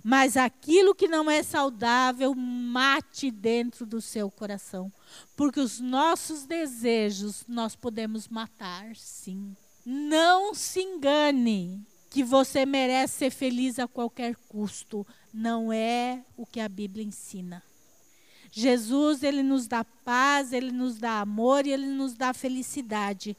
Mas 0.05 0.37
aquilo 0.37 0.95
que 0.95 1.09
não 1.09 1.31
é 1.31 1.43
saudável, 1.43 2.35
mate 2.35 3.31
dentro 3.31 3.87
do 3.87 4.03
seu 4.03 4.31
coração. 4.31 4.93
Porque 5.35 5.61
os 5.61 5.81
nossos 5.81 6.45
desejos 6.45 7.43
nós 7.49 7.75
podemos 7.75 8.29
matar, 8.29 8.95
sim. 8.97 9.57
Não 9.85 10.55
se 10.55 10.80
engane 10.80 11.85
que 12.09 12.22
você 12.22 12.66
merece 12.66 13.14
ser 13.14 13.30
feliz 13.30 13.78
a 13.78 13.89
qualquer 13.89 14.37
custo. 14.49 15.07
Não 15.33 15.72
é 15.72 16.22
o 16.37 16.45
que 16.45 16.61
a 16.61 16.68
Bíblia 16.68 17.05
ensina. 17.05 17.62
Jesus, 18.51 19.22
ele 19.22 19.43
nos 19.43 19.66
dá 19.66 19.83
paz, 19.83 20.53
ele 20.53 20.70
nos 20.70 20.99
dá 20.99 21.20
amor 21.20 21.66
e 21.66 21.72
ele 21.72 21.87
nos 21.87 22.14
dá 22.14 22.35
felicidade. 22.35 23.37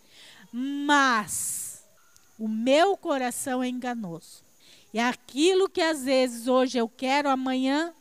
Mas 0.51 1.83
o 2.37 2.47
meu 2.47 2.97
coração 2.97 3.61
é 3.61 3.67
enganoso. 3.67 4.43
E 4.91 4.99
aquilo 4.99 5.69
que 5.69 5.81
às 5.81 6.03
vezes 6.03 6.47
hoje 6.47 6.77
eu 6.77 6.89
quero, 6.89 7.29
amanhã 7.29 7.93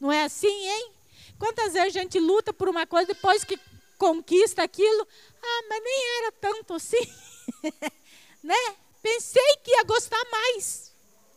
não 0.00 0.12
é 0.12 0.24
assim, 0.24 0.48
hein? 0.48 0.92
Quantas 1.38 1.72
vezes 1.72 1.96
a 1.96 2.00
gente 2.00 2.20
luta 2.20 2.52
por 2.52 2.68
uma 2.68 2.86
coisa 2.86 3.14
depois 3.14 3.42
que 3.42 3.58
conquista 3.96 4.62
aquilo, 4.62 5.08
ah, 5.42 5.64
mas 5.68 5.82
nem 5.82 6.18
era 6.18 6.32
tanto 6.32 6.74
assim. 6.74 6.96
né? 8.42 8.54
Pensei 9.02 9.56
que 9.62 9.70
ia 9.70 9.84
gostar 9.84 10.22
mais. 10.30 10.92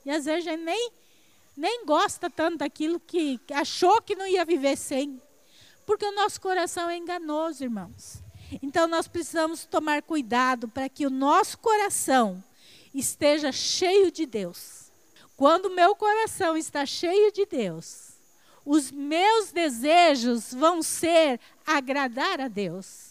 E 0.06 0.12
às 0.12 0.26
vezes 0.26 0.48
a 0.48 0.52
gente 0.52 0.64
nem, 0.64 0.92
nem 1.56 1.86
gosta 1.86 2.30
tanto 2.30 2.60
daquilo 2.60 3.00
que 3.00 3.40
achou 3.54 4.02
que 4.02 4.16
não 4.16 4.26
ia 4.26 4.46
viver 4.46 4.78
sem. 4.78 5.22
Porque 5.86 6.06
o 6.06 6.16
nosso 6.16 6.40
coração 6.40 6.90
é 6.90 6.98
enganoso, 6.98 7.64
irmãos. 7.64 8.24
Então 8.62 8.88
nós 8.88 9.08
precisamos 9.08 9.66
tomar 9.66 10.02
cuidado 10.02 10.68
para 10.68 10.88
que 10.88 11.06
o 11.06 11.10
nosso 11.10 11.58
coração 11.58 12.44
esteja 12.94 13.52
cheio 13.52 14.12
de 14.12 14.26
Deus. 14.26 14.92
Quando 15.36 15.66
o 15.66 15.76
meu 15.76 15.96
coração 15.96 16.58
está 16.58 16.86
cheio 16.86 17.32
de 17.32 17.46
Deus, 17.46 18.14
os 18.66 18.92
meus 18.92 19.52
desejos 19.52 20.54
vão 20.54 20.82
ser 20.82 21.40
agradar 21.66 22.42
a 22.42 22.48
Deus. 22.48 23.07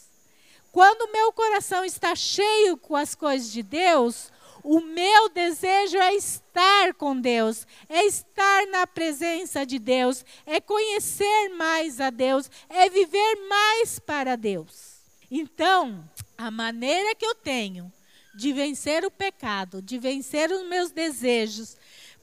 Quando 0.77 1.09
o 1.09 1.11
meu 1.11 1.33
coração 1.33 1.87
está 1.87 2.14
cheio 2.14 2.77
com 2.77 2.95
as 2.95 3.14
coisas 3.14 3.51
de 3.51 3.62
Deus, 3.62 4.31
o 4.62 4.79
meu 4.79 5.31
desejo 5.31 5.97
é 5.97 6.14
estar 6.14 6.93
com 6.93 7.18
Deus, 7.18 7.66
é 7.89 8.05
estar 8.05 8.66
na 8.66 8.87
presença 8.87 9.64
de 9.64 9.79
Deus, 9.79 10.22
é 10.45 10.61
conhecer 10.61 11.49
mais 11.57 11.99
a 11.99 12.11
Deus, 12.11 12.51
é 12.68 12.91
viver 12.91 13.49
mais 13.49 13.99
para 13.99 14.37
Deus. 14.37 14.99
Então, 15.31 16.07
a 16.37 16.51
maneira 16.51 17.14
que 17.14 17.24
eu 17.24 17.35
tenho 17.35 17.91
de 18.35 18.53
vencer 18.53 19.03
o 19.03 19.11
pecado, 19.11 19.81
de 19.81 19.97
vencer 19.97 20.51
os 20.51 20.68
meus 20.68 20.91
desejos, 20.91 21.79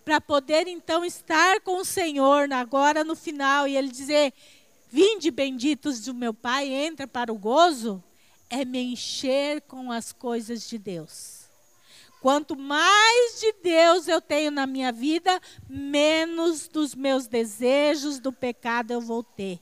para 0.05 0.21
poder 0.21 0.67
então 0.67 1.03
estar 1.03 1.59
com 1.61 1.77
o 1.77 1.85
Senhor 1.85 2.53
agora 2.53 3.03
no 3.03 3.15
final 3.15 3.67
e 3.67 3.75
Ele 3.75 3.87
dizer: 3.87 4.31
Vinde 4.91 5.31
benditos 5.31 6.01
do 6.01 6.13
meu 6.13 6.35
Pai, 6.35 6.67
entra 6.67 7.07
para 7.07 7.33
o 7.33 7.35
gozo 7.35 8.03
é 8.53 8.63
me 8.63 8.79
encher 8.79 9.61
com 9.61 9.91
as 9.91 10.11
coisas 10.11 10.69
de 10.69 10.77
Deus. 10.77 11.49
Quanto 12.21 12.55
mais 12.55 13.39
de 13.39 13.51
Deus 13.63 14.07
eu 14.07 14.21
tenho 14.21 14.51
na 14.51 14.67
minha 14.67 14.91
vida, 14.91 15.41
menos 15.67 16.67
dos 16.67 16.93
meus 16.93 17.25
desejos 17.25 18.19
do 18.19 18.31
pecado 18.31 18.91
eu 18.91 19.01
vou 19.01 19.23
ter. 19.23 19.59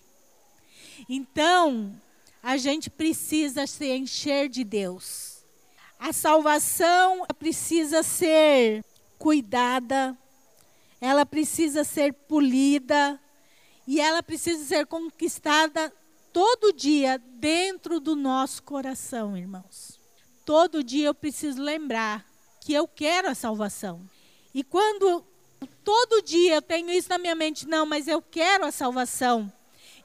Então, 1.07 1.95
a 2.43 2.57
gente 2.57 2.89
precisa 2.89 3.65
se 3.65 3.89
encher 3.89 4.49
de 4.49 4.65
Deus. 4.65 5.37
A 5.97 6.11
salvação 6.11 7.25
precisa 7.39 8.03
ser 8.03 8.83
cuidada, 9.17 10.17
ela 10.99 11.25
precisa 11.25 11.85
ser 11.85 12.11
polida 12.11 13.17
e 13.87 14.01
ela 14.01 14.21
precisa 14.21 14.65
ser 14.65 14.85
conquistada 14.85 15.93
todo 16.33 16.73
dia 16.73 17.17
dentro 17.17 17.99
do 17.99 18.15
nosso 18.15 18.63
coração, 18.63 19.37
irmãos. 19.37 19.99
Todo 20.45 20.83
dia 20.83 21.07
eu 21.07 21.13
preciso 21.13 21.61
lembrar 21.61 22.25
que 22.59 22.73
eu 22.73 22.87
quero 22.87 23.29
a 23.29 23.35
salvação. 23.35 24.01
E 24.53 24.63
quando 24.63 25.25
todo 25.83 26.21
dia 26.21 26.55
eu 26.55 26.61
tenho 26.61 26.89
isso 26.91 27.09
na 27.09 27.17
minha 27.17 27.35
mente, 27.35 27.67
não, 27.67 27.85
mas 27.85 28.07
eu 28.07 28.21
quero 28.21 28.65
a 28.65 28.71
salvação. 28.71 29.51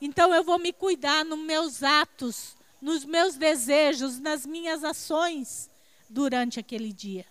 Então 0.01 0.35
eu 0.35 0.45
vou 0.45 0.59
me 0.59 0.73
cuidar 0.73 1.25
nos 1.25 1.39
meus 1.39 1.83
atos, 1.83 2.57
nos 2.81 3.05
meus 3.05 3.37
desejos, 3.37 4.19
nas 4.21 4.45
minhas 4.45 4.85
ações 4.85 5.71
durante 6.09 6.61
aquele 6.61 6.93
dia. 6.93 7.25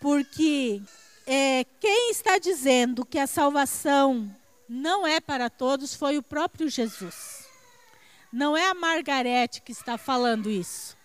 Porque 0.00 0.82
é, 1.26 1.64
quem 1.80 2.10
está 2.10 2.38
dizendo 2.38 3.04
que 3.04 3.18
a 3.18 3.26
salvação 3.26 4.30
não 4.68 5.06
é 5.06 5.20
para 5.20 5.48
todos 5.48 5.94
foi 5.94 6.18
o 6.18 6.22
próprio 6.22 6.68
Jesus. 6.68 7.31
Não 8.32 8.56
é 8.56 8.70
a 8.70 8.74
Margarete 8.74 9.60
que 9.60 9.72
está 9.72 9.98
falando 9.98 10.50
isso. 10.50 10.96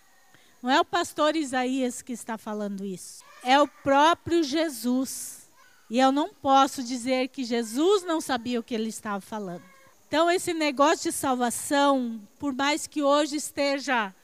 Não 0.62 0.70
é 0.70 0.80
o 0.80 0.84
pastor 0.84 1.36
Isaías 1.36 2.00
que 2.00 2.12
está 2.12 2.38
falando 2.38 2.84
isso. 2.84 3.22
É 3.44 3.60
o 3.60 3.68
próprio 3.68 4.42
Jesus. 4.42 5.46
E 5.90 5.98
eu 5.98 6.10
não 6.10 6.32
posso 6.32 6.82
dizer 6.82 7.28
que 7.28 7.44
Jesus 7.44 8.02
não 8.04 8.20
sabia 8.20 8.58
o 8.58 8.62
que 8.62 8.74
ele 8.74 8.88
estava 8.88 9.20
falando. 9.20 9.62
Então, 10.06 10.30
esse 10.30 10.54
negócio 10.54 11.10
de 11.10 11.16
salvação, 11.16 12.20
por 12.38 12.54
mais 12.54 12.86
que 12.86 13.02
hoje 13.02 13.36
esteja 13.36 14.14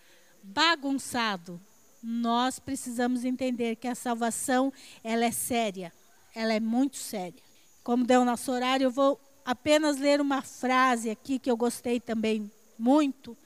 bagunçado, 0.42 1.60
nós 2.02 2.58
precisamos 2.58 3.24
entender 3.24 3.76
que 3.76 3.86
a 3.86 3.94
salvação 3.94 4.72
ela 5.02 5.24
é 5.24 5.30
séria, 5.30 5.92
ela 6.34 6.54
é 6.54 6.60
muito 6.60 6.96
séria. 6.96 7.42
Como 7.82 8.04
deu 8.06 8.24
nosso 8.24 8.50
horário, 8.50 8.84
eu 8.84 8.90
vou 8.90 9.20
apenas 9.44 9.98
ler 9.98 10.22
uma 10.22 10.40
frase 10.40 11.10
aqui 11.10 11.38
que 11.38 11.50
eu 11.50 11.56
gostei 11.56 12.00
também 12.00 12.50
muito 12.78 13.36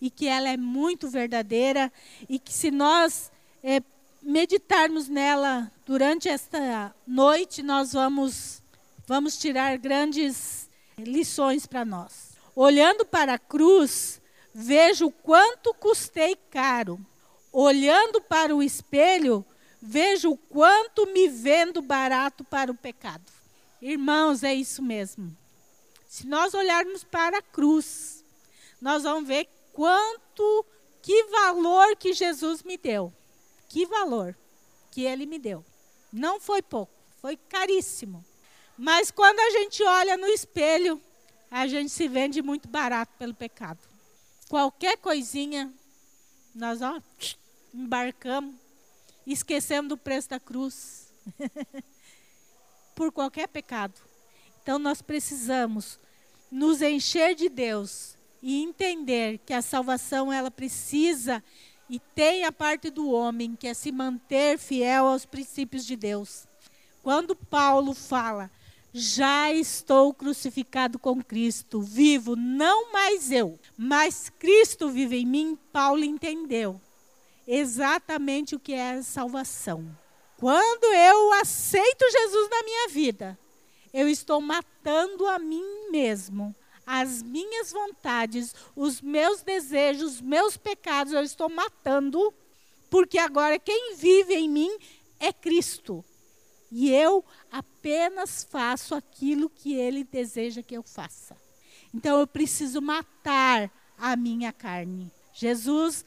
e 0.00 0.10
que 0.10 0.26
ela 0.26 0.48
é 0.48 0.56
muito 0.56 1.08
verdadeira 1.08 1.92
e 2.28 2.38
que 2.38 2.52
se 2.52 2.70
nós 2.70 3.30
é, 3.62 3.82
meditarmos 4.22 5.08
nela 5.08 5.70
durante 5.86 6.28
esta 6.28 6.94
noite, 7.06 7.62
nós 7.62 7.92
vamos 7.92 8.62
vamos 9.06 9.38
tirar 9.38 9.78
grandes 9.78 10.68
lições 10.98 11.66
para 11.66 11.84
nós. 11.84 12.32
Olhando 12.54 13.04
para 13.06 13.34
a 13.34 13.38
cruz, 13.38 14.20
vejo 14.54 15.10
quanto 15.10 15.72
custei 15.74 16.36
caro 16.50 17.00
olhando 17.52 18.20
para 18.20 18.54
o 18.54 18.62
espelho, 18.62 19.44
vejo 19.80 20.36
quanto 20.48 21.06
me 21.06 21.28
vendo 21.28 21.80
barato 21.80 22.44
para 22.44 22.70
o 22.70 22.74
pecado. 22.74 23.24
Irmãos, 23.80 24.42
é 24.42 24.54
isso 24.54 24.82
mesmo. 24.82 25.36
Se 26.06 26.26
nós 26.26 26.54
olharmos 26.54 27.04
para 27.04 27.38
a 27.38 27.42
cruz, 27.42 28.17
nós 28.80 29.02
vamos 29.02 29.26
ver 29.26 29.48
quanto, 29.72 30.66
que 31.02 31.24
valor 31.24 31.96
que 31.96 32.12
Jesus 32.12 32.62
me 32.62 32.76
deu. 32.76 33.12
Que 33.68 33.86
valor 33.86 34.36
que 34.90 35.04
ele 35.04 35.26
me 35.26 35.38
deu. 35.38 35.64
Não 36.12 36.40
foi 36.40 36.62
pouco, 36.62 36.92
foi 37.20 37.36
caríssimo. 37.36 38.24
Mas 38.76 39.10
quando 39.10 39.38
a 39.40 39.50
gente 39.50 39.82
olha 39.82 40.16
no 40.16 40.26
espelho, 40.26 41.00
a 41.50 41.66
gente 41.66 41.90
se 41.90 42.08
vende 42.08 42.42
muito 42.42 42.68
barato 42.68 43.12
pelo 43.18 43.34
pecado. 43.34 43.78
Qualquer 44.48 44.96
coisinha, 44.98 45.72
nós 46.54 46.80
ó, 46.82 47.00
embarcamos, 47.74 48.54
esquecemos 49.26 49.88
do 49.88 49.96
preço 49.96 50.30
da 50.30 50.40
cruz. 50.40 51.12
Por 52.94 53.12
qualquer 53.12 53.48
pecado. 53.48 53.94
Então 54.62 54.78
nós 54.78 55.00
precisamos 55.00 55.98
nos 56.50 56.82
encher 56.82 57.34
de 57.34 57.48
Deus 57.48 58.17
e 58.42 58.62
entender 58.62 59.38
que 59.44 59.52
a 59.52 59.62
salvação 59.62 60.32
ela 60.32 60.50
precisa 60.50 61.42
e 61.88 61.98
tem 61.98 62.44
a 62.44 62.52
parte 62.52 62.90
do 62.90 63.10
homem 63.10 63.56
que 63.56 63.66
é 63.66 63.74
se 63.74 63.90
manter 63.90 64.58
fiel 64.58 65.06
aos 65.06 65.24
princípios 65.24 65.86
de 65.86 65.96
Deus. 65.96 66.46
Quando 67.02 67.34
Paulo 67.34 67.94
fala, 67.94 68.50
já 68.92 69.52
estou 69.52 70.12
crucificado 70.12 70.98
com 70.98 71.22
Cristo, 71.22 71.80
vivo 71.80 72.36
não 72.36 72.92
mais 72.92 73.30
eu, 73.30 73.58
mas 73.76 74.30
Cristo 74.38 74.90
vive 74.90 75.16
em 75.16 75.26
mim, 75.26 75.58
Paulo 75.72 76.04
entendeu 76.04 76.80
exatamente 77.48 78.54
o 78.54 78.60
que 78.60 78.74
é 78.74 79.00
salvação. 79.00 79.88
Quando 80.36 80.84
eu 80.84 81.32
aceito 81.32 82.10
Jesus 82.10 82.50
na 82.50 82.62
minha 82.62 82.88
vida, 82.90 83.38
eu 83.92 84.06
estou 84.06 84.40
matando 84.40 85.26
a 85.26 85.38
mim 85.38 85.90
mesmo, 85.90 86.54
as 86.90 87.22
minhas 87.22 87.70
vontades, 87.70 88.54
os 88.74 89.02
meus 89.02 89.42
desejos, 89.42 90.14
os 90.14 90.20
meus 90.22 90.56
pecados, 90.56 91.12
eu 91.12 91.22
estou 91.22 91.50
matando, 91.50 92.32
porque 92.88 93.18
agora 93.18 93.58
quem 93.58 93.94
vive 93.94 94.34
em 94.34 94.48
mim 94.48 94.74
é 95.20 95.30
Cristo. 95.30 96.02
E 96.72 96.90
eu 96.90 97.22
apenas 97.52 98.42
faço 98.50 98.94
aquilo 98.94 99.50
que 99.50 99.74
Ele 99.74 100.02
deseja 100.02 100.62
que 100.62 100.74
eu 100.74 100.82
faça. 100.82 101.36
Então 101.92 102.18
eu 102.20 102.26
preciso 102.26 102.80
matar 102.80 103.70
a 103.98 104.16
minha 104.16 104.50
carne. 104.50 105.12
Jesus 105.34 106.06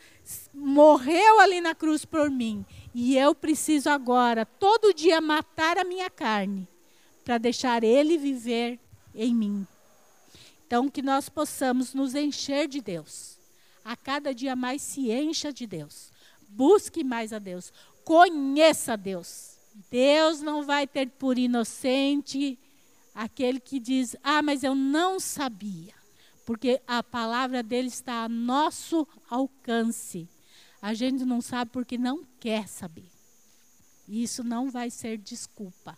morreu 0.51 1.39
ali 1.41 1.61
na 1.61 1.75
cruz 1.75 2.05
por 2.05 2.31
mim. 2.31 2.65
E 2.91 3.15
eu 3.15 3.35
preciso 3.35 3.87
agora, 3.87 4.47
todo 4.47 4.95
dia, 4.95 5.21
matar 5.21 5.77
a 5.77 5.83
minha 5.83 6.09
carne 6.09 6.67
para 7.23 7.37
deixar 7.37 7.83
Ele 7.83 8.17
viver 8.17 8.79
em 9.13 9.35
mim. 9.35 9.67
Então, 10.71 10.87
que 10.87 11.01
nós 11.01 11.27
possamos 11.27 11.93
nos 11.93 12.15
encher 12.15 12.65
de 12.65 12.79
Deus. 12.79 13.37
A 13.83 13.93
cada 13.93 14.33
dia 14.33 14.55
mais 14.55 14.81
se 14.81 15.11
encha 15.11 15.51
de 15.51 15.67
Deus. 15.67 16.13
Busque 16.47 17.03
mais 17.03 17.33
a 17.33 17.39
Deus. 17.39 17.73
Conheça 18.05 18.93
a 18.93 18.95
Deus. 18.95 19.57
Deus 19.89 20.41
não 20.41 20.63
vai 20.63 20.87
ter 20.87 21.09
por 21.09 21.37
inocente 21.37 22.57
aquele 23.13 23.59
que 23.59 23.81
diz: 23.81 24.15
Ah, 24.23 24.41
mas 24.41 24.63
eu 24.63 24.73
não 24.73 25.19
sabia 25.19 25.93
porque 26.45 26.81
a 26.87 27.03
palavra 27.03 27.61
dele 27.61 27.89
está 27.89 28.23
a 28.23 28.29
nosso 28.29 29.05
alcance. 29.29 30.25
A 30.81 30.93
gente 30.93 31.25
não 31.25 31.41
sabe 31.41 31.69
porque 31.69 31.97
não 31.97 32.23
quer 32.39 32.69
saber. 32.69 33.11
Isso 34.07 34.41
não 34.41 34.71
vai 34.71 34.89
ser 34.89 35.17
desculpa. 35.17 35.97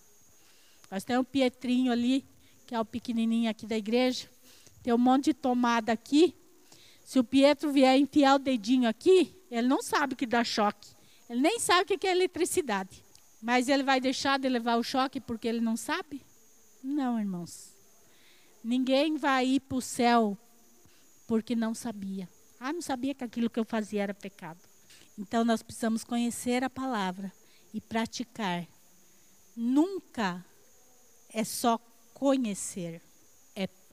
Nós 0.90 1.04
temos 1.04 1.28
o 1.28 1.30
Pietrinho 1.30 1.92
ali, 1.92 2.26
que 2.66 2.74
é 2.74 2.80
o 2.80 2.86
pequenininho 2.86 3.52
aqui 3.52 3.68
da 3.68 3.78
igreja. 3.78 4.33
Tem 4.84 4.94
um 4.94 4.98
monte 4.98 5.26
de 5.26 5.34
tomada 5.34 5.92
aqui. 5.94 6.36
Se 7.04 7.18
o 7.18 7.24
Pietro 7.24 7.72
vier 7.72 7.98
enfiar 7.98 8.36
o 8.36 8.40
dedinho 8.40 8.88
aqui, 8.88 9.36
ele 9.50 9.68
não 9.68 9.82
sabe 9.82 10.16
que 10.16 10.26
dá 10.26 10.44
choque. 10.44 10.92
Ele 11.30 11.42
nem 11.42 11.60
sabe 11.60 11.84
o 11.84 11.98
que 11.98 12.06
é 12.06 12.12
eletricidade. 12.12 13.04
Mas 13.42 13.70
ele 13.70 13.84
vai 13.84 14.00
deixar 14.00 14.38
de 14.38 14.48
levar 14.48 14.76
o 14.76 14.84
choque 14.84 15.20
porque 15.20 15.48
ele 15.48 15.62
não 15.62 15.76
sabe? 15.76 16.22
Não, 16.84 17.20
irmãos. 17.20 17.74
Ninguém 18.64 19.18
vai 19.18 19.46
ir 19.46 19.60
para 19.62 19.78
o 19.78 19.82
céu 19.82 20.38
porque 21.28 21.56
não 21.56 21.74
sabia. 21.74 22.30
Ah, 22.60 22.72
não 22.72 22.82
sabia 22.82 23.14
que 23.14 23.24
aquilo 23.24 23.50
que 23.50 23.60
eu 23.60 23.66
fazia 23.66 24.04
era 24.04 24.14
pecado. 24.14 24.60
Então 25.18 25.44
nós 25.44 25.62
precisamos 25.62 26.04
conhecer 26.04 26.64
a 26.64 26.70
palavra 26.70 27.32
e 27.74 27.82
praticar. 27.82 28.66
Nunca 29.56 30.44
é 31.30 31.44
só 31.44 31.78
conhecer, 32.14 33.02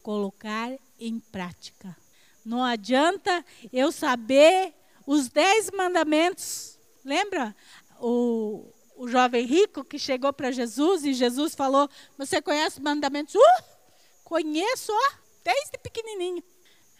colocar 0.03 0.71
em 0.99 1.19
prática. 1.19 1.97
Não 2.45 2.63
adianta 2.63 3.45
eu 3.73 3.93
saber 3.93 4.75
os 5.07 5.29
dez 5.29 5.71
mandamentos. 5.71 6.79
Lembra 7.05 7.55
o, 8.01 8.73
o 8.97 9.09
jovem 9.09 9.45
rico 9.45 9.85
que 9.85 9.99
chegou 9.99 10.33
para 10.33 10.51
Jesus 10.51 11.05
e 11.05 11.13
Jesus 11.13 11.55
falou: 11.55 11.89
Você 12.19 12.41
conhece 12.41 12.79
os 12.79 12.85
mandamentos? 12.85 13.35
Uh, 13.35 13.65
conheço, 14.25 14.93
ó, 14.93 15.13
desde 15.45 15.79
pequenininho. 15.79 16.43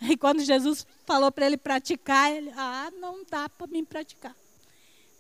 E 0.03 0.17
quando 0.17 0.41
Jesus 0.41 0.87
falou 1.05 1.31
para 1.31 1.47
ele 1.47 1.59
praticar, 1.59 2.33
ele, 2.33 2.51
ah, 2.57 2.91
não 2.99 3.23
dá 3.25 3.49
para 3.49 3.67
mim 3.67 3.85
praticar. 3.85 4.35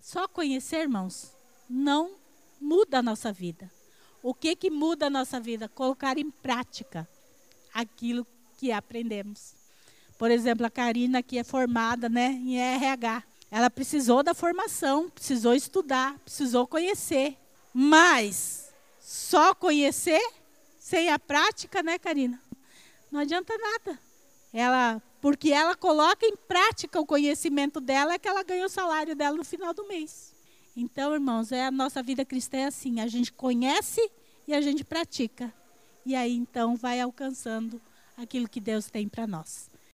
Só 0.00 0.26
conhecer, 0.26 0.80
irmãos, 0.80 1.36
não 1.68 2.16
muda 2.58 2.98
a 2.98 3.02
nossa 3.02 3.30
vida. 3.30 3.70
O 4.22 4.34
que 4.34 4.56
que 4.56 4.70
muda 4.70 5.06
a 5.06 5.10
nossa 5.10 5.38
vida? 5.38 5.68
Colocar 5.68 6.18
em 6.18 6.30
prática 6.30 7.08
aquilo 7.72 8.26
que 8.56 8.72
aprendemos. 8.72 9.54
Por 10.18 10.30
exemplo, 10.30 10.66
a 10.66 10.70
Karina, 10.70 11.22
que 11.22 11.38
é 11.38 11.44
formada 11.44 12.08
né, 12.08 12.32
em 12.32 12.58
RH. 12.58 13.22
Ela 13.50 13.70
precisou 13.70 14.22
da 14.22 14.34
formação, 14.34 15.08
precisou 15.08 15.54
estudar, 15.54 16.18
precisou 16.18 16.66
conhecer. 16.66 17.36
Mas 17.72 18.70
só 19.00 19.54
conhecer 19.54 20.20
sem 20.78 21.08
a 21.08 21.18
prática, 21.18 21.82
né, 21.82 21.98
Karina? 21.98 22.40
Não 23.10 23.20
adianta 23.20 23.54
nada. 23.56 23.98
Ela, 24.52 25.02
porque 25.20 25.52
ela 25.52 25.74
coloca 25.74 26.26
em 26.26 26.36
prática 26.36 27.00
o 27.00 27.06
conhecimento 27.06 27.80
dela, 27.80 28.14
é 28.14 28.18
que 28.18 28.28
ela 28.28 28.42
ganha 28.42 28.66
o 28.66 28.68
salário 28.68 29.16
dela 29.16 29.36
no 29.36 29.44
final 29.44 29.72
do 29.72 29.86
mês. 29.86 30.34
Então, 30.76 31.14
irmãos, 31.14 31.50
é 31.50 31.66
a 31.66 31.70
nossa 31.70 32.02
vida 32.02 32.24
cristã 32.24 32.58
é 32.58 32.64
assim, 32.66 33.00
a 33.00 33.06
gente 33.06 33.32
conhece 33.32 34.00
e 34.46 34.54
a 34.54 34.60
gente 34.60 34.84
pratica. 34.84 35.52
E 36.04 36.14
aí 36.14 36.34
então 36.34 36.76
vai 36.76 37.00
alcançando 37.00 37.80
aquilo 38.16 38.48
que 38.48 38.60
Deus 38.60 38.90
tem 38.90 39.08
para 39.08 39.26
nós. 39.26 39.69